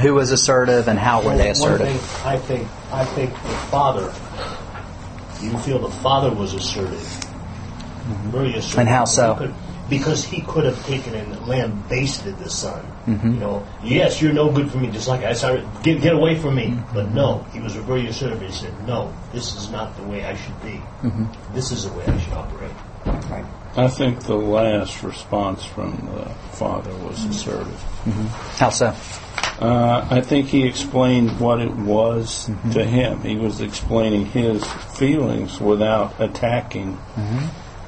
Who 0.04 0.14
was 0.14 0.32
assertive 0.32 0.88
and 0.88 1.00
how 1.00 1.24
were 1.24 1.36
they 1.36 1.50
assertive? 1.50 1.88
Thing, 1.88 2.28
I 2.28 2.38
think 2.38 2.68
I 2.92 3.04
think 3.04 3.32
the 3.34 3.58
father. 3.72 4.14
You 5.42 5.58
feel 5.60 5.80
the 5.80 5.90
father 5.90 6.30
was 6.32 6.54
assertive, 6.54 7.00
mm-hmm. 7.00 8.30
very 8.30 8.54
assertive. 8.54 8.80
And 8.80 8.88
how 8.88 9.06
so? 9.06 9.52
Because 9.98 10.24
he 10.24 10.42
could 10.42 10.66
have 10.66 10.84
taken 10.86 11.14
and 11.14 11.48
lambasted 11.48 12.38
the 12.40 12.50
son. 12.50 12.84
Mm-hmm. 13.06 13.34
You 13.34 13.40
know, 13.40 13.68
yes, 13.84 14.22
you're 14.22 14.34
no 14.34 14.52
good 14.52 14.72
for 14.72 14.78
me. 14.78 14.90
Just 14.90 15.08
like 15.08 15.24
I 15.24 15.34
started, 15.34 15.68
get 15.84 16.02
get 16.02 16.14
away 16.16 16.36
from 16.36 16.56
me. 16.56 16.68
Mm-hmm. 16.68 16.96
But 16.96 17.12
no, 17.12 17.46
he 17.54 17.60
was 17.60 17.76
very 17.76 18.08
assertive. 18.08 18.42
He 18.42 18.52
said, 18.52 18.74
"No, 18.88 19.14
this 19.32 19.56
is 19.56 19.70
not 19.70 19.96
the 19.98 20.04
way 20.04 20.26
I 20.26 20.36
should 20.36 20.60
be. 20.64 20.82
Mm-hmm. 21.06 21.54
This 21.54 21.72
is 21.72 21.86
the 21.88 21.94
way 21.94 22.06
I 22.06 22.18
should 22.18 22.34
operate." 22.34 22.72
Right. 23.06 23.46
I 23.76 23.88
think 23.88 24.24
the 24.24 24.36
last 24.36 25.04
response 25.04 25.64
from 25.66 25.92
the 26.14 26.30
father 26.56 26.94
was 27.06 27.20
mm-hmm. 27.20 27.32
assertive. 27.32 27.82
Mm-hmm. 28.06 28.28
How 28.58 28.70
so? 28.70 28.96
Uh, 29.60 30.08
I 30.10 30.22
think 30.22 30.48
he 30.48 30.66
explained 30.66 31.40
what 31.40 31.62
it 31.62 31.72
was 31.72 32.50
mm-hmm. 32.50 32.72
to 32.72 32.84
him. 32.84 33.22
He 33.22 33.36
was 33.36 33.62
explaining 33.62 34.26
his 34.26 34.66
feelings 34.98 35.60
without 35.60 36.20
attacking 36.20 36.98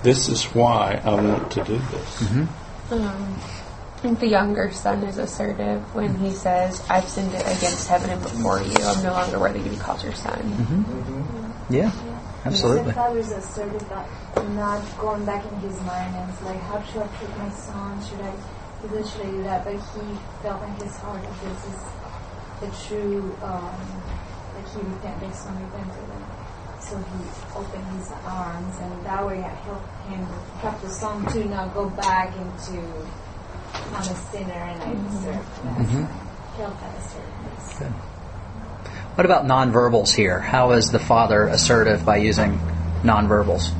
this 0.05 0.29
is 0.29 0.43
why 0.53 1.01
I 1.03 1.15
want 1.15 1.51
to 1.53 1.63
do 1.63 1.77
this. 1.77 2.21
Mm-hmm. 2.21 2.93
Um, 2.93 3.39
I 3.41 3.97
think 4.05 4.19
the 4.19 4.27
younger 4.27 4.71
son 4.71 5.01
is 5.01 5.17
assertive 5.17 5.81
when 5.95 6.13
he 6.19 6.29
says, 6.29 6.85
I've 6.91 7.09
sinned 7.09 7.33
against 7.33 7.87
heaven 7.87 8.11
and 8.11 8.21
before 8.21 8.61
you. 8.61 8.75
I'm 8.85 9.01
no 9.01 9.13
longer 9.13 9.39
worthy 9.39 9.63
to 9.63 9.69
be 9.69 9.77
called 9.77 10.03
your 10.03 10.13
son. 10.13 10.37
Mm-hmm. 10.37 10.83
Mm-hmm. 10.83 11.73
Yeah, 11.73 11.91
absolutely. 12.45 12.83
The 12.83 12.93
father 12.93 13.17
is 13.17 13.31
assertive, 13.31 13.83
but 13.89 14.47
not 14.49 14.85
going 14.99 15.25
back 15.25 15.43
in 15.51 15.57
his 15.59 15.81
mind 15.81 16.15
and 16.15 16.29
it's 16.29 16.41
like, 16.43 16.61
how 16.61 16.83
should 16.83 17.01
I 17.01 17.07
treat 17.17 17.35
my 17.39 17.49
son? 17.49 17.97
Should 18.05 18.21
I 18.21 18.33
do 18.83 18.87
this? 18.89 19.11
Should 19.11 19.25
I 19.25 19.31
do 19.31 19.43
that? 19.49 19.65
But 19.65 19.73
he 19.73 20.05
felt 20.43 20.61
in 20.69 20.85
his 20.85 20.95
heart 20.97 21.23
that 21.23 21.41
this 21.41 21.65
is 21.65 21.81
the 22.61 22.69
true, 22.85 23.35
um, 23.41 23.73
like 24.53 24.69
he 24.69 24.85
repented, 24.85 25.29
his 25.29 25.39
son 25.39 25.57
repented 25.65 26.05
so 26.89 26.97
he 26.97 27.57
opened 27.57 27.85
his 27.97 28.11
arms, 28.25 28.75
and 28.79 29.05
that 29.05 29.25
way 29.25 29.39
I 29.39 29.49
helped 29.49 30.07
him, 30.07 30.23
help 30.59 30.81
the 30.81 30.89
son 30.89 31.25
to 31.33 31.45
not 31.45 31.73
go 31.73 31.89
back 31.89 32.35
into 32.35 32.81
I'm 33.93 34.01
a 34.01 34.15
sinner 34.15 34.51
and 34.53 34.81
I 34.81 34.85
mm-hmm. 34.87 35.17
deserve 35.17 35.63
that. 35.63 35.77
Mm-hmm. 35.77 36.03
Help 36.57 36.79
that 36.79 36.97
assertiveness. 36.97 37.79
Good. 37.79 37.91
What 39.15 39.25
about 39.25 39.45
nonverbals 39.45 40.13
here? 40.13 40.39
How 40.39 40.71
is 40.71 40.91
the 40.91 40.99
father 40.99 41.47
assertive 41.47 42.05
by 42.05 42.17
using 42.17 42.59
nonverbals? 43.03 43.71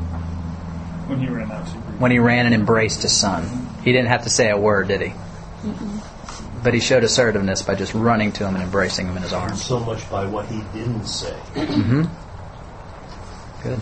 When 1.08 1.20
he 1.20 1.28
ran 1.28 1.52
out 1.52 1.68
to 1.68 1.74
When 1.74 2.12
he 2.12 2.20
ran 2.20 2.46
and 2.46 2.56
embraced 2.56 3.02
his 3.02 3.12
son, 3.12 3.70
he 3.84 3.92
didn't 3.92 4.08
have 4.08 4.24
to 4.24 4.30
say 4.30 4.50
a 4.50 4.58
word, 4.58 4.88
did 4.88 5.02
he? 5.02 5.14
But 6.64 6.74
he 6.74 6.80
showed 6.80 7.04
assertiveness 7.04 7.62
by 7.62 7.76
just 7.76 7.94
running 7.94 8.32
to 8.34 8.48
him 8.48 8.56
and 8.56 8.64
embracing 8.64 9.08
him 9.08 9.18
in 9.18 9.24
his 9.24 9.34
arms. 9.34 9.64
So 9.64 9.80
much 9.80 10.10
by 10.10 10.26
what 10.26 10.48
he 10.48 10.62
didn't 10.74 11.06
say. 11.06 11.36
hmm 11.56 12.06
Good. 13.66 13.80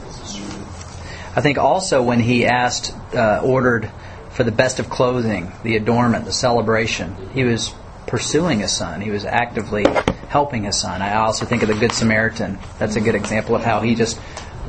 I 1.36 1.42
think 1.42 1.58
also 1.58 2.02
when 2.02 2.22
he 2.22 2.46
asked, 2.46 2.94
uh, 3.14 3.42
ordered 3.44 3.92
for 4.30 4.46
the 4.46 4.52
best 4.52 4.80
of 4.80 4.90
clothing, 4.90 5.52
the 5.64 5.76
adornment, 5.76 6.24
the 6.24 6.32
celebration, 6.32 7.18
he 7.34 7.44
was 7.44 7.74
pursuing 8.08 8.60
his 8.62 8.72
son. 8.72 9.02
He 9.02 9.12
was 9.12 9.26
actively 9.26 9.84
helping 10.30 10.64
his 10.64 10.80
son. 10.80 11.02
I 11.02 11.16
also 11.16 11.46
think 11.46 11.64
of 11.64 11.68
the 11.68 11.76
Good 11.76 11.92
Samaritan. 11.92 12.60
That's 12.80 12.96
a 12.96 13.02
good 13.02 13.16
example 13.16 13.58
of 13.58 13.64
how 13.66 13.82
he 13.82 13.96
just 13.96 14.18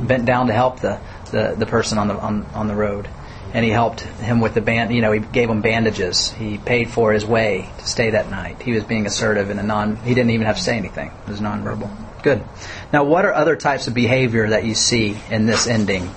bent 0.00 0.24
down 0.24 0.48
to 0.48 0.52
help 0.52 0.80
the, 0.80 0.98
the, 1.30 1.54
the 1.56 1.66
person 1.66 1.98
on 1.98 2.08
the 2.08 2.16
on, 2.16 2.44
on 2.46 2.66
the 2.66 2.74
road. 2.74 3.08
And 3.52 3.64
he 3.64 3.70
helped 3.70 4.00
him 4.00 4.40
with 4.40 4.54
the 4.54 4.60
band. 4.60 4.92
You 4.92 5.00
know, 5.00 5.12
he 5.12 5.20
gave 5.20 5.48
him 5.48 5.60
bandages. 5.60 6.32
He 6.32 6.58
paid 6.58 6.90
for 6.90 7.12
his 7.12 7.24
way 7.24 7.68
to 7.78 7.86
stay 7.86 8.10
that 8.10 8.30
night. 8.30 8.60
He 8.62 8.72
was 8.72 8.82
being 8.82 9.06
assertive 9.06 9.48
in 9.48 9.60
a 9.60 9.62
non. 9.62 9.94
He 9.94 10.12
didn't 10.12 10.30
even 10.30 10.48
have 10.48 10.56
to 10.56 10.62
say 10.62 10.76
anything. 10.76 11.12
It 11.24 11.30
was 11.30 11.40
nonverbal. 11.40 12.13
Good. 12.24 12.42
Now, 12.90 13.04
what 13.04 13.26
are 13.26 13.34
other 13.34 13.54
types 13.54 13.86
of 13.86 13.92
behavior 13.92 14.48
that 14.48 14.64
you 14.64 14.74
see 14.74 15.16
in 15.30 15.44
this 15.44 15.66
ending? 15.66 16.10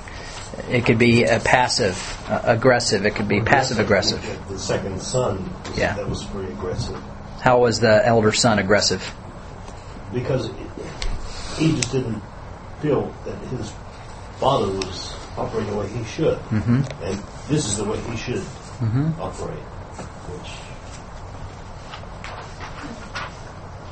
It 0.69 0.85
could 0.85 0.97
be 0.97 1.25
a 1.25 1.39
passive, 1.41 1.97
uh, 2.29 2.41
aggressive. 2.45 3.05
It 3.05 3.13
could 3.15 3.27
be 3.27 3.41
passive 3.41 3.77
aggressive. 3.77 4.21
The 4.47 4.57
second 4.57 5.01
son, 5.01 5.53
was, 5.65 5.77
Yeah. 5.77 5.95
that 5.95 6.09
was 6.09 6.23
pretty 6.23 6.53
aggressive 6.53 6.97
How 7.41 7.59
was 7.59 7.81
the 7.81 8.05
elder 8.07 8.31
son 8.31 8.57
aggressive? 8.57 9.03
because 10.13 10.49
he 11.57 11.75
just 11.75 11.91
didn't 11.91 12.23
feel 12.81 13.13
that 13.25 13.35
his 13.49 13.71
father 14.39 14.67
was 14.71 15.13
operating 15.37 15.71
the 15.71 15.77
way 15.77 15.87
he 15.89 16.03
should, 16.05 16.37
Mm-hmm. 16.37 17.03
and 17.03 17.19
this 17.49 17.65
is 17.65 17.75
the 17.77 17.83
way 17.83 17.99
he 18.09 18.15
should 18.15 18.41
Mm-hmm. 18.79 19.21
operate. 19.21 19.59
Which 19.59 20.51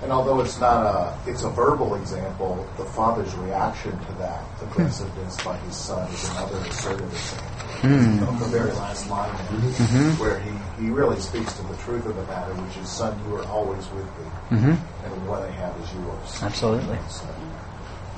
And 0.05 0.13
although 0.13 0.39
it's 0.41 0.59
not 0.59 0.85
a, 0.85 1.17
it's 1.27 1.41
a 1.41 1.49
verbal 1.49 1.95
example, 1.95 2.63
the 2.77 2.85
father's 2.85 3.33
reaction 3.37 3.89
to 3.91 4.11
that 4.19 4.43
aggressiveness 4.61 5.35
by 5.43 5.57
his 5.57 5.75
son 5.75 6.07
is 6.11 6.29
another 6.29 6.57
assertive 6.59 7.11
example. 7.11 7.51
Hmm. 7.81 8.23
Of 8.23 8.39
the 8.39 8.45
very 8.45 8.71
last 8.73 9.09
line 9.09 9.31
Mm-hmm. 9.31 10.21
where 10.21 10.39
he, 10.39 10.51
he 10.83 10.91
really 10.91 11.19
speaks 11.19 11.53
to 11.53 11.63
the 11.63 11.75
truth 11.77 12.05
of 12.05 12.15
the 12.15 12.21
matter, 12.27 12.53
which 12.53 12.77
is, 12.77 12.87
son, 12.87 13.19
you 13.27 13.35
are 13.35 13.45
always 13.47 13.83
with 13.89 14.05
me, 14.05 14.25
Mm-hmm. 14.51 15.05
and 15.05 15.27
what 15.27 15.41
I 15.41 15.49
have 15.49 15.75
is 15.81 15.91
yours. 15.95 16.43
Absolutely. 16.43 16.99
So, 17.09 17.25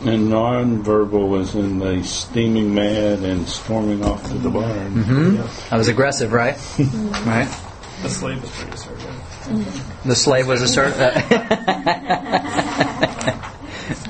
And 0.02 0.28
nonverbal 0.30 1.30
was 1.30 1.56
in 1.56 1.80
the 1.80 2.04
steaming 2.04 2.76
mad 2.76 3.20
and 3.20 3.48
storming 3.48 4.04
off 4.04 4.28
to 4.28 4.34
the 4.34 4.50
barn. 4.50 4.94
Mm-hmm. 4.94 5.74
I 5.74 5.78
was 5.78 5.88
aggressive, 5.88 6.34
right? 6.34 6.58
right. 7.26 7.48
The 8.04 8.10
slave 8.10 8.42
was 8.42 8.52
pretty 8.52 8.74
assertive. 8.74 9.17
The 10.06 10.16
slave 10.16 10.48
was 10.48 10.62
assertive. 10.62 10.98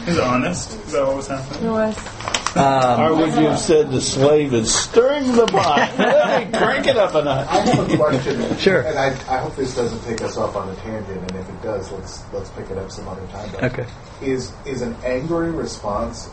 He's 0.05 0.19
honest. 0.19 0.71
Is 0.73 0.91
that 0.93 1.05
what 1.05 1.17
was 1.17 1.27
happening? 1.27 1.67
It 1.67 1.71
was. 1.71 2.55
um, 2.57 3.01
Or 3.01 3.15
would 3.15 3.33
you 3.33 3.47
have 3.49 3.59
said 3.59 3.91
the 3.91 4.01
slave 4.01 4.53
is 4.53 4.73
stirring 4.73 5.33
the 5.35 5.45
pot? 5.45 5.93
Let 5.97 6.51
me 6.51 6.57
crank 6.57 6.87
it 6.87 6.97
up 6.97 7.13
a 7.13 7.23
notch. 7.23 7.47
I 7.47 7.59
have 7.59 7.91
a 7.91 7.97
question. 7.97 8.57
Sure. 8.57 8.81
And 8.81 8.97
I, 8.97 9.07
I 9.09 9.37
hope 9.39 9.55
this 9.55 9.75
doesn't 9.75 10.01
take 10.03 10.21
us 10.21 10.37
off 10.37 10.55
on 10.55 10.69
a 10.69 10.75
tangent, 10.77 11.19
and 11.19 11.31
if 11.35 11.47
it 11.49 11.61
does, 11.61 11.91
let's 11.91 12.23
let's 12.33 12.49
pick 12.51 12.69
it 12.71 12.77
up 12.77 12.89
some 12.89 13.07
other 13.07 13.25
time. 13.27 13.49
But 13.51 13.63
Okay. 13.65 13.85
Is 14.21 14.51
is 14.65 14.81
an 14.81 14.95
angry 15.03 15.51
response 15.51 16.29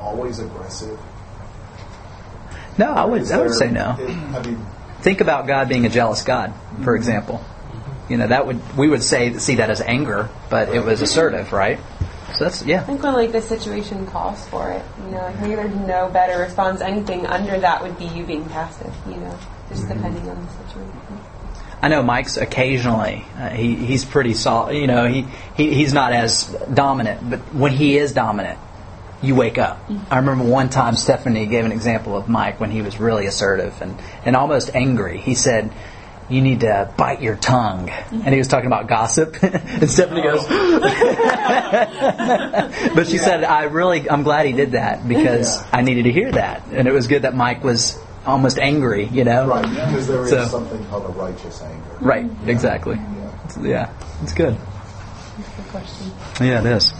always 0.00 0.38
aggressive? 0.38 0.98
no, 2.78 2.92
I 2.92 3.04
would. 3.06 3.22
Is 3.22 3.32
I 3.32 3.40
would 3.40 3.54
say 3.54 3.70
no. 3.70 3.96
is- 3.98 4.34
I 4.34 4.42
mean, 4.42 4.64
Think 5.00 5.20
about 5.20 5.46
God 5.46 5.68
being 5.68 5.84
a 5.84 5.90
jealous 5.90 6.22
God, 6.22 6.54
for 6.82 6.96
example. 6.96 7.44
You 8.08 8.18
know, 8.18 8.26
that 8.26 8.46
would 8.46 8.76
we 8.76 8.88
would 8.88 9.02
say 9.02 9.38
see 9.38 9.56
that 9.56 9.70
as 9.70 9.80
anger, 9.80 10.28
but 10.50 10.68
it 10.68 10.84
was 10.84 11.00
assertive, 11.00 11.52
right? 11.52 11.78
So 12.36 12.44
that's 12.44 12.64
yeah. 12.64 12.80
I 12.80 12.84
think 12.84 13.02
when 13.02 13.14
like 13.14 13.32
the 13.32 13.40
situation 13.40 14.06
calls 14.06 14.46
for 14.48 14.70
it, 14.70 14.84
you 15.04 15.12
know, 15.12 15.18
like 15.18 15.40
maybe 15.40 15.54
there's 15.54 15.74
no 15.74 16.10
better 16.10 16.42
response. 16.42 16.80
Anything 16.80 17.26
under 17.26 17.58
that 17.60 17.82
would 17.82 17.96
be 17.98 18.06
you 18.06 18.24
being 18.24 18.44
passive, 18.48 18.92
you 19.06 19.16
know, 19.16 19.38
just 19.68 19.88
depending 19.88 20.28
on 20.28 20.44
the 20.44 20.52
situation. 20.66 21.20
I 21.80 21.88
know 21.88 22.02
Mike's 22.02 22.36
occasionally 22.36 23.24
uh, 23.36 23.50
he 23.50 23.76
he's 23.76 24.04
pretty 24.04 24.34
solid. 24.34 24.74
You 24.74 24.86
know, 24.86 25.06
he, 25.06 25.26
he 25.56 25.72
he's 25.74 25.92
not 25.92 26.12
as 26.12 26.48
dominant, 26.72 27.28
but 27.30 27.40
when 27.54 27.72
he 27.72 27.98
is 27.98 28.12
dominant, 28.12 28.58
you 29.22 29.34
wake 29.34 29.58
up. 29.58 29.78
I 30.10 30.16
remember 30.16 30.44
one 30.44 30.70
time 30.70 30.96
Stephanie 30.96 31.46
gave 31.46 31.64
an 31.64 31.72
example 31.72 32.16
of 32.16 32.28
Mike 32.28 32.58
when 32.58 32.70
he 32.70 32.82
was 32.82 32.98
really 32.98 33.26
assertive 33.26 33.80
and 33.80 33.96
and 34.24 34.34
almost 34.34 34.74
angry. 34.74 35.18
He 35.18 35.34
said. 35.34 35.70
You 36.28 36.40
need 36.40 36.60
to 36.60 36.92
bite 36.96 37.20
your 37.20 37.36
tongue, 37.36 37.90
and 37.90 38.28
he 38.28 38.38
was 38.38 38.48
talking 38.48 38.66
about 38.66 38.88
gossip. 38.88 39.36
and 39.42 39.90
Stephanie 39.90 40.22
goes, 40.22 40.44
oh. 40.48 40.80
but 42.94 43.06
she 43.08 43.18
said, 43.18 43.44
"I 43.44 43.64
really, 43.64 44.08
I'm 44.08 44.22
glad 44.22 44.46
he 44.46 44.52
did 44.52 44.72
that 44.72 45.06
because 45.06 45.60
Yeah. 45.60 45.68
I 45.72 45.82
needed 45.82 46.04
to 46.04 46.12
hear 46.12 46.32
that, 46.32 46.62
and 46.72 46.88
it 46.88 46.92
was 46.92 47.06
good 47.08 47.22
that 47.22 47.34
Mike 47.34 47.62
was 47.62 47.98
almost 48.26 48.58
angry, 48.58 49.04
you 49.06 49.24
know." 49.24 49.48
right, 49.48 49.68
because 49.68 50.06
there 50.08 50.22
is 50.22 50.30
So- 50.30 50.46
something 50.46 50.84
called 50.86 51.04
a 51.04 51.08
righteous 51.08 51.62
anger. 51.62 51.96
Right, 52.00 52.26
exactly. 52.46 52.96
Yeah. 52.96 53.44
It's- 53.44 53.58
yeah, 53.62 53.90
it's 54.22 54.32
good. 54.32 54.56
Good 54.56 55.68
question. 55.70 56.12
Yeah, 56.40 56.60
it 56.60 56.66
is. 56.66 56.94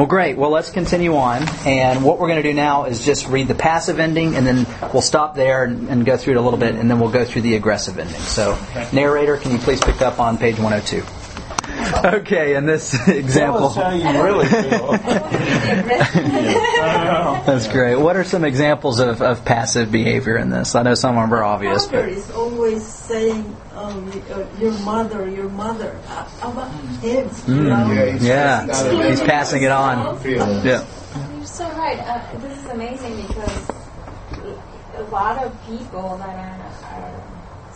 Well, 0.00 0.06
great. 0.06 0.38
Well, 0.38 0.48
let's 0.48 0.70
continue 0.70 1.14
on. 1.16 1.46
And 1.66 2.02
what 2.02 2.18
we're 2.18 2.28
going 2.28 2.42
to 2.42 2.48
do 2.48 2.54
now 2.54 2.86
is 2.86 3.04
just 3.04 3.28
read 3.28 3.48
the 3.48 3.54
passive 3.54 4.00
ending, 4.00 4.34
and 4.34 4.46
then 4.46 4.66
we'll 4.94 5.02
stop 5.02 5.34
there 5.34 5.62
and, 5.64 5.90
and 5.90 6.06
go 6.06 6.16
through 6.16 6.32
it 6.32 6.36
a 6.38 6.40
little 6.40 6.58
bit, 6.58 6.74
and 6.74 6.90
then 6.90 7.00
we'll 7.00 7.10
go 7.10 7.22
through 7.22 7.42
the 7.42 7.54
aggressive 7.54 7.98
ending. 7.98 8.18
So, 8.22 8.58
narrator, 8.94 9.36
can 9.36 9.52
you 9.52 9.58
please 9.58 9.78
pick 9.78 10.00
up 10.00 10.18
on 10.18 10.38
page 10.38 10.56
102? 10.56 11.19
Okay, 12.20 12.54
in 12.56 12.66
this 12.66 12.90
Tell 13.04 13.14
example. 13.16 13.64
us 13.66 13.76
how 13.76 13.90
you 13.90 14.22
really 14.22 14.46
feel. 14.46 14.92
That's 17.44 17.68
great. 17.68 17.96
What 17.96 18.16
are 18.16 18.24
some 18.24 18.44
examples 18.44 19.00
of, 19.00 19.20
of 19.22 19.44
passive 19.44 19.90
behavior 19.92 20.36
in 20.36 20.50
this? 20.50 20.74
I 20.74 20.82
know 20.82 20.94
some 20.94 21.16
of 21.16 21.22
them 21.28 21.34
are 21.38 21.42
obvious, 21.44 21.84
Father 21.86 22.02
but. 22.06 22.08
is 22.10 22.30
always 22.30 22.86
saying, 22.86 23.54
um, 23.74 24.10
uh, 24.30 24.44
your 24.58 24.72
mother, 24.80 25.28
your 25.28 25.48
mother, 25.50 25.98
uh, 26.08 26.26
about 26.42 26.70
him. 27.00 27.28
You 27.46 27.54
know? 27.64 27.92
Yeah, 27.92 28.12
he's 28.12 28.26
Yeah, 28.26 28.66
passing 28.66 29.00
it 29.00 29.10
he's 29.10 29.20
passing 29.20 29.62
it 29.62 29.70
on. 29.70 30.18
Feelings. 30.20 30.64
Yeah. 30.64 30.84
You're 31.36 31.44
so 31.46 31.68
right. 31.72 31.98
Uh, 31.98 32.38
this 32.38 32.58
is 32.58 32.66
amazing 32.66 33.16
because 33.26 33.68
a 34.96 35.02
lot 35.10 35.42
of 35.44 35.66
people 35.66 36.16
that 36.18 36.28
are, 36.28 36.60
are 36.94 37.22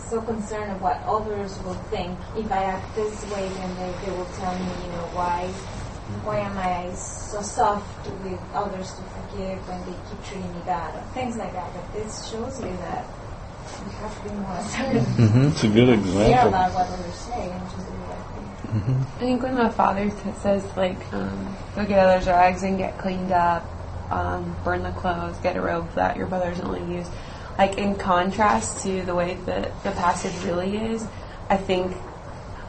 so 0.09 0.21
concerned 0.21 0.71
of 0.71 0.81
what 0.81 1.01
others 1.05 1.57
will 1.63 1.73
think. 1.89 2.17
If 2.37 2.51
I 2.51 2.63
act 2.63 2.95
this 2.95 3.23
way, 3.31 3.47
then 3.49 3.75
they, 3.77 4.05
they 4.05 4.11
will 4.15 4.25
tell 4.37 4.53
me, 4.57 4.65
you 4.85 4.91
know, 4.91 5.09
why 5.13 5.47
why 6.23 6.37
am 6.39 6.57
I 6.57 6.93
so 6.93 7.41
soft 7.41 8.07
with 8.23 8.39
others 8.53 8.93
to 8.93 9.01
forgive 9.01 9.57
when 9.67 9.79
they 9.85 9.97
keep 10.09 10.23
treating 10.25 10.53
me 10.53 10.61
bad 10.65 10.93
or 10.95 11.01
things 11.13 11.35
like 11.35 11.51
that. 11.53 11.73
But 11.73 11.93
this 11.93 12.29
shows 12.29 12.61
you 12.61 12.69
that 12.77 13.05
you 13.81 13.91
have 13.97 14.23
to 14.23 14.29
be 14.29 14.35
more 14.35 14.53
assertive. 14.53 15.03
Mm-hmm. 15.17 15.47
It's 15.47 15.63
a 15.63 15.67
good 15.67 15.87
Care 15.87 15.93
example. 15.95 16.47
about 16.49 16.73
what 16.73 16.87
others 16.87 17.15
say 17.15 17.49
and 17.49 17.61
just 17.71 17.77
do 17.77 17.93
the 17.93 18.05
right 18.05 18.85
thing. 18.85 19.05
I 19.15 19.19
think 19.19 19.41
when 19.43 19.55
the 19.55 19.69
father 19.71 20.09
t- 20.09 20.31
says 20.41 20.63
like, 20.77 21.11
um, 21.13 21.55
go 21.75 21.85
get 21.85 22.05
others' 22.05 22.27
rags 22.27 22.61
and 22.61 22.77
get 22.77 22.99
cleaned 22.99 23.31
up, 23.31 23.65
um, 24.11 24.55
burn 24.63 24.83
the 24.83 24.91
clothes, 24.91 25.37
get 25.39 25.55
a 25.55 25.61
robe 25.61 25.91
that 25.95 26.17
your 26.17 26.27
brothers 26.27 26.59
only 26.59 26.81
use, 26.97 27.07
like 27.57 27.77
in 27.77 27.95
contrast 27.95 28.83
to 28.83 29.03
the 29.03 29.15
way 29.15 29.35
that 29.45 29.83
the 29.83 29.91
passage 29.91 30.35
really 30.45 30.77
is, 30.77 31.05
I 31.49 31.57
think, 31.57 31.95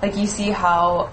like 0.03 0.17
you 0.17 0.27
see 0.27 0.51
how 0.51 1.11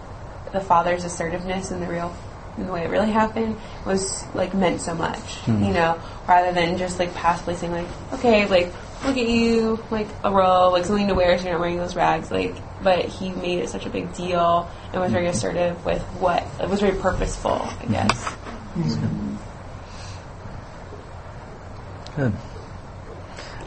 the 0.52 0.60
father's 0.60 1.04
assertiveness 1.04 1.72
in 1.72 1.80
the 1.80 1.88
real, 1.88 2.16
in 2.58 2.68
the 2.68 2.72
way 2.72 2.84
it 2.84 2.90
really 2.90 3.12
happened, 3.12 3.58
was 3.86 4.24
like 4.36 4.54
meant 4.54 4.82
so 4.82 4.94
much, 4.94 5.20
hmm. 5.46 5.64
you 5.64 5.74
know, 5.74 6.00
rather 6.28 6.52
than 6.54 6.78
just 6.78 7.00
like 7.00 7.14
passively 7.16 7.56
saying 7.56 7.72
like, 7.72 7.88
okay, 8.14 8.48
like 8.48 8.72
look 9.04 9.18
at 9.18 9.28
you, 9.28 9.84
like 9.90 10.08
a 10.24 10.32
robe, 10.32 10.74
like 10.74 10.86
something 10.86 11.08
to 11.08 11.16
wear 11.16 11.38
so 11.38 11.46
you're 11.46 11.54
not 11.54 11.60
wearing 11.60 11.78
those 11.78 11.96
rags, 11.96 12.32
like. 12.32 12.56
But 12.84 13.06
he 13.06 13.30
made 13.32 13.60
it 13.60 13.70
such 13.70 13.86
a 13.86 13.90
big 13.90 14.14
deal 14.14 14.70
and 14.92 15.02
was 15.02 15.14
very 15.14 15.24
hmm. 15.24 15.32
assertive 15.32 15.86
with 15.86 16.02
what 16.20 16.46
it 16.60 16.68
was 16.68 16.82
very 16.82 17.00
purposeful, 17.00 17.62
I 17.62 17.86
hmm. 17.86 17.94
guess. 17.94 18.36
Good. 22.18 22.34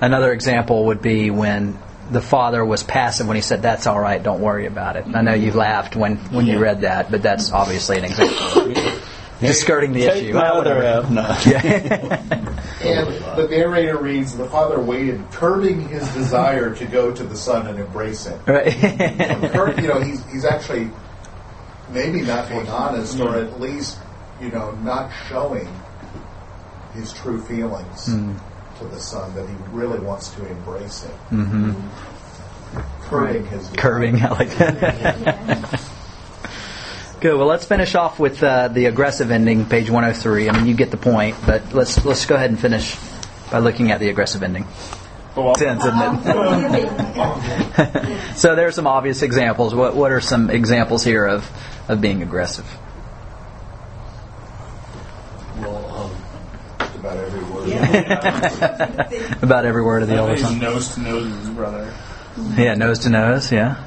Another 0.01 0.33
example 0.33 0.87
would 0.87 1.01
be 1.03 1.31
when 1.31 1.79
the 2.11 2.21
father 2.21 2.65
was 2.65 2.83
passive 2.83 3.27
when 3.27 3.37
he 3.37 3.43
said, 3.43 3.63
"That's 3.63 3.87
all 3.87 3.99
right, 3.99 4.23
don't 4.23 4.41
worry 4.41 4.67
about 4.67 4.97
it." 4.97 5.07
I 5.13 5.23
know 5.23 5.35
you 5.35 5.53
laughed 5.53 5.97
when 5.97 6.17
when 6.33 6.47
you 6.47 6.59
read 6.59 6.83
that, 6.83 7.11
but 7.11 7.23
that's 7.23 7.51
obviously 7.53 7.99
an 7.99 8.05
example. 8.05 8.75
Just 9.41 9.61
skirting 9.61 9.93
the 9.93 10.07
Take 10.07 10.25
issue. 10.25 10.33
my 10.35 10.49
Ah, 10.49 10.55
other 10.55 10.83
half. 10.83 11.11
No. 11.11 11.23
And 12.83 13.09
the 13.37 13.49
narrator 13.51 13.97
reads, 13.97 14.37
the 14.37 14.47
father 14.47 14.79
waited, 14.79 15.21
curbing 15.33 15.89
his 15.89 16.07
desire 16.15 16.75
to 16.75 16.85
go 16.87 17.11
to 17.11 17.23
the 17.25 17.37
son 17.37 17.67
and 17.67 17.79
embrace 17.81 18.27
him. 18.27 18.39
Right. 18.47 18.73
Cur- 18.73 19.75
you 19.81 19.89
know, 19.89 20.01
he's, 20.01 20.25
he's 20.31 20.45
actually 20.45 20.91
maybe 21.91 22.21
not 22.23 22.49
being 22.49 22.69
honest, 22.69 23.19
or 23.19 23.37
at 23.37 23.61
least 23.61 23.99
you 24.41 24.51
know, 24.51 24.71
not 24.83 25.11
showing 25.29 25.69
his 26.95 27.13
true 27.13 27.41
feelings 27.43 28.09
Mm. 28.09 28.39
To 28.79 28.85
the 28.87 29.01
son 29.01 29.35
that 29.35 29.49
he 29.49 29.55
really 29.71 29.99
wants 29.99 30.29
to 30.31 30.47
embrace 30.47 31.05
him. 31.05 31.13
Mm-hmm. 31.31 33.09
Curbing 33.09 33.47
his 33.47 33.69
Curving, 33.71 34.23
I 34.23 34.31
like 34.31 34.51
that. 34.57 35.81
Good. 37.21 37.39
Well, 37.39 37.47
let's 37.47 37.65
finish 37.65 37.95
off 37.95 38.19
with 38.19 38.43
uh, 38.43 38.69
the 38.69 38.85
aggressive 38.87 39.31
ending, 39.31 39.65
page 39.65 39.89
103. 39.89 40.51
I 40.51 40.53
mean, 40.53 40.67
you 40.67 40.75
get 40.75 40.91
the 40.91 40.99
point, 40.99 41.37
but 41.47 41.73
let's 41.73 42.05
let's 42.05 42.27
go 42.27 42.35
ahead 42.35 42.51
and 42.51 42.61
finish 42.61 42.97
by 43.51 43.59
looking 43.61 43.91
at 43.91 44.01
the 44.01 44.11
aggressive 44.11 44.43
ending. 44.43 44.67
But 45.35 45.43
while- 45.43 45.55
Sense, 45.55 45.83
isn't 45.85 46.01
it? 46.75 48.37
so 48.37 48.55
there 48.55 48.67
are 48.67 48.73
some 48.73 48.87
obvious 48.87 49.23
examples. 49.23 49.75
What 49.75 49.97
what 49.97 50.13
are 50.13 50.21
some 50.21 50.51
examples 50.51 51.05
here 51.05 51.25
of 51.25 51.51
of 51.89 52.03
being 52.03 52.23
aggressive? 52.23 52.67
Well, 55.59 55.87
um, 55.95 56.11
just 56.79 57.03
about 57.73 58.25
every 58.25 59.03
word. 59.13 59.43
About 59.43 59.65
every 59.65 59.83
word 59.83 60.03
of 60.03 60.09
the 60.09 60.15
elder 60.17 60.35
He's 60.35 60.43
son. 60.43 60.59
nose 60.59 60.95
to 60.95 61.01
nose 61.01 61.27
his 61.27 61.51
brother. 61.51 61.93
Yeah, 62.57 62.75
nose 62.75 63.01
to 63.01 63.11
nose. 63.11 63.51
Yeah, 63.53 63.83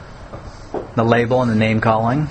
the 0.95 1.03
label 1.03 1.41
and 1.41 1.51
the 1.51 1.55
name 1.55 1.81
calling. 1.81 2.27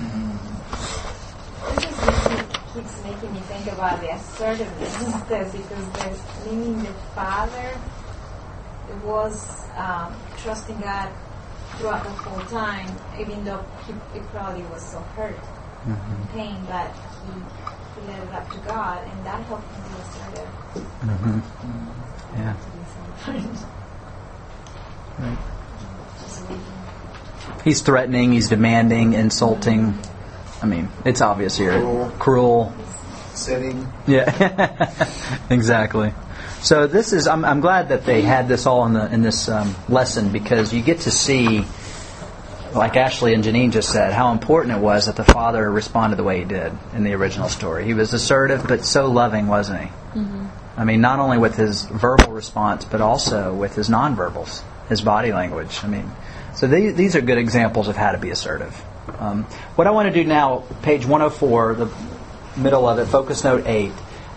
This 1.75 1.85
is 1.85 2.39
keeps 2.73 3.03
making 3.03 3.33
me 3.33 3.39
think 3.41 3.71
about 3.71 4.01
the 4.01 4.13
assertiveness 4.13 5.01
instead 5.01 5.51
because 5.51 5.89
there's 5.93 6.45
meaning 6.45 6.83
the 6.83 6.93
father 7.15 7.77
was 9.03 9.67
um, 9.75 10.15
trusting 10.37 10.79
God 10.79 11.11
throughout 11.77 12.03
the 12.03 12.09
whole 12.09 12.45
time, 12.47 12.87
even 13.19 13.43
though 13.45 13.63
he, 13.87 13.93
he 14.13 14.19
probably 14.27 14.63
was 14.63 14.83
so 14.83 14.99
hurt, 15.15 15.39
and 15.85 16.29
pain, 16.31 16.57
but 16.67 16.91
he, 17.25 17.41
he 17.95 18.07
led 18.07 18.19
it 18.23 18.33
up 18.33 18.49
to 18.51 18.57
God, 18.59 19.03
and 19.07 19.25
that 19.25 19.41
helped 19.43 19.63
him 19.75 19.83
be 19.83 19.99
assertive. 20.01 20.49
hmm 21.01 21.39
Yeah. 22.37 22.55
Just 26.21 26.41
making- 26.49 26.61
He's 27.63 27.81
threatening. 27.81 28.31
He's 28.31 28.49
demanding, 28.49 29.13
insulting. 29.13 29.97
I 30.61 30.65
mean, 30.65 30.89
it's 31.05 31.21
obvious 31.21 31.57
here. 31.57 31.71
Cruel. 31.79 32.11
Cruel. 32.19 32.73
Sitting. 33.33 33.87
Yeah, 34.07 34.93
exactly. 35.49 36.13
So 36.61 36.87
this 36.87 37.13
is. 37.13 37.27
I'm, 37.27 37.45
I'm 37.45 37.61
glad 37.61 37.89
that 37.89 38.05
they 38.05 38.21
had 38.21 38.47
this 38.49 38.65
all 38.65 38.85
in 38.85 38.93
the 38.93 39.11
in 39.13 39.21
this 39.21 39.47
um, 39.47 39.75
lesson 39.87 40.29
because 40.31 40.73
you 40.73 40.81
get 40.81 41.01
to 41.01 41.11
see, 41.11 41.65
like 42.73 42.95
Ashley 42.95 43.33
and 43.33 43.43
Janine 43.43 43.71
just 43.71 43.91
said, 43.91 44.13
how 44.13 44.31
important 44.31 44.77
it 44.77 44.79
was 44.79 45.07
that 45.07 45.15
the 45.15 45.23
father 45.23 45.69
responded 45.69 46.17
the 46.17 46.23
way 46.23 46.39
he 46.39 46.45
did 46.45 46.73
in 46.93 47.03
the 47.03 47.13
original 47.13 47.49
story. 47.49 47.85
He 47.85 47.93
was 47.93 48.13
assertive, 48.13 48.67
but 48.67 48.85
so 48.85 49.09
loving, 49.09 49.47
wasn't 49.47 49.81
he? 49.81 49.89
I 50.77 50.85
mean, 50.85 51.01
not 51.01 51.19
only 51.19 51.37
with 51.37 51.55
his 51.55 51.83
verbal 51.83 52.31
response, 52.31 52.85
but 52.85 53.01
also 53.01 53.53
with 53.53 53.75
his 53.75 53.89
nonverbals, 53.89 54.61
his 54.87 55.01
body 55.01 55.33
language. 55.33 55.83
I 55.83 55.87
mean, 55.87 56.09
so 56.55 56.67
these, 56.67 56.95
these 56.95 57.15
are 57.15 57.21
good 57.21 57.37
examples 57.37 57.87
of 57.87 57.95
how 57.95 58.11
to 58.11 58.17
be 58.17 58.29
assertive. 58.29 58.73
Um, 59.19 59.43
what 59.75 59.87
I 59.87 59.91
want 59.91 60.07
to 60.07 60.13
do 60.13 60.27
now, 60.27 60.63
page 60.81 61.05
104, 61.05 61.73
the 61.75 61.91
middle 62.55 62.87
of 62.87 62.99
it, 62.99 63.05
focus 63.05 63.43
note 63.43 63.65
8, 63.65 63.91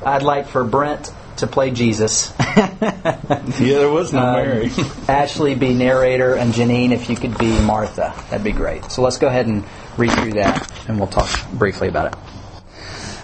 I'd 0.05 0.23
like 0.23 0.49
for 0.49 0.65
Brent 0.65 1.13
to 1.43 1.47
play 1.47 1.71
Jesus. 1.71 2.33
Yeah, 3.59 3.79
there 3.79 3.91
was 3.91 4.13
no 4.13 4.21
Um, 4.21 4.33
Mary. 4.35 4.71
Ashley 5.09 5.55
be 5.55 5.75
narrator, 5.75 6.35
and 6.35 6.53
Janine, 6.53 6.93
if 6.93 7.09
you 7.11 7.17
could 7.17 7.37
be 7.39 7.59
Martha, 7.61 8.15
that'd 8.31 8.45
be 8.45 8.53
great. 8.53 8.91
So 8.91 9.03
let's 9.03 9.19
go 9.19 9.27
ahead 9.27 9.47
and 9.47 9.65
read 9.97 10.13
through 10.13 10.35
that, 10.35 10.71
and 10.89 10.99
we'll 10.99 11.09
talk 11.09 11.29
briefly 11.53 11.89
about 11.89 12.13
it. 12.13 12.19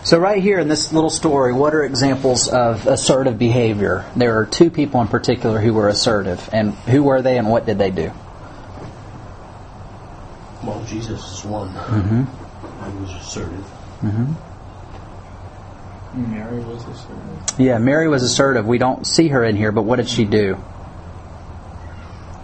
So, 0.04 0.18
right 0.18 0.42
here 0.42 0.58
in 0.58 0.68
this 0.68 0.92
little 0.92 1.10
story, 1.10 1.52
what 1.52 1.74
are 1.74 1.84
examples 1.84 2.48
of 2.48 2.86
assertive 2.86 3.38
behavior? 3.38 4.04
There 4.16 4.38
are 4.38 4.46
two 4.46 4.70
people 4.70 5.00
in 5.00 5.08
particular 5.08 5.60
who 5.60 5.74
were 5.74 5.88
assertive, 5.88 6.48
and 6.52 6.72
who 6.72 7.02
were 7.02 7.22
they, 7.22 7.38
and 7.38 7.48
what 7.50 7.66
did 7.66 7.78
they 7.78 7.90
do? 7.90 8.12
well, 10.62 10.84
Jesus 10.84 11.38
is 11.38 11.44
one. 11.44 11.68
Mm-hmm. 11.68 12.90
He 12.90 13.00
was 13.02 13.14
assertive. 13.22 13.64
Mm-hmm. 14.02 14.47
Mary 16.26 16.60
was 16.60 16.84
a 16.86 16.94
servant. 16.94 17.52
Yeah, 17.58 17.78
Mary 17.78 18.08
was 18.08 18.22
assertive. 18.22 18.66
We 18.66 18.78
don't 18.78 19.06
see 19.06 19.28
her 19.28 19.44
in 19.44 19.56
here, 19.56 19.72
but 19.72 19.82
what 19.82 19.96
did 19.96 20.08
she 20.08 20.24
do? 20.24 20.56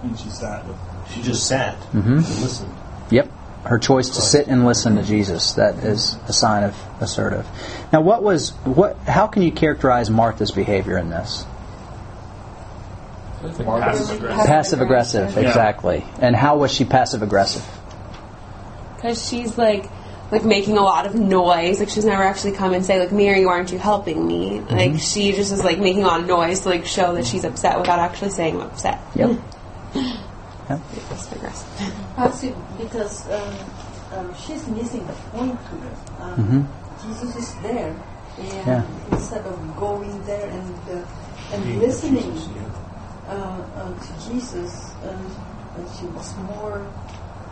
And 0.02 0.18
she 0.18 0.28
sat 0.30 0.66
with 0.66 0.76
She 1.10 1.22
just 1.22 1.46
sat 1.46 1.76
Mhm. 1.92 2.06
and 2.06 2.16
listened. 2.16 2.72
Yep. 3.10 3.28
Her 3.64 3.78
choice 3.78 4.10
to 4.10 4.20
sit 4.22 4.46
and 4.48 4.64
listen 4.66 4.96
to 4.96 5.02
Jesus. 5.02 5.52
That 5.54 5.76
is 5.76 6.16
a 6.28 6.32
sign 6.32 6.64
of 6.64 6.74
assertive. 7.00 7.46
Now 7.92 8.00
what 8.00 8.22
was 8.22 8.50
what 8.64 8.96
how 9.06 9.26
can 9.26 9.42
you 9.42 9.52
characterize 9.52 10.10
Martha's 10.10 10.50
behavior 10.50 10.98
in 10.98 11.10
this? 11.10 11.46
passive 13.42 13.60
aggressive. 13.60 14.46
Passive 14.46 14.80
aggressive, 14.80 15.34
Yeah. 15.36 15.48
exactly. 15.48 16.04
And 16.20 16.34
how 16.34 16.56
was 16.56 16.70
she 16.72 16.84
passive 16.84 17.22
aggressive? 17.22 17.64
because 18.96 19.22
she's 19.28 19.58
like 19.58 19.90
like 20.34 20.44
making 20.44 20.76
a 20.76 20.82
lot 20.82 21.06
of 21.06 21.14
noise. 21.14 21.78
Like 21.78 21.88
she's 21.88 22.04
never 22.04 22.24
actually 22.24 22.52
come 22.52 22.74
and 22.74 22.84
say 22.84 22.98
like 22.98 23.12
Mary, 23.12 23.46
why 23.46 23.52
aren't 23.52 23.70
you 23.70 23.78
helping 23.78 24.26
me? 24.26 24.60
Like 24.60 24.98
she 24.98 25.30
just 25.32 25.52
is 25.52 25.62
like 25.62 25.78
making 25.78 26.02
a 26.02 26.06
lot 26.06 26.20
of 26.20 26.26
noise 26.26 26.62
to 26.62 26.70
like 26.70 26.86
show 26.86 27.14
that 27.14 27.24
she's 27.24 27.44
upset 27.44 27.78
without 27.78 28.00
actually 28.00 28.30
saying 28.30 28.56
I'm 28.56 28.62
upset. 28.62 29.00
Yep. 29.14 29.38
That's 30.68 31.32
aggressive. 31.32 31.94
Passive 32.16 32.56
because 32.78 33.30
um, 33.30 33.54
um, 34.12 34.34
she's 34.34 34.66
missing 34.66 35.06
the 35.06 35.12
point 35.30 35.58
here. 35.70 35.94
Um, 36.20 36.34
hmm 36.34 36.62
Jesus 37.04 37.36
is 37.36 37.54
there, 37.62 37.94
and 38.38 38.66
Yeah. 38.66 38.86
instead 39.12 39.44
of 39.46 39.76
going 39.76 40.24
there 40.24 40.48
and 40.48 40.74
uh, 40.88 41.52
and 41.52 41.78
listening 41.78 42.32
uh, 43.28 43.30
uh, 43.30 43.92
to 43.92 44.10
Jesus, 44.26 44.90
um, 45.04 45.22
she 45.94 46.06
was 46.06 46.34
more 46.38 46.80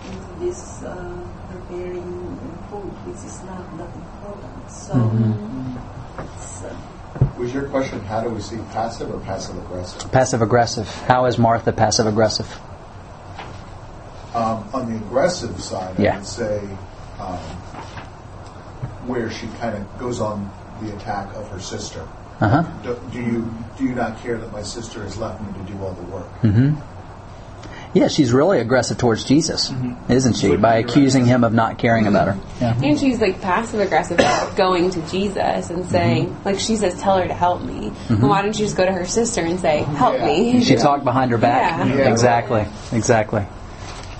into 0.08 0.32
this 0.40 0.82
uh, 0.82 1.20
preparing 1.52 2.38
food, 2.70 2.92
which 3.06 3.22
is 3.24 3.42
not 3.44 3.64
that 3.78 3.90
important. 3.94 4.70
So 4.70 4.94
Mhm. 4.94 5.76
it's, 6.36 6.62
uh, 6.64 6.74
Was 7.38 7.52
your 7.52 7.64
question 7.64 8.00
how 8.08 8.20
do 8.22 8.30
we 8.30 8.40
see 8.40 8.58
passive 8.72 9.12
or 9.14 9.18
passive 9.20 9.56
aggressive? 9.58 10.10
Passive 10.12 10.42
aggressive. 10.42 10.88
How 11.06 11.26
is 11.26 11.38
Martha 11.38 11.72
passive 11.72 12.06
aggressive? 12.06 12.48
Um, 14.34 14.64
on 14.72 14.90
the 14.90 14.96
aggressive 14.96 15.60
side, 15.60 16.00
I 16.00 16.16
would 16.16 16.26
say 16.26 16.60
um, 17.20 17.38
where 19.06 19.30
she 19.30 19.46
kind 19.60 19.76
of 19.76 19.98
goes 19.98 20.20
on 20.20 20.50
the 20.80 20.94
attack 20.96 21.34
of 21.34 21.48
her 21.50 21.60
sister. 21.60 22.06
Uh 22.40 22.48
huh. 22.48 22.62
Do, 22.82 22.98
do 23.12 23.20
you 23.20 23.54
do 23.76 23.84
you 23.84 23.94
not 23.94 24.18
care 24.22 24.38
that 24.38 24.50
my 24.52 24.62
sister 24.62 25.02
has 25.02 25.16
left 25.18 25.40
me 25.42 25.52
to 25.52 25.72
do 25.72 25.78
all 25.82 25.92
the 25.92 26.02
work? 26.10 26.28
hmm 26.40 26.74
Yeah, 27.94 28.08
she's 28.08 28.32
really 28.32 28.58
aggressive 28.58 28.96
towards 28.96 29.24
Jesus, 29.24 29.70
mm-hmm. 29.70 30.10
isn't 30.10 30.34
she? 30.34 30.56
By 30.56 30.76
accusing 30.76 31.26
him 31.26 31.44
of 31.44 31.52
not 31.52 31.78
caring 31.78 32.06
about 32.06 32.28
her. 32.28 32.40
Yeah. 32.60 32.80
And 32.82 32.98
she's 32.98 33.20
like 33.20 33.40
passive 33.42 33.80
aggressive 33.80 34.18
about 34.18 34.56
going 34.56 34.90
to 34.90 35.00
Jesus 35.10 35.68
and 35.70 35.80
mm-hmm. 35.80 35.90
saying 35.90 36.36
like 36.44 36.58
she 36.58 36.76
says 36.76 36.98
tell 37.00 37.18
her 37.18 37.26
to 37.26 37.34
help 37.34 37.62
me. 37.62 37.90
Mm-hmm. 37.90 38.22
Well, 38.22 38.30
why 38.30 38.42
don't 38.42 38.58
you 38.58 38.64
just 38.64 38.76
go 38.76 38.86
to 38.86 38.92
her 38.92 39.04
sister 39.04 39.42
and 39.42 39.60
say 39.60 39.82
help 39.82 40.14
Yeah. 40.14 40.26
me? 40.26 40.64
She 40.64 40.76
talked 40.76 41.04
behind 41.04 41.32
her 41.32 41.38
back. 41.38 41.86
Yeah. 41.86 41.94
Yeah. 41.94 42.10
Exactly. 42.10 42.64
Exactly. 42.92 43.46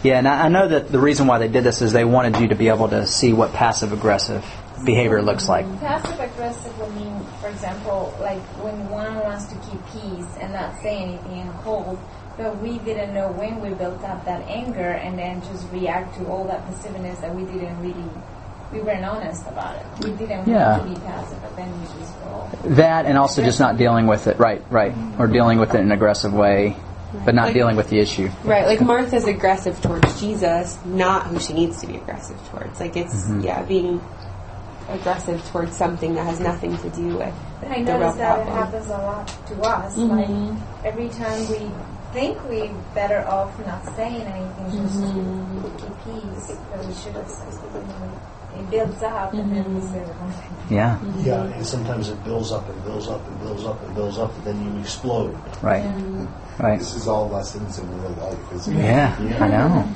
Yeah, 0.02 0.18
and 0.18 0.26
I 0.26 0.46
I 0.46 0.48
know 0.48 0.68
that 0.68 0.90
the 0.90 0.98
reason 0.98 1.26
why 1.28 1.38
they 1.38 1.48
did 1.48 1.62
this 1.64 1.80
is 1.80 1.92
they 1.92 2.04
wanted 2.04 2.40
you 2.40 2.48
to 2.48 2.56
be 2.56 2.68
able 2.68 2.88
to 2.88 3.06
see 3.06 3.32
what 3.32 3.52
passive 3.52 3.92
aggressive 3.92 4.44
behavior 4.84 5.22
looks 5.22 5.48
like. 5.48 5.64
Passive 5.78 6.18
aggressive 6.18 6.76
would 6.78 6.94
mean, 6.96 7.24
for 7.40 7.48
example, 7.48 8.14
like 8.20 8.42
when 8.62 8.88
one 8.88 9.14
wants 9.20 9.46
to 9.46 9.54
keep 9.54 9.80
peace 9.92 10.26
and 10.40 10.52
not 10.52 10.80
say 10.82 10.96
anything 10.96 11.40
and 11.40 11.50
hold, 11.50 11.98
but 12.42 12.58
we 12.60 12.78
didn't 12.78 13.14
know 13.14 13.30
when 13.32 13.60
we 13.60 13.70
built 13.74 14.02
up 14.04 14.24
that 14.24 14.42
anger 14.48 14.90
and 14.90 15.18
then 15.18 15.40
just 15.42 15.70
react 15.72 16.16
to 16.18 16.26
all 16.26 16.44
that 16.46 16.64
passiveness 16.66 17.18
that 17.20 17.34
we 17.34 17.44
didn't 17.44 17.80
really, 17.80 18.04
we 18.72 18.80
weren't 18.80 19.04
honest 19.04 19.46
about 19.46 19.76
it. 19.76 19.86
We 20.02 20.10
didn't 20.12 20.48
Yeah. 20.48 20.78
want 20.78 20.94
to 20.94 21.00
be 21.00 21.06
passive, 21.06 21.38
but 21.42 21.54
then 21.56 21.70
we 21.80 21.86
just 22.00 22.14
go. 22.24 22.48
That 22.74 23.06
and 23.06 23.16
also 23.16 23.42
just 23.42 23.60
not 23.60 23.76
dealing 23.76 24.06
with 24.06 24.26
it. 24.26 24.38
Right, 24.38 24.62
right. 24.70 24.92
Or 25.18 25.26
dealing 25.26 25.58
with 25.58 25.74
it 25.74 25.78
in 25.80 25.86
an 25.86 25.92
aggressive 25.92 26.32
way, 26.34 26.76
but 27.24 27.34
not 27.34 27.46
Like- 27.46 27.54
dealing 27.54 27.76
with 27.76 27.88
the 27.90 28.00
issue. 28.00 28.28
Right, 28.44 28.66
like 28.66 28.80
Martha's 28.80 29.26
aggressive 29.26 29.80
towards 29.80 30.20
Jesus, 30.20 30.78
not 30.84 31.26
who 31.26 31.38
she 31.38 31.52
needs 31.52 31.80
to 31.82 31.86
be 31.86 31.96
aggressive 31.96 32.36
towards. 32.50 32.80
Like 32.80 32.96
it's 32.96 33.14
Mm-hmm. 33.14 33.40
yeah, 33.40 33.62
being 33.62 34.00
aggressive 34.90 35.40
towards 35.52 35.76
something 35.76 36.14
that 36.14 36.26
has 36.26 36.40
nothing 36.40 36.76
to 36.78 36.88
do 36.90 37.16
with 37.16 37.32
But 37.60 37.70
I 37.70 37.82
the 37.84 37.92
real 37.92 38.00
notice 38.00 38.16
that 38.16 38.38
it 38.40 38.46
problem. 38.46 38.64
happens 38.64 38.86
a 38.88 38.98
lot 38.98 39.28
to 39.46 39.62
us. 39.62 39.96
Mhm. 39.96 40.10
Like 40.10 40.84
every 40.84 41.08
time 41.08 41.48
we 41.48 41.70
think 42.12 42.38
we're 42.48 42.70
better 42.94 43.26
off 43.26 43.50
not 43.66 43.84
saying 43.96 44.22
anything, 44.22 44.82
just 44.82 45.00
Mhm. 45.00 45.78
keep 45.78 46.04
peace, 46.04 46.56
but 46.70 46.86
we 46.86 46.94
should 46.94 47.14
have 47.14 47.28
said 47.28 47.52
something. 47.52 48.12
It 48.58 48.70
builds 48.70 49.02
up, 49.02 49.32
and 49.32 49.56
then 49.56 49.74
we 49.74 49.80
say 49.80 50.00
the 50.00 50.12
wrong 50.12 50.30
thing. 50.30 50.76
Yeah, 50.76 50.96
mm-hmm. 50.96 51.26
Yeah, 51.26 51.42
and 51.56 51.66
sometimes 51.66 52.10
it 52.10 52.22
builds 52.22 52.52
up 52.52 52.68
and 52.68 52.84
builds 52.84 53.08
up 53.08 53.26
and 53.26 53.40
builds 53.40 53.64
up 53.64 53.82
and 53.82 53.94
builds 53.94 54.18
up, 54.18 54.30
and 54.36 54.44
then 54.44 54.74
you 54.74 54.80
explode. 54.80 55.34
right, 55.62 55.84
mm-hmm. 55.84 56.26
right. 56.62 56.78
This 56.78 56.94
is 56.94 57.08
all 57.08 57.28
lessons 57.30 57.78
in 57.78 58.02
real 58.02 58.14
life, 58.20 58.52
isn't 58.54 58.76
it? 58.76 58.84
Yeah, 58.84 59.16
I 59.40 59.48
know. 59.48 59.68
Mm-hmm. 59.68 59.92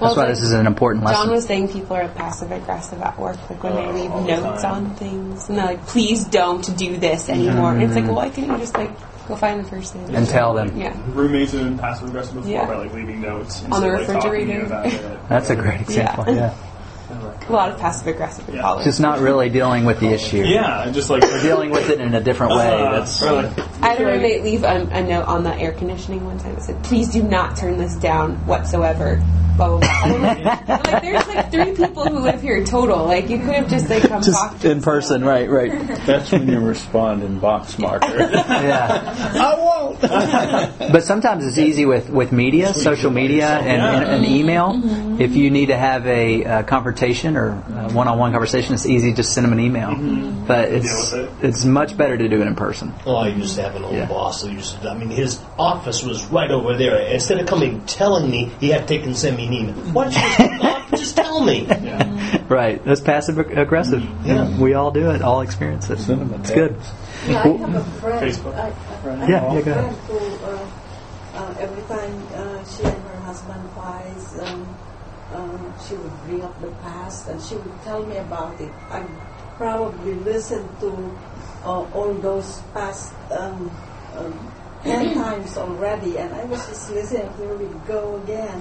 That's 0.00 0.16
why 0.16 0.26
this 0.26 0.42
is 0.42 0.52
an 0.52 0.66
important 0.66 1.04
lesson. 1.04 1.26
John 1.26 1.34
was 1.34 1.44
saying 1.44 1.68
people 1.68 1.96
are 1.96 2.08
passive 2.08 2.50
aggressive 2.50 3.00
at 3.00 3.18
work, 3.18 3.36
like 3.48 3.62
when 3.62 3.74
they 3.76 3.84
oh, 3.84 3.92
leave 3.92 4.10
all 4.10 4.22
the 4.22 4.36
notes 4.36 4.62
time. 4.62 4.86
on 4.86 4.94
things, 4.96 5.48
and 5.48 5.58
they're 5.58 5.66
like, 5.66 5.86
"Please 5.86 6.24
don't 6.24 6.76
do 6.76 6.96
this 6.96 7.28
anymore." 7.28 7.72
And 7.72 7.82
it's 7.82 7.94
like, 7.94 8.04
well, 8.06 8.16
why 8.16 8.30
can't 8.30 8.48
you 8.48 8.58
just 8.58 8.74
like 8.74 8.90
go 9.28 9.36
find 9.36 9.64
the 9.64 9.68
person 9.68 10.14
and 10.14 10.26
tell 10.28 10.54
them. 10.54 10.76
Yeah. 10.78 10.96
Roommates 11.08 11.52
have 11.52 11.62
been 11.64 11.78
passive 11.78 12.08
aggressive 12.08 12.34
before 12.34 12.50
Yeah. 12.50 12.66
by 12.66 12.76
like 12.76 12.92
leaving 12.92 13.20
notes 13.20 13.62
On 13.70 13.80
the 13.80 13.94
instead 13.94 14.14
like, 14.14 14.22
talking 14.22 14.46
to 14.46 14.52
you 14.52 14.60
refrigerator. 14.62 14.66
about 14.66 14.86
it. 15.22 15.28
That's 15.28 15.50
a 15.50 15.56
great 15.56 15.80
example. 15.80 16.24
Yeah. 16.28 16.34
Yeah. 16.34 16.54
A 17.48 17.52
lot 17.52 17.70
of 17.70 17.78
passive 17.78 18.06
aggressive 18.08 18.48
in 18.48 18.54
Yeah. 18.56 18.62
college. 18.62 18.84
Just 18.84 18.98
not 19.00 19.20
really 19.20 19.50
dealing 19.50 19.84
with 19.84 20.00
the 20.00 20.08
issue. 20.08 20.38
Yeah, 20.42 20.90
just 20.90 21.10
like 21.10 21.22
Or 21.22 21.40
dealing 21.42 21.70
with 21.70 21.90
it 21.90 22.00
in 22.00 22.14
a 22.14 22.20
different 22.20 22.54
way. 22.56 22.66
Uh, 22.82 22.90
That's 22.92 23.22
or 23.22 23.42
like, 23.42 23.58
I 23.82 23.88
had 23.90 24.00
a 24.00 24.06
roommate 24.06 24.42
leave 24.42 24.64
a, 24.64 24.88
a 24.90 25.02
note 25.02 25.26
on 25.26 25.44
the 25.44 25.54
air 25.54 25.72
conditioning 25.72 26.24
one 26.24 26.38
time 26.38 26.54
that 26.54 26.62
said, 26.62 26.82
"Please 26.82 27.10
do 27.10 27.22
not 27.22 27.56
turn 27.56 27.76
this 27.76 27.94
down 27.96 28.36
whatsoever." 28.46 29.22
I'm 29.60 30.22
like, 30.22 30.44
like, 30.68 31.02
there's 31.02 31.26
like 31.28 31.50
three 31.50 31.72
people 31.74 32.04
who 32.08 32.18
live 32.20 32.42
here 32.42 32.64
total. 32.64 33.04
Like 33.06 33.28
you 33.28 33.38
could 33.38 33.54
have 33.54 33.68
just 33.68 33.88
like 33.88 34.02
come 34.02 34.22
talk 34.22 34.52
just 34.52 34.60
to 34.62 34.70
in 34.70 34.78
us. 34.78 34.84
person, 34.84 35.24
right? 35.24 35.48
Right. 35.48 35.70
That's 36.06 36.32
when 36.32 36.48
you 36.48 36.58
respond 36.60 37.22
in 37.22 37.38
box 37.38 37.78
marker. 37.78 38.04
Yeah. 38.54 39.30
I 39.34 39.54
won't. 39.58 40.00
But 40.00 41.04
sometimes 41.04 41.46
it's 41.46 41.58
easy 41.58 41.86
with, 41.86 42.08
with 42.08 42.32
media, 42.32 42.72
social 42.72 43.10
media, 43.10 43.46
and, 43.48 43.82
and, 43.82 44.04
and 44.04 44.24
email. 44.26 44.72
Mm-hmm. 44.74 45.20
If 45.20 45.34
you 45.34 45.50
need 45.50 45.66
to 45.66 45.76
have 45.76 46.06
a, 46.06 46.44
uh 46.44 46.62
confrontation 46.64 47.36
or 47.36 47.50
a 47.50 47.92
one-on-one 47.92 48.32
conversation, 48.32 48.74
it's 48.74 48.86
easy 48.86 49.10
to 49.10 49.16
just 49.16 49.32
send 49.32 49.44
them 49.44 49.52
an 49.52 49.60
email. 49.60 49.90
Mm-hmm. 49.90 50.46
But 50.46 50.70
it's 50.70 51.10
Deal 51.10 51.22
with 51.24 51.44
it's 51.44 51.64
much 51.64 51.96
better 51.96 52.16
to 52.16 52.28
do 52.28 52.40
it 52.40 52.46
in 52.46 52.54
person. 52.54 52.92
Oh, 53.06 53.16
I 53.16 53.28
used 53.28 53.56
to 53.56 53.62
have 53.62 53.76
an 53.76 53.84
old 53.84 53.94
Yeah. 53.94 54.06
boss 54.06 54.42
who 54.42 54.50
used 54.52 54.80
to, 54.82 54.90
I 54.90 54.94
mean, 54.96 55.10
his 55.10 55.40
office 55.58 56.02
was 56.02 56.24
right 56.26 56.50
over 56.50 56.76
there. 56.76 56.96
Instead 57.12 57.38
of 57.40 57.46
coming 57.46 57.84
telling 57.86 58.30
me, 58.30 58.50
he 58.60 58.68
had 58.70 58.82
to 58.82 58.86
take 58.86 59.04
and 59.04 59.16
send 59.16 59.36
me 59.36 59.43
an 59.46 59.52
email. 59.52 59.74
Why 59.92 60.10
just, 60.10 60.38
why 60.60 60.72
don't 60.72 60.92
you 60.92 60.98
just 60.98 61.16
tell 61.22 61.44
me? 61.44 61.66
Right. 62.48 62.82
That's 62.84 63.00
passive 63.00 63.38
aggressive. 63.38 64.02
Yeah. 64.24 64.48
We 64.58 64.74
all 64.74 64.90
do 64.90 65.10
it. 65.10 65.22
All 65.22 65.40
experience 65.40 65.88
it. 65.90 65.98
Send 66.00 66.20
'em 66.22 66.32
a 66.32 66.36
It's 66.38 66.50
good. 66.50 66.76
Yeah, 67.26 67.42
I 67.42 67.48
have 67.48 67.74
a 67.74 67.84
friend. 68.00 68.20
Facebook. 68.20 68.54
I, 68.54 68.68
I, 68.68 69.24
I 69.24 69.28
Yeah, 69.28 69.40
have 69.40 69.54
yeah, 69.54 69.60
go 69.62 69.70
ahead. 69.72 69.94
who, 70.08 70.18
uh, 70.46 70.66
uh, 71.34 71.54
every 71.58 71.82
time 71.84 72.14
uh, 72.34 72.64
she 72.64 72.82
and 72.84 73.02
her 73.08 73.16
husband 73.20 73.70
fights, 73.72 74.38
um, 74.40 74.76
um, 75.34 75.74
she 75.88 75.94
would 75.96 76.12
bring 76.26 76.42
up 76.42 76.60
the 76.60 76.70
past 76.82 77.28
and 77.28 77.40
she 77.42 77.56
would 77.56 77.82
tell 77.82 78.04
me 78.06 78.16
about 78.18 78.60
it. 78.60 78.70
I 78.90 79.04
probably 79.56 80.14
listened 80.14 80.68
to 80.80 80.90
uh, 81.64 81.82
all 81.94 82.12
those 82.14 82.60
past 82.72 83.14
um, 83.32 83.70
um, 84.16 84.52
ten 84.84 85.14
times 85.14 85.56
already, 85.56 86.18
and 86.18 86.32
I 86.34 86.44
was 86.44 86.60
just 86.68 86.90
listening. 86.92 87.32
Here 87.40 87.54
we 87.56 87.66
go 87.88 88.20
again. 88.22 88.60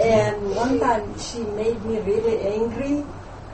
And 0.00 0.54
one 0.54 0.78
time 0.80 1.18
she 1.18 1.42
made 1.58 1.82
me 1.84 1.98
really 2.00 2.40
angry, 2.46 3.04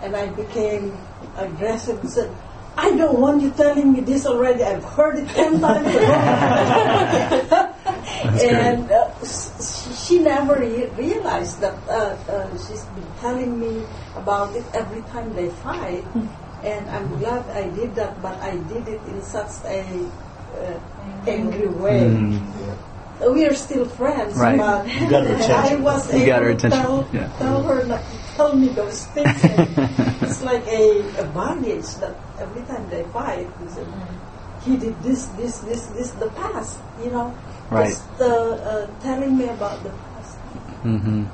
and 0.02 0.14
I 0.14 0.28
became 0.28 0.92
aggressive 1.36 1.98
and 2.00 2.10
said, 2.10 2.30
I 2.76 2.90
don't 2.96 3.18
want 3.20 3.40
you 3.42 3.50
telling 3.54 3.92
me 3.92 4.00
this 4.02 4.26
already. 4.26 4.62
I've 4.64 4.82
heard 4.84 5.16
it 5.18 5.28
ten 5.30 5.60
times. 5.62 5.86
and 8.42 8.90
uh, 8.90 9.14
s- 9.22 10.04
she 10.06 10.18
never 10.18 10.58
re- 10.58 10.90
realized 10.98 11.60
that 11.60 11.78
uh, 11.88 12.18
uh, 12.28 12.50
she's 12.66 12.84
been 12.98 13.06
telling 13.20 13.58
me 13.60 13.86
about 14.16 14.54
it 14.56 14.64
every 14.74 15.02
time 15.14 15.32
they 15.34 15.50
fight. 15.62 16.04
And 16.66 16.88
I'm 16.90 17.06
glad 17.18 17.46
I 17.50 17.68
did 17.70 17.94
that, 17.94 18.20
but 18.20 18.40
I 18.42 18.56
did 18.56 18.88
it 18.88 19.00
in 19.06 19.22
such 19.22 19.52
a 19.70 19.84
uh, 20.54 21.30
angry 21.30 21.68
way. 21.68 22.08
We 23.30 23.46
are 23.46 23.54
still 23.54 23.86
friends, 23.86 24.36
Right. 24.36 24.58
but 24.58 24.86
You 25.00 25.08
got 25.08 25.24
her 25.24 25.34
attention. 25.34 25.54
I 25.54 25.76
was 25.76 26.12
You 26.12 26.18
able 26.18 26.26
got 26.26 26.42
her 26.42 26.48
to 26.48 26.54
attention, 26.56 26.80
tell, 26.82 27.08
yeah. 27.12 27.28
tell 27.38 27.62
her 27.62 27.84
not 27.86 28.02
to 28.04 28.16
tell 28.36 28.56
me 28.56 28.68
those 28.68 29.04
things. 29.14 29.44
It's 30.24 30.42
like 30.42 30.66
a, 30.66 31.00
a 31.20 31.24
bondage 31.24 31.86
that 32.00 32.16
every 32.40 32.62
time 32.62 32.88
they 32.90 33.02
fight, 33.12 33.46
he 33.60 33.68
said, 33.68 33.86
he 34.64 34.76
did 34.76 35.00
this, 35.02 35.26
this, 35.36 35.58
this, 35.60 35.86
this, 35.88 36.10
the 36.12 36.28
past, 36.30 36.78
you 37.02 37.10
know, 37.10 37.34
Right. 37.70 37.88
just 37.88 38.04
uh, 38.20 38.24
uh, 38.26 38.86
telling 39.00 39.36
me 39.38 39.48
about 39.48 39.82
the 39.84 39.90
past. 39.90 40.36
hmm 40.82 41.24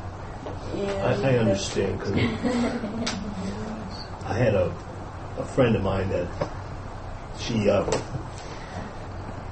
And, 0.75 1.03
I, 1.03 1.33
I 1.33 1.39
understand 1.39 1.99
because 1.99 2.17
I 4.27 4.35
had 4.35 4.55
a, 4.55 4.73
a 5.39 5.45
friend 5.45 5.75
of 5.77 5.83
mine 5.83 6.09
that 6.11 6.27
she 7.39 7.69
uh, 7.71 7.85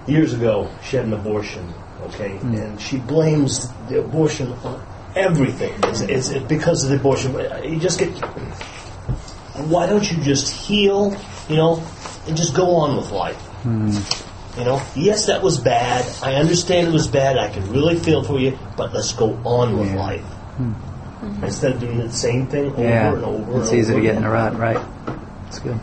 years 0.09 0.32
ago 0.34 0.70
she 0.82 0.96
had 0.96 1.06
an 1.06 1.12
abortion, 1.14 1.72
okay, 2.02 2.36
hmm. 2.38 2.54
and 2.54 2.80
she 2.80 2.98
blames 2.98 3.68
the 3.88 4.00
abortion 4.00 4.52
on 4.64 4.84
everything. 5.14 5.74
It's, 5.84 6.00
it's, 6.00 6.28
it's 6.30 6.46
because 6.46 6.84
of 6.84 6.90
the 6.90 6.96
abortion. 6.96 7.34
You 7.64 7.78
just 7.78 7.98
get. 7.98 8.09
Why 9.68 9.86
don't 9.86 10.09
you 10.11 10.22
just 10.22 10.52
heal, 10.52 11.16
you 11.48 11.56
know, 11.56 11.82
and 12.26 12.36
just 12.36 12.54
go 12.54 12.76
on 12.76 12.96
with 12.96 13.11
life? 13.11 13.36
Hmm. 13.62 13.90
You 14.59 14.64
know, 14.64 14.82
yes, 14.96 15.26
that 15.26 15.42
was 15.42 15.59
bad. 15.59 16.04
I 16.22 16.34
understand 16.34 16.88
it 16.88 16.92
was 16.92 17.06
bad. 17.09 17.38
I 17.38 17.48
can 17.48 17.70
really 17.70 17.96
feel 17.96 18.22
for 18.24 18.38
you, 18.38 18.59
but 18.76 18.92
let's 18.92 19.12
go 19.12 19.38
on 19.44 19.78
with 19.78 19.90
Yeah. 19.90 19.96
life. 19.98 20.20
Hmm. 20.59 20.72
Instead 21.44 21.72
of 21.72 21.80
doing 21.80 21.98
the 21.98 22.12
same 22.12 22.46
thing 22.46 22.70
over 22.72 22.82
Yeah. 22.82 23.12
and 23.14 23.24
over 23.24 23.61
It's 23.61 23.70
and 23.70 23.78
easy 23.78 23.92
over. 23.92 24.00
to 24.00 24.06
get 24.06 24.16
in 24.16 24.24
a 24.24 24.30
rut, 24.30 24.59
right? 24.59 24.78
It's 25.48 25.59
good. 25.59 25.78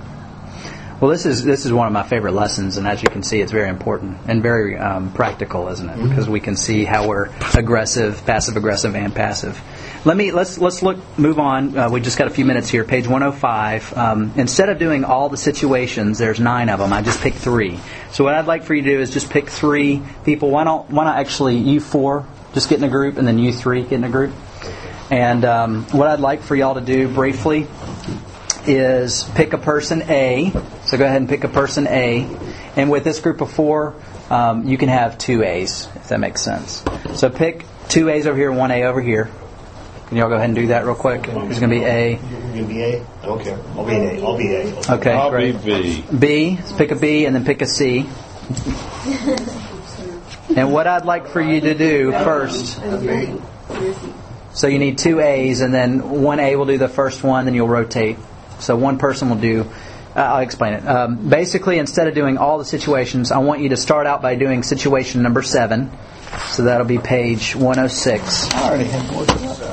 Well, 1.02 1.12
this 1.12 1.26
is 1.26 1.44
this 1.44 1.66
is 1.66 1.74
one 1.74 1.88
of 1.88 1.94
my 1.94 2.04
favorite 2.04 2.32
lessons, 2.32 2.78
and 2.78 2.88
as 2.88 3.04
you 3.04 3.10
can 3.10 3.22
see, 3.22 3.42
it's 3.42 3.52
very 3.52 3.68
important 3.68 4.18
and 4.28 4.42
very 4.42 4.78
um, 4.78 5.12
practical, 5.12 5.68
isn't 5.68 5.90
it? 5.90 6.02
Because 6.02 6.30
we 6.30 6.40
can 6.40 6.56
see 6.56 6.86
how 6.86 7.06
we're 7.06 7.30
aggressive, 7.54 8.26
passive 8.26 8.56
aggressive, 8.56 8.96
and 8.96 9.14
passive. 9.14 9.62
Let 10.06 10.16
me 10.16 10.32
let's 10.32 10.58
let's 10.58 10.82
look 10.82 10.98
move 11.20 11.38
on. 11.38 11.78
Uh, 11.78 11.90
we 11.90 12.00
just 12.00 12.18
got 12.18 12.28
a 12.28 12.30
few 12.30 12.46
minutes 12.46 12.70
here. 12.70 12.86
Page 12.86 13.08
105. 13.08 13.98
Um, 13.98 14.32
instead 14.38 14.70
of 14.70 14.80
doing 14.80 15.04
all 15.04 15.28
the 15.28 15.36
situations, 15.36 16.18
there's 16.18 16.40
nine 16.40 16.70
of 16.70 16.80
them. 16.80 16.94
I 16.94 17.02
just 17.02 17.20
picked 17.20 17.40
three. 17.40 17.78
So 18.14 18.24
what 18.24 18.34
I'd 18.34 18.48
like 18.48 18.64
for 18.64 18.74
you 18.74 18.82
to 18.84 18.90
do 18.90 19.02
is 19.02 19.10
just 19.10 19.30
pick 19.30 19.50
three 19.50 20.02
people. 20.24 20.50
Why 20.50 20.64
don't 20.64 20.90
why 20.90 21.04
not 21.04 21.18
actually 21.18 21.58
you 21.58 21.82
four 21.82 22.26
just 22.54 22.70
get 22.70 22.78
in 22.78 22.86
a 22.86 22.90
group, 22.90 23.18
and 23.18 23.28
then 23.28 23.38
you 23.38 23.52
three 23.52 23.84
get 23.84 23.94
in 23.94 24.06
a 24.06 24.10
group. 24.10 24.34
And 25.12 25.44
um, 25.44 25.84
what 25.92 26.08
I'd 26.08 26.22
like 26.22 26.42
for 26.42 26.56
y'all 26.56 26.76
to 26.76 26.82
do 26.82 27.14
briefly 27.14 27.68
is 28.68 29.24
pick 29.36 29.54
a 29.54 29.58
person 29.58 30.04
A. 30.10 30.52
So 30.86 30.98
go 30.98 31.06
ahead 31.06 31.18
and 31.18 31.30
pick 31.30 31.44
a 31.44 31.50
person 31.50 31.88
A. 31.88 32.28
And 32.76 32.90
with 32.90 33.04
this 33.04 33.20
group 33.20 33.42
of 33.42 33.52
four, 33.52 33.96
um, 34.30 34.68
you 34.68 34.78
can 34.78 34.90
have 34.90 35.18
two 35.18 35.44
A's, 35.44 35.88
if 35.96 36.10
that 36.10 36.20
makes 36.20 36.42
sense. 36.42 36.84
So 37.16 37.30
pick 37.30 37.66
two 37.90 38.10
A's 38.10 38.28
over 38.28 38.38
here 38.38 38.50
and 38.50 38.58
one 38.58 38.72
A 38.72 38.84
over 38.84 39.02
here. 39.02 39.30
Can 40.08 40.18
y'all 40.18 40.30
go 40.30 40.36
ahead 40.36 40.50
and 40.50 40.56
do 40.56 40.68
that 40.68 40.86
real 40.86 40.96
quick? 40.96 41.26
Who's 41.26 41.60
going 41.60 41.72
to 41.72 41.80
be 41.80 41.84
A? 41.84 42.12
You're 42.12 42.20
going 42.20 42.68
to 42.68 42.74
be 42.74 42.82
A? 42.84 43.06
I 43.24 43.26
don't 43.26 43.44
care. 43.44 43.60
I'll 43.76 43.86
be 43.86 43.96
an 43.96 44.02
A. 44.04 44.24
I'll 44.24 44.38
be 44.38 44.54
A. 44.54 44.92
Okay, 44.94 45.12
I'll 45.12 45.32
great. 45.32 45.64
be 45.64 45.82
B. 45.82 46.18
B. 46.18 46.56
Let's 46.58 46.74
pick 46.74 46.92
a 46.92 46.96
B 46.96 47.26
and 47.26 47.36
then 47.36 47.44
pick 47.44 47.64
a 47.64 47.66
C. 47.66 48.08
And 50.56 50.72
what 50.72 50.86
I'd 50.86 51.06
like 51.06 51.28
for 51.30 51.42
you 51.42 51.60
to 51.62 51.74
do 51.74 52.12
first. 52.12 52.80
So 54.54 54.68
you 54.68 54.78
need 54.78 55.00
two 55.00 55.20
A's, 55.20 55.62
and 55.62 55.74
then 55.74 56.22
one 56.22 56.40
A 56.40 56.56
will 56.56 56.68
do 56.68 56.78
the 56.78 56.88
first 56.88 57.24
one, 57.24 57.46
then 57.46 57.56
you'll 57.56 57.68
rotate. 57.68 58.18
So 58.60 58.76
one 58.76 58.98
person 58.98 59.30
will 59.30 59.38
do. 59.38 59.70
Uh, 60.16 60.20
I'll 60.20 60.42
explain 60.42 60.74
it. 60.74 60.88
Um, 60.88 61.30
basically, 61.30 61.78
instead 61.78 62.08
of 62.08 62.16
doing 62.16 62.38
all 62.38 62.58
the 62.58 62.66
situations, 62.66 63.32
I 63.32 63.40
want 63.40 63.62
you 63.62 63.70
to 63.70 63.78
start 63.78 64.08
out 64.08 64.22
by 64.22 64.36
doing 64.36 64.64
situation 64.64 65.22
number 65.22 65.42
seven. 65.42 65.92
So 66.48 66.64
that'll 66.64 66.88
be 66.88 66.98
page 66.98 67.56
106. 67.56 68.54
I 68.54 68.68
already 68.68 68.86
had 68.86 69.12
more 69.12 69.26
than 69.26 69.38
that. 69.38 69.66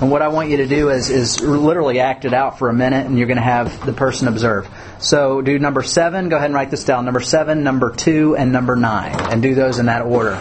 And 0.00 0.10
what 0.10 0.22
I 0.22 0.28
want 0.28 0.50
you 0.50 0.58
to 0.58 0.66
do 0.66 0.90
is, 0.90 1.10
is 1.10 1.40
literally 1.40 2.00
act 2.00 2.24
it 2.24 2.32
out 2.32 2.58
for 2.58 2.68
a 2.68 2.74
minute, 2.74 3.06
and 3.06 3.18
you're 3.18 3.26
going 3.26 3.38
to 3.38 3.42
have 3.42 3.84
the 3.84 3.92
person 3.92 4.28
observe. 4.28 4.68
So 5.00 5.42
do 5.42 5.58
number 5.58 5.82
seven. 5.82 6.28
Go 6.28 6.36
ahead 6.36 6.46
and 6.46 6.54
write 6.54 6.70
this 6.70 6.84
down. 6.84 7.04
Number 7.04 7.20
seven, 7.20 7.62
number 7.62 7.90
two, 7.90 8.36
and 8.36 8.52
number 8.52 8.76
nine, 8.76 9.16
and 9.32 9.42
do 9.42 9.54
those 9.54 9.78
in 9.78 9.86
that 9.86 10.02
order. 10.02 10.36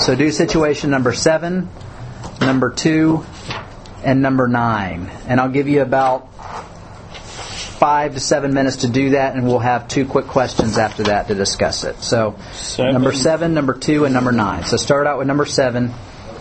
So 0.00 0.14
do 0.14 0.30
situation 0.30 0.90
number 0.90 1.12
seven, 1.12 1.68
number 2.40 2.70
two, 2.70 3.24
and 4.04 4.22
number 4.22 4.48
nine. 4.48 5.10
And 5.26 5.40
I'll 5.40 5.50
give 5.50 5.68
you 5.68 5.82
about 5.82 6.28
five 7.78 8.14
to 8.14 8.20
seven 8.20 8.52
minutes 8.52 8.78
to 8.78 8.88
do 8.88 9.10
that, 9.10 9.34
and 9.34 9.46
we'll 9.46 9.58
have 9.60 9.88
two 9.88 10.04
quick 10.04 10.26
questions 10.26 10.78
after 10.78 11.04
that 11.04 11.28
to 11.28 11.34
discuss 11.34 11.84
it. 11.84 11.96
So 12.02 12.36
Seven. 12.52 12.92
number 12.92 13.12
seven, 13.12 13.54
number 13.54 13.74
two, 13.74 14.04
and 14.04 14.12
number 14.12 14.32
nine. 14.32 14.64
So 14.64 14.76
start 14.76 15.06
out 15.06 15.18
with 15.18 15.26
number 15.26 15.46
seven, 15.46 15.92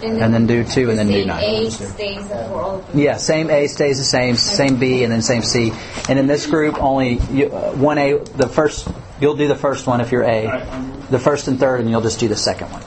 and 0.01 0.33
then 0.33 0.47
do 0.47 0.63
two, 0.63 0.89
and 0.89 0.97
then 0.97 1.07
do 1.07 1.25
nine. 1.25 1.43
Age 1.43 1.71
stays 1.71 2.27
for 2.27 2.35
all. 2.35 2.85
Yeah, 2.93 3.17
same 3.17 3.49
A 3.49 3.67
stays 3.67 3.97
the 3.97 4.03
same, 4.03 4.35
same 4.35 4.77
B, 4.77 5.03
and 5.03 5.11
then 5.11 5.21
same 5.21 5.43
C. 5.43 5.71
And 6.09 6.17
in 6.19 6.27
this 6.27 6.45
group, 6.47 6.81
only 6.81 7.19
you, 7.31 7.47
uh, 7.47 7.71
one 7.73 7.97
A. 7.97 8.17
The 8.17 8.47
first, 8.47 8.87
you'll 9.19 9.35
do 9.37 9.47
the 9.47 9.55
first 9.55 9.85
one 9.87 10.01
if 10.01 10.11
you're 10.11 10.23
A. 10.23 10.65
The 11.09 11.19
first 11.19 11.47
and 11.47 11.59
third, 11.59 11.79
and 11.81 11.89
you'll 11.89 12.01
just 12.01 12.19
do 12.19 12.27
the 12.27 12.35
second 12.35 12.71
one. 12.71 12.81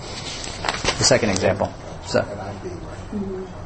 The 0.99 1.05
second 1.05 1.31
example. 1.31 1.73
So, 2.07 2.21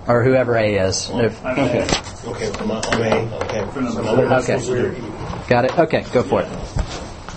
or 0.07 0.23
whoever 0.25 0.57
A 0.57 0.77
is. 0.77 1.11
If, 1.13 1.45
I'm 1.45 1.59
an 1.59 1.69
A. 1.69 2.29
Okay, 2.31 2.51
I'm, 2.59 2.71
A. 2.71 3.37
Okay. 3.45 3.67
For 3.73 3.81
number 3.81 3.91
So 3.93 4.03
now 4.03 4.17
what 4.17 4.25
am 4.27 4.33
I 4.33 4.39
Okay. 4.39 4.59
supposed 4.59 4.67
to 4.69 4.91
do? 4.91 5.13
got 5.49 5.65
it. 5.65 5.79
Okay, 5.79 6.05
go 6.13 6.23
for 6.23 6.43
it. 6.43 6.49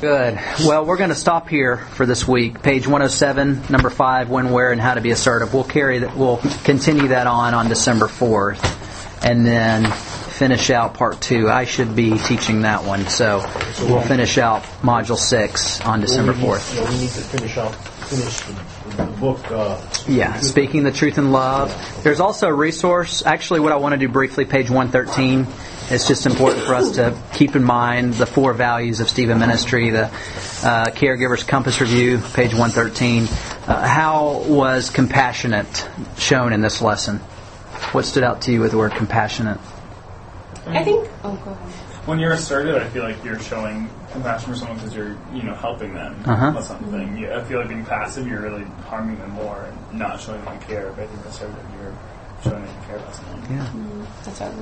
Good. 0.01 0.39
Well, 0.65 0.86
we're 0.86 0.97
going 0.97 1.09
to 1.09 1.15
stop 1.15 1.49
here 1.49 1.78
for 1.78 2.05
this 2.05 2.28
week. 2.28 2.61
Page 2.61 2.86
107, 2.86 3.63
number 3.70 3.89
five, 3.89 4.30
when, 4.30 4.51
where, 4.51 4.72
and 4.72 4.80
how 4.80 4.93
to 4.93 5.01
be 5.01 5.09
assertive. 5.09 5.53
We'll 5.55 5.63
carry 5.63 5.99
that. 5.99 6.15
We'll 6.15 6.38
continue 6.63 7.07
that 7.09 7.26
on 7.26 7.53
on 7.55 7.68
December 7.68 8.05
4th. 8.07 8.61
and 9.26 9.43
then 9.45 9.86
finish 10.38 10.69
out 10.69 10.93
part 10.93 11.19
two. 11.19 11.49
I 11.49 11.65
should 11.65 11.95
be 11.95 12.17
teaching 12.19 12.61
that 12.61 12.83
one, 12.83 13.07
so 13.07 13.39
we'll 13.81 14.01
finish 14.01 14.38
out 14.38 14.61
module 14.83 15.17
six 15.17 15.81
on 15.81 15.99
December 16.01 16.33
we 16.33 16.38
need- 16.39 16.47
4th. 16.47 16.75
Yeah, 16.75 16.89
we 16.89 16.97
need 16.97 17.09
to 17.09 17.21
finish 17.21 17.57
up, 17.57 17.73
finish 17.75 18.39
the, 18.41 19.03
the 19.03 19.11
book. 19.19 19.51
Uh, 19.51 19.81
Yeah, 20.07 20.39
speaking 20.39 20.83
the 20.83 20.91
truth 20.91 21.17
in 21.17 21.31
love. 21.31 21.73
There's 22.03 22.19
also 22.19 22.47
a 22.47 22.53
resource. 22.53 23.25
Actually, 23.25 23.61
what 23.61 23.71
I 23.71 23.77
want 23.77 23.93
to 23.93 23.97
do 23.97 24.07
briefly, 24.07 24.45
page 24.45 24.69
113. 24.69 25.47
It's 25.89 26.07
just 26.07 26.25
important 26.25 26.63
for 26.65 26.75
us 26.75 26.91
to 26.91 27.17
keep 27.33 27.55
in 27.55 27.63
mind 27.63 28.13
the 28.15 28.25
four 28.25 28.53
values 28.53 28.99
of 28.99 29.09
Stephen 29.09 29.39
Ministry, 29.39 29.89
the 29.89 30.05
uh, 30.05 30.91
Caregiver's 30.91 31.43
Compass 31.43 31.79
Review, 31.81 32.19
page 32.33 32.53
113. 32.53 33.23
Uh, 33.23 33.88
how 33.88 34.43
was 34.47 34.89
compassionate 34.89 35.88
shown 36.17 36.51
in 36.53 36.61
this 36.61 36.81
lesson? 36.81 37.17
What 37.93 38.03
stood 38.05 38.23
out 38.23 38.41
to 38.43 38.51
you 38.51 38.59
with 38.61 38.71
the 38.71 38.77
word 38.77 38.91
compassionate? 38.93 39.59
I 40.76 40.84
think. 40.84 41.09
Oh, 41.24 41.36
go 41.43 41.51
ahead. 41.51 41.74
When 42.07 42.20
you're 42.20 42.32
assertive, 42.34 42.76
I 42.76 42.88
feel 42.89 43.03
like 43.03 43.22
you're 43.24 43.39
showing 43.39 43.89
compassion 44.11 44.51
for 44.53 44.57
someone 44.57 44.78
because 44.78 44.95
you're, 44.95 45.18
you 45.34 45.43
know, 45.43 45.53
helping 45.55 45.93
them 45.93 46.22
Uh-huh. 46.26 46.53
with 46.55 46.65
something. 46.65 47.18
You, 47.18 47.32
I 47.34 47.43
feel 47.43 47.59
like 47.59 47.68
being 47.70 47.86
passive, 47.86 48.26
you're 48.28 48.41
really 48.41 48.63
harming 48.88 49.18
them 49.20 49.32
more 49.32 49.65
and 49.65 49.99
not 49.99 50.20
showing 50.22 50.43
them 50.45 50.53
you 50.53 50.59
care. 50.68 50.91
But 50.93 51.03
I 51.03 51.07
think 51.07 51.26
assertive, 51.26 51.55
you're 51.82 51.93
showing 52.43 52.63
them 52.65 52.74
you 52.82 52.88
care 52.88 52.95
about 52.97 53.15
someone. 53.15 53.41
Yeah. 53.49 53.70
That's 54.24 54.39
what. 54.39 54.53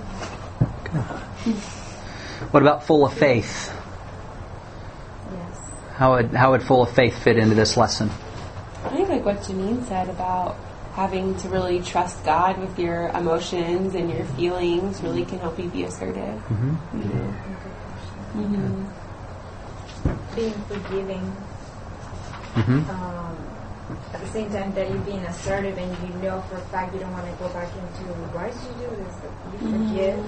What 2.51 2.61
about 2.63 2.83
full 2.85 3.05
of 3.05 3.13
faith? 3.13 3.71
Yes. 5.31 5.71
How 5.95 6.15
would 6.15 6.33
how 6.33 6.51
would 6.51 6.63
full 6.63 6.83
of 6.83 6.91
faith 6.91 7.17
fit 7.23 7.37
into 7.37 7.55
this 7.55 7.77
lesson? 7.77 8.09
I 8.85 8.89
think 8.89 9.09
like 9.09 9.25
what 9.25 9.37
Janine 9.41 9.85
said 9.87 10.09
about 10.09 10.55
having 10.95 11.35
to 11.35 11.49
really 11.49 11.81
trust 11.81 12.23
God 12.23 12.57
with 12.57 12.79
your 12.79 13.09
emotions 13.09 13.95
and 13.95 14.09
your 14.09 14.23
feelings 14.39 15.03
really 15.03 15.25
can 15.25 15.39
help 15.39 15.59
you 15.59 15.67
be 15.67 15.83
assertive. 15.83 16.39
Mm-hmm. 16.47 16.75
Being 20.35 20.53
forgiving. 20.71 21.25
hmm 22.55 22.79
Um, 22.89 23.35
at 24.13 24.19
the 24.21 24.27
same 24.27 24.49
time 24.49 24.73
that 24.73 24.89
you're 24.89 25.05
being 25.05 25.23
assertive 25.27 25.77
and 25.77 25.91
you 26.07 26.15
know 26.23 26.41
for 26.47 26.55
a 26.55 26.65
fact 26.71 26.93
you 26.93 26.99
don't 27.01 27.11
want 27.11 27.27
to 27.29 27.35
go 27.43 27.49
back 27.49 27.69
into 27.75 28.03
why 28.33 28.49
did 28.49 28.63
you 28.63 28.73
do 28.79 28.89
this? 28.95 29.15
You 29.51 29.59
forgive. 29.75 30.19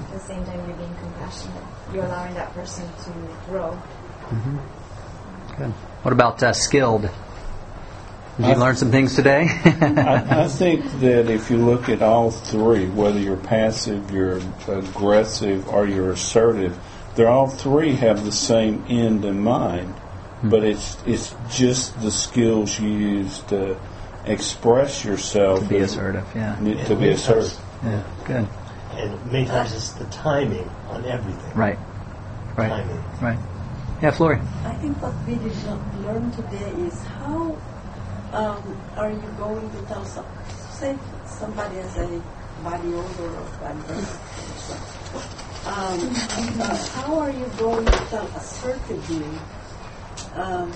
At 0.00 0.12
the 0.12 0.24
same 0.24 0.44
time 0.44 0.60
you're 0.66 0.76
being 0.76 0.96
compassionate. 0.96 1.64
You're 1.92 2.06
allowing 2.06 2.34
that 2.34 2.52
person 2.54 2.88
to 3.04 3.10
grow. 3.46 3.70
Good. 5.56 5.72
What 6.02 6.12
about 6.12 6.42
uh, 6.42 6.52
skilled? 6.52 7.08
Did 8.38 8.46
you 8.46 8.52
I- 8.52 8.56
learn 8.56 8.76
some 8.76 8.90
things 8.90 9.14
today? 9.16 9.46
I, 9.64 10.44
I 10.44 10.48
think 10.62 10.84
that 11.00 11.28
if 11.28 11.50
you 11.50 11.58
look 11.58 11.88
at 11.88 12.02
all 12.02 12.30
three, 12.30 12.86
whether 12.86 13.18
you're 13.18 13.36
passive, 13.36 14.10
you're 14.10 14.40
aggressive, 14.68 15.68
or 15.68 15.86
you're 15.86 16.12
assertive, 16.12 16.78
they're 17.16 17.28
all 17.28 17.48
three 17.48 17.94
have 17.96 18.24
the 18.24 18.32
same 18.32 18.84
end 18.88 19.24
in 19.24 19.40
mind. 19.42 19.92
Hmm. 19.92 20.50
But 20.50 20.62
it's 20.62 20.96
it's 21.04 21.34
just 21.50 22.00
the 22.00 22.12
skills 22.12 22.78
you 22.78 22.88
use 22.88 23.40
to 23.48 23.76
express 24.24 25.04
yourself. 25.04 25.60
To 25.60 25.68
be 25.68 25.78
assertive, 25.78 26.26
yeah. 26.34 26.56
Need 26.60 26.86
To 26.86 26.94
be 26.94 27.08
assertive. 27.08 27.58
Yeah, 27.82 28.02
good. 28.24 28.48
and 28.92 29.32
many 29.32 29.46
times 29.46 29.72
it's 29.72 29.90
the 29.92 30.04
timing 30.06 30.68
on 30.90 31.04
everything. 31.06 31.54
Right. 31.56 31.78
Right. 32.56 32.68
Timing. 32.68 33.02
Right. 33.20 33.38
Yeah, 34.00 34.12
Flory. 34.12 34.38
I 34.64 34.74
think 34.74 35.00
what 35.02 35.12
we 35.26 35.34
did 35.36 35.56
not 35.66 35.80
learn 36.02 36.30
today 36.30 36.70
is 36.86 37.02
how 37.02 37.56
um, 38.32 38.80
are 38.96 39.10
you 39.10 39.28
going 39.38 39.70
to 39.70 39.78
tell 39.86 40.04
some, 40.04 40.26
say 40.72 40.96
somebody 41.24 41.76
has 41.76 41.96
a 41.96 42.22
body 42.62 42.92
odor 42.94 43.36
or 43.36 43.46
bad 43.60 43.86
breath. 43.86 45.66
Um, 45.66 46.00
uh, 46.60 46.76
how 46.88 47.18
are 47.18 47.30
you 47.30 47.46
going 47.58 47.84
to 47.84 47.92
tell 48.10 48.26
assertively 48.36 49.24
um, 50.34 50.72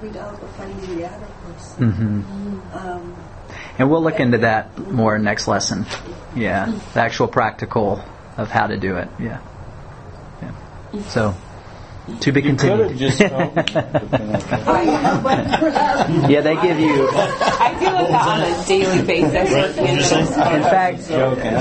without 0.00 0.42
offending 0.42 0.96
the 0.96 1.04
other 1.06 1.26
person? 1.44 1.90
hmm 1.90 2.76
Um, 2.76 3.16
And 3.78 3.90
we'll 3.90 4.02
look 4.02 4.20
into 4.20 4.38
that 4.38 4.76
more 4.78 5.18
next 5.18 5.48
lesson. 5.48 5.86
Yeah, 6.34 6.78
the 6.92 7.00
actual 7.00 7.28
practical 7.28 8.04
of 8.36 8.50
how 8.50 8.66
to 8.66 8.76
do 8.76 8.96
it. 8.96 9.08
Yeah. 9.18 9.40
Yeah. 10.42 11.02
So, 11.08 11.34
to 12.20 12.32
be 12.32 12.40
You 12.40 12.54
could 12.54 12.68
have 12.68 12.78
continued. 12.88 12.98
just 12.98 13.18
told 13.18 13.56
yeah, 16.30 16.40
they 16.40 16.54
give 16.56 16.78
you. 16.78 17.08
I 17.10 17.76
deal 17.80 17.98
with 17.98 18.08
that 18.10 18.28
on 18.28 18.42
a 18.42 18.64
daily 18.66 19.02
basis. 19.04 19.76
In 19.76 20.62
fact, 20.62 20.98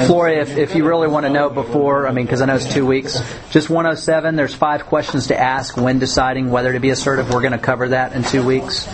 Floria, 0.07 0.41
if, 0.41 0.57
if 0.57 0.75
you 0.75 0.85
really 0.87 1.07
want 1.07 1.25
to 1.25 1.31
know 1.31 1.49
before, 1.49 2.07
I 2.07 2.11
mean, 2.11 2.25
because 2.25 2.41
I 2.41 2.45
know 2.45 2.55
it's 2.55 2.71
two 2.71 2.85
weeks, 2.85 3.19
just 3.49 3.69
107, 3.69 4.35
there's 4.35 4.53
five 4.53 4.85
questions 4.85 5.27
to 5.27 5.39
ask 5.39 5.75
when 5.77 5.97
deciding 5.99 6.51
whether 6.51 6.73
to 6.73 6.79
be 6.79 6.91
assertive. 6.91 7.29
We're 7.31 7.41
going 7.41 7.53
to 7.53 7.57
cover 7.57 7.89
that 7.89 8.13
in 8.13 8.23
two 8.23 8.45
weeks. 8.45 8.87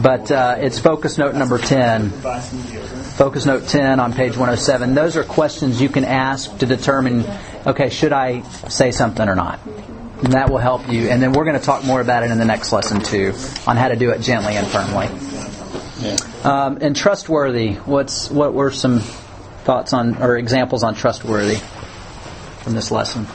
But 0.00 0.30
uh, 0.30 0.56
it's 0.58 0.78
focus 0.78 1.18
note 1.18 1.34
number 1.34 1.58
10. 1.58 2.08
Buy 2.22 2.40
some 2.40 2.58
deodorant. 2.60 3.02
Focus 3.12 3.44
note 3.44 3.68
10 3.68 4.00
on 4.00 4.14
page 4.14 4.32
107. 4.32 4.94
Those 4.94 5.18
are 5.18 5.24
questions 5.24 5.82
you 5.82 5.90
can 5.90 6.04
ask 6.06 6.56
to 6.58 6.66
determine, 6.66 7.26
okay, 7.66 7.90
should 7.90 8.12
I 8.12 8.40
say 8.68 8.90
something 8.90 9.28
or 9.28 9.36
not? 9.36 9.60
And 10.22 10.34
that 10.34 10.50
will 10.50 10.58
help 10.58 10.88
you. 10.88 11.08
And 11.08 11.20
then 11.20 11.32
we're 11.32 11.44
going 11.44 11.58
to 11.58 11.64
talk 11.64 11.84
more 11.84 12.00
about 12.00 12.22
it 12.22 12.30
in 12.30 12.38
the 12.38 12.44
next 12.44 12.72
lesson 12.72 13.00
too, 13.00 13.34
on 13.66 13.76
how 13.76 13.88
to 13.88 13.96
do 13.96 14.10
it 14.10 14.20
gently 14.20 14.56
and 14.56 14.66
firmly. 14.66 15.08
Yeah. 16.00 16.16
Um, 16.44 16.78
and 16.80 16.96
trustworthy. 16.96 17.74
What's 17.74 18.30
what 18.30 18.54
were 18.54 18.70
some 18.70 19.00
thoughts 19.00 19.92
on 19.92 20.20
or 20.22 20.36
examples 20.36 20.82
on 20.82 20.94
trustworthy 20.94 21.56
from 22.62 22.74
this 22.74 22.90
lesson? 22.90 23.26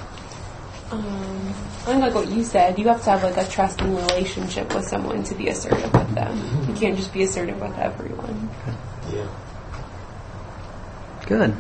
Um, 0.91 1.53
I 1.87 1.91
think 1.91 2.01
like 2.01 2.15
what 2.15 2.29
you 2.29 2.43
said, 2.43 2.77
you 2.79 2.87
have 2.87 3.03
to 3.03 3.11
have 3.11 3.23
like 3.23 3.37
a 3.37 3.49
trusting 3.49 3.95
relationship 3.95 4.73
with 4.73 4.85
someone 4.85 5.23
to 5.23 5.35
be 5.35 5.47
assertive 5.47 5.91
with 5.93 6.15
them. 6.15 6.67
You 6.67 6.73
can't 6.73 6.97
just 6.97 7.13
be 7.13 7.23
assertive 7.23 7.59
with 7.61 7.77
everyone. 7.77 8.49
Yeah. 9.11 9.27
Good. 11.25 11.55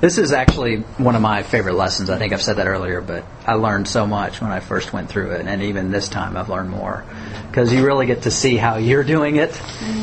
This 0.00 0.18
is 0.18 0.32
actually 0.32 0.78
one 0.98 1.14
of 1.14 1.22
my 1.22 1.42
favorite 1.42 1.74
lessons. 1.74 2.10
I 2.10 2.18
think 2.18 2.32
I've 2.32 2.42
said 2.42 2.56
that 2.56 2.66
earlier, 2.66 3.00
but 3.00 3.24
I 3.46 3.54
learned 3.54 3.88
so 3.88 4.06
much 4.06 4.40
when 4.40 4.50
I 4.50 4.60
first 4.60 4.92
went 4.92 5.08
through 5.08 5.32
it, 5.32 5.46
and 5.46 5.62
even 5.62 5.90
this 5.90 6.08
time 6.08 6.36
I've 6.36 6.48
learned 6.48 6.70
more 6.70 7.04
because 7.48 7.72
you 7.72 7.84
really 7.86 8.06
get 8.06 8.22
to 8.22 8.30
see 8.30 8.56
how 8.56 8.76
you're 8.76 9.04
doing 9.04 9.36
it, 9.36 9.54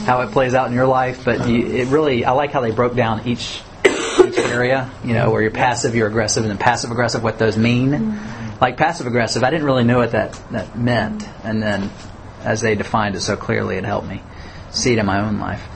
how 0.05 0.21
it 0.21 0.31
plays 0.31 0.53
out 0.53 0.67
in 0.67 0.73
your 0.73 0.87
life. 0.87 1.25
But 1.25 1.47
you, 1.47 1.67
it 1.67 1.87
really, 1.89 2.25
I 2.25 2.31
like 2.31 2.51
how 2.51 2.61
they 2.61 2.71
broke 2.71 2.95
down 2.95 3.27
each 3.27 3.61
each 3.85 4.37
area. 4.37 4.89
You 5.03 5.13
know, 5.13 5.31
where 5.31 5.41
you're 5.41 5.51
passive, 5.51 5.95
you're 5.95 6.07
aggressive, 6.07 6.43
and 6.43 6.51
then 6.51 6.57
passive 6.57 6.91
aggressive. 6.91 7.23
What 7.23 7.37
those 7.39 7.57
mean? 7.57 8.19
Like 8.59 8.77
passive 8.77 9.07
aggressive, 9.07 9.43
I 9.43 9.49
didn't 9.49 9.65
really 9.65 9.83
know 9.83 9.97
what 9.97 10.11
that 10.11 10.33
that 10.51 10.77
meant, 10.77 11.27
and 11.43 11.61
then 11.61 11.89
as 12.43 12.61
they 12.61 12.75
defined 12.75 13.15
it 13.15 13.21
so 13.21 13.35
clearly, 13.35 13.77
it 13.77 13.85
helped 13.85 14.07
me 14.07 14.21
see 14.71 14.93
it 14.93 14.99
in 14.99 15.05
my 15.05 15.21
own 15.21 15.39
life. 15.39 15.67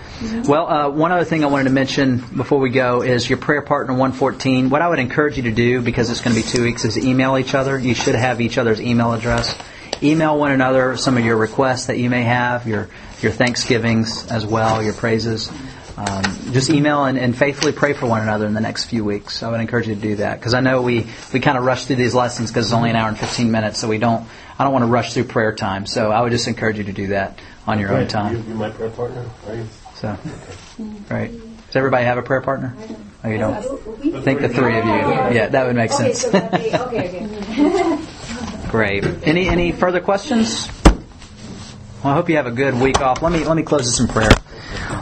Well, 0.48 0.68
uh, 0.68 0.90
one 0.90 1.12
other 1.12 1.26
thing 1.26 1.44
I 1.44 1.48
wanted 1.48 1.66
to 1.66 1.70
mention 1.72 2.18
before 2.18 2.60
we 2.60 2.70
go 2.70 3.02
is 3.02 3.30
your 3.30 3.38
prayer 3.38 3.62
partner 3.62 3.94
114. 3.94 4.70
What 4.70 4.82
I 4.82 4.88
would 4.90 5.00
encourage 5.00 5.38
you 5.38 5.44
to 5.44 5.52
do, 5.52 5.82
because 5.82 6.10
it's 6.10 6.22
going 6.22 6.36
to 6.36 6.42
be 6.42 6.48
two 6.48 6.64
weeks, 6.64 6.86
is 6.86 6.98
email 6.98 7.38
each 7.38 7.54
other. 7.54 7.78
You 7.78 7.94
should 7.94 8.16
have 8.16 8.40
each 8.42 8.58
other's 8.58 8.80
email 8.82 9.14
address. 9.14 9.58
Email 10.04 10.38
one 10.38 10.52
another 10.52 10.98
some 10.98 11.18
of 11.18 11.24
your 11.26 11.38
requests 11.38 11.86
that 11.88 11.98
you 11.98 12.10
may 12.10 12.24
have, 12.24 12.68
your 12.68 12.90
your 13.22 13.32
thanksgivings 13.32 14.28
as 14.30 14.46
well, 14.46 14.84
your 14.84 14.94
praises. 14.94 15.50
Um, 15.98 16.24
just 16.52 16.70
email 16.70 17.06
and, 17.06 17.18
and 17.18 17.36
faithfully 17.38 17.72
pray 17.72 17.94
for 17.94 18.06
one 18.06 18.22
another 18.22 18.46
in 18.46 18.54
the 18.54 18.60
next 18.60 18.86
few 18.86 19.06
weeks. 19.06 19.38
So 19.38 19.48
I 19.48 19.52
would 19.52 19.62
encourage 19.62 19.88
you 19.88 19.96
to 19.96 20.02
do 20.02 20.16
that 20.18 20.38
because 20.38 20.54
I 20.54 20.60
know 20.60 20.82
we, 20.82 21.08
we 21.32 21.40
kind 21.40 21.58
of 21.58 21.64
rush 21.64 21.86
through 21.86 21.96
these 21.96 22.14
lessons 22.14 22.52
because 22.52 22.66
it's 22.66 22.74
only 22.74 22.90
an 22.90 22.98
hour 22.98 23.08
and 23.08 23.18
15 23.18 23.50
minutes, 23.50 23.80
so 23.80 23.88
we 23.88 23.98
don't 23.98 24.28
I 24.60 24.66
don't 24.66 24.74
want 24.74 24.84
to 24.84 24.88
rush 24.88 25.14
through 25.14 25.26
prayer 25.26 25.54
time. 25.56 25.86
So 25.86 26.12
I 26.12 26.22
would 26.22 26.32
just 26.32 26.48
encourage 26.50 26.78
you 26.78 26.84
to 26.86 26.92
do 26.94 27.08
that 27.08 27.40
on 27.66 27.80
your 27.80 27.94
own 27.94 28.08
time. 28.08 28.36
you- 28.36 28.44
You're 28.50 28.58
my 28.58 28.70
prayer 28.70 28.90
partner? 28.90 29.26
So, 30.06 30.18
right. 31.10 31.32
Does 31.32 31.76
everybody 31.76 32.06
have 32.06 32.20
a 32.20 32.22
prayer 32.22 32.42
partner? 32.42 32.76
Oh, 33.24 33.30
you 33.30 33.40
don't? 33.40 33.56
I 33.56 34.22
think 34.22 34.40
the 34.40 34.50
three 34.50 34.78
of 34.78 34.86
you. 34.86 34.92
Yeah, 34.92 35.48
that 35.48 35.66
would 35.66 35.76
make 35.76 35.92
sense. 35.92 36.22
so 36.22 36.30
that 36.30 36.52
they, 36.52 36.78
okay, 36.78 37.26
okay. 37.60 38.70
Great. 38.70 39.04
Any 39.24 39.48
any 39.48 39.72
further 39.72 40.02
questions? 40.02 40.70
Well, 40.84 42.14
I 42.14 42.14
hope 42.14 42.30
you 42.30 42.36
have 42.36 42.46
a 42.46 42.52
good 42.52 42.76
week 42.76 43.02
off. 43.02 43.24
Let 43.24 43.32
me 43.32 43.44
let 43.46 43.58
me 43.58 43.64
close 43.64 43.86
this 43.86 44.00
in 44.00 44.08
prayer. 44.08 44.30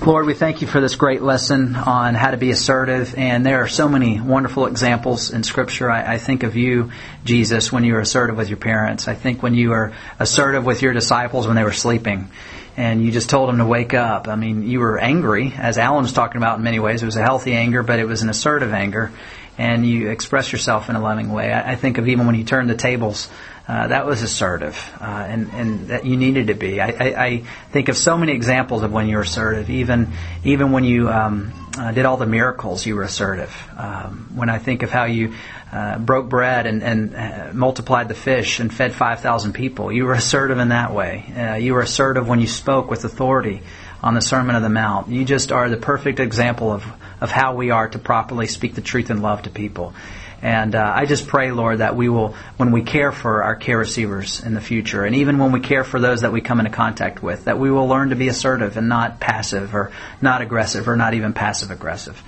Lord, 0.06 0.26
we 0.26 0.34
thank 0.34 0.62
you 0.62 0.68
for 0.68 0.80
this 0.80 0.95
great 0.95 1.22
lesson 1.22 1.76
on 1.76 2.16
how 2.16 2.32
to 2.32 2.38
be 2.38 2.51
assertive, 2.51 3.16
and 3.18 3.45
there 3.45 3.62
are 3.62 3.68
so 3.68 3.89
many 3.89 4.22
wonderful 4.22 4.68
examples 4.68 5.32
in 5.32 5.43
Scripture. 5.43 5.91
I, 5.91 6.14
I 6.14 6.18
think 6.18 6.43
of 6.43 6.56
you, 6.56 6.91
Jesus, 7.26 7.74
when 7.74 7.84
you 7.84 7.95
were 7.95 7.99
assertive 7.99 8.38
with 8.38 8.47
your 8.47 8.58
parents. 8.58 9.10
I 9.10 9.16
think 9.16 9.43
when 9.43 9.54
you 9.54 9.72
were 9.72 9.91
assertive 10.18 10.66
with 10.66 10.82
your 10.82 10.93
disciples 10.93 11.45
when 11.45 11.58
they 11.58 11.64
were 11.66 11.74
sleeping, 11.74 12.30
and 12.76 13.05
you 13.05 13.11
just 13.11 13.30
told 13.30 13.49
him 13.49 13.57
to 13.57 13.65
wake 13.65 13.93
up. 13.93 14.28
I 14.28 14.36
mean, 14.36 14.63
you 14.63 14.80
were 14.80 14.97
angry, 14.97 15.53
as 15.55 15.78
Alan 15.78 16.03
was 16.03 16.13
talking 16.13 16.38
about 16.38 16.57
in 16.57 16.63
many 16.63 16.80
ways. 16.80 17.03
It 17.03 17.05
was 17.05 17.15
a 17.15 17.21
healthy 17.21 17.53
anger, 17.53 17.84
but 17.84 17.99
it 17.99 18.05
was 18.05 18.24
an 18.24 18.30
assertive 18.30 18.74
anger 18.74 19.11
and 19.57 19.86
you 19.86 20.09
expressed 20.09 20.51
yourself 20.51 20.89
in 20.89 20.95
a 20.95 20.99
loving 20.99 21.32
way. 21.32 21.51
I, 21.51 21.74
I 21.74 21.76
think 21.76 21.99
of 21.99 22.07
even 22.07 22.26
when 22.26 22.34
you 22.34 22.43
turned 22.43 22.71
the 22.71 22.76
tables 22.76 23.30
uh, 23.65 23.88
that 23.88 24.05
was 24.05 24.21
assertive, 24.21 24.91
uh, 24.99 25.05
and 25.05 25.49
and 25.53 25.88
that 25.88 26.05
you 26.05 26.17
needed 26.17 26.47
to 26.47 26.53
be. 26.53 26.82
I, 26.82 26.88
I, 26.88 27.26
I 27.26 27.38
think 27.71 27.88
of 27.88 27.95
so 27.95 28.17
many 28.17 28.34
examples 28.34 28.84
of 28.84 28.91
when 28.91 29.07
you 29.07 29.15
were 29.15 29.21
assertive. 29.21 29.69
Even 29.69 30.11
even 30.43 30.74
when 30.74 30.84
you 30.84 31.09
um, 31.09 31.53
uh, 31.78 31.93
did 31.93 32.05
all 32.05 32.17
the 32.17 32.26
miracles, 32.26 32.86
you 32.86 32.97
were 32.97 33.03
assertive. 33.03 33.55
Um, 33.78 34.32
when 34.36 34.49
I 34.49 34.59
think 34.59 34.84
of 34.84 34.91
how 34.91 35.05
you 35.05 35.36
uh, 35.74 35.97
broke 35.97 36.30
bread 36.30 36.67
and, 36.67 36.84
and 36.84 37.15
uh, 37.15 37.49
multiplied 37.51 38.07
the 38.07 38.13
fish 38.13 38.59
and 38.59 38.71
fed 38.71 38.93
5,000 38.93 39.53
people. 39.53 39.91
You 39.91 40.05
were 40.05 40.13
assertive 40.13 40.59
in 40.59 40.69
that 40.69 40.93
way. 40.93 41.26
Uh, 41.36 41.55
you 41.55 41.74
were 41.74 41.82
assertive 41.82 42.28
when 42.28 42.39
you 42.39 42.45
spoke 42.45 42.91
with 42.91 43.03
authority 43.05 43.63
on 44.03 44.13
the 44.13 44.21
Sermon 44.21 44.55
of 44.55 44.61
the 44.61 44.69
Mount. 44.69 45.09
You 45.09 45.26
just 45.26 45.51
are 45.51 45.69
the 45.69 45.78
perfect 45.78 46.19
example 46.19 46.71
of, 46.71 46.86
of 47.19 47.32
how 47.32 47.55
we 47.55 47.71
are 47.71 47.88
to 47.88 47.97
properly 47.97 48.45
speak 48.45 48.76
the 48.76 48.82
truth 48.82 49.09
in 49.09 49.24
love 49.24 49.43
to 49.43 49.49
people. 49.49 49.95
And 50.43 50.76
uh, 50.76 50.93
I 50.93 51.07
just 51.07 51.26
pray, 51.26 51.51
Lord, 51.51 51.80
that 51.80 51.95
we 51.95 52.07
will, 52.07 52.36
when 52.57 52.71
we 52.71 52.84
care 52.84 53.11
for 53.11 53.41
our 53.41 53.55
care 53.55 53.80
receivers 53.80 54.43
in 54.43 54.53
the 54.53 54.61
future, 54.61 55.05
and 55.05 55.15
even 55.15 55.39
when 55.39 55.53
we 55.53 55.61
care 55.61 55.84
for 55.84 55.99
those 55.99 56.21
that 56.21 56.32
we 56.34 56.41
come 56.41 56.59
into 56.59 56.69
contact 56.69 57.24
with, 57.24 57.45
that 57.45 57.57
we 57.57 57.71
will 57.71 57.88
learn 57.88 58.09
to 58.09 58.15
be 58.15 58.28
assertive 58.28 58.78
and 58.78 58.89
not 58.89 59.19
passive 59.19 59.74
or 59.74 59.91
not 60.21 60.41
aggressive 60.41 60.88
or 60.88 60.97
not 60.97 61.15
even 61.15 61.34
passive 61.34 61.71
aggressive. 61.71 62.21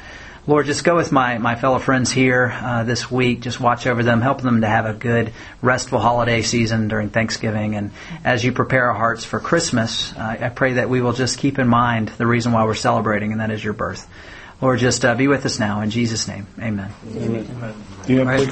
Lord, 0.47 0.67
just 0.67 0.83
go 0.83 0.95
with 0.95 1.11
my, 1.11 1.39
my 1.39 1.55
fellow 1.55 1.79
friends 1.79 2.11
here 2.11 2.51
uh, 2.53 2.83
this 2.83 3.09
week. 3.09 3.41
Just 3.41 3.59
watch 3.59 3.87
over 3.87 4.03
them, 4.03 4.21
help 4.21 4.41
them 4.41 4.61
to 4.61 4.67
have 4.67 4.85
a 4.85 4.93
good, 4.93 5.33
restful 5.63 5.97
holiday 5.97 6.43
season 6.43 6.87
during 6.87 7.09
Thanksgiving. 7.09 7.75
And 7.75 7.89
as 8.23 8.43
you 8.43 8.51
prepare 8.51 8.89
our 8.89 8.93
hearts 8.93 9.25
for 9.25 9.39
Christmas, 9.39 10.13
uh, 10.13 10.37
I 10.39 10.49
pray 10.49 10.73
that 10.73 10.87
we 10.87 11.01
will 11.01 11.13
just 11.13 11.39
keep 11.39 11.57
in 11.57 11.67
mind 11.67 12.09
the 12.09 12.27
reason 12.27 12.51
why 12.51 12.63
we're 12.63 12.75
celebrating, 12.75 13.31
and 13.31 13.41
that 13.41 13.49
is 13.49 13.63
your 13.63 13.73
birth. 13.73 14.07
Lord, 14.61 14.79
just 14.79 15.03
uh, 15.03 15.15
be 15.15 15.27
with 15.27 15.47
us 15.47 15.59
now. 15.59 15.81
In 15.81 15.89
Jesus' 15.89 16.27
name, 16.27 16.45
amen. 16.59 16.93
amen. 17.17 17.73
Do 18.05 18.13
you 18.13 18.19
have 18.19 18.39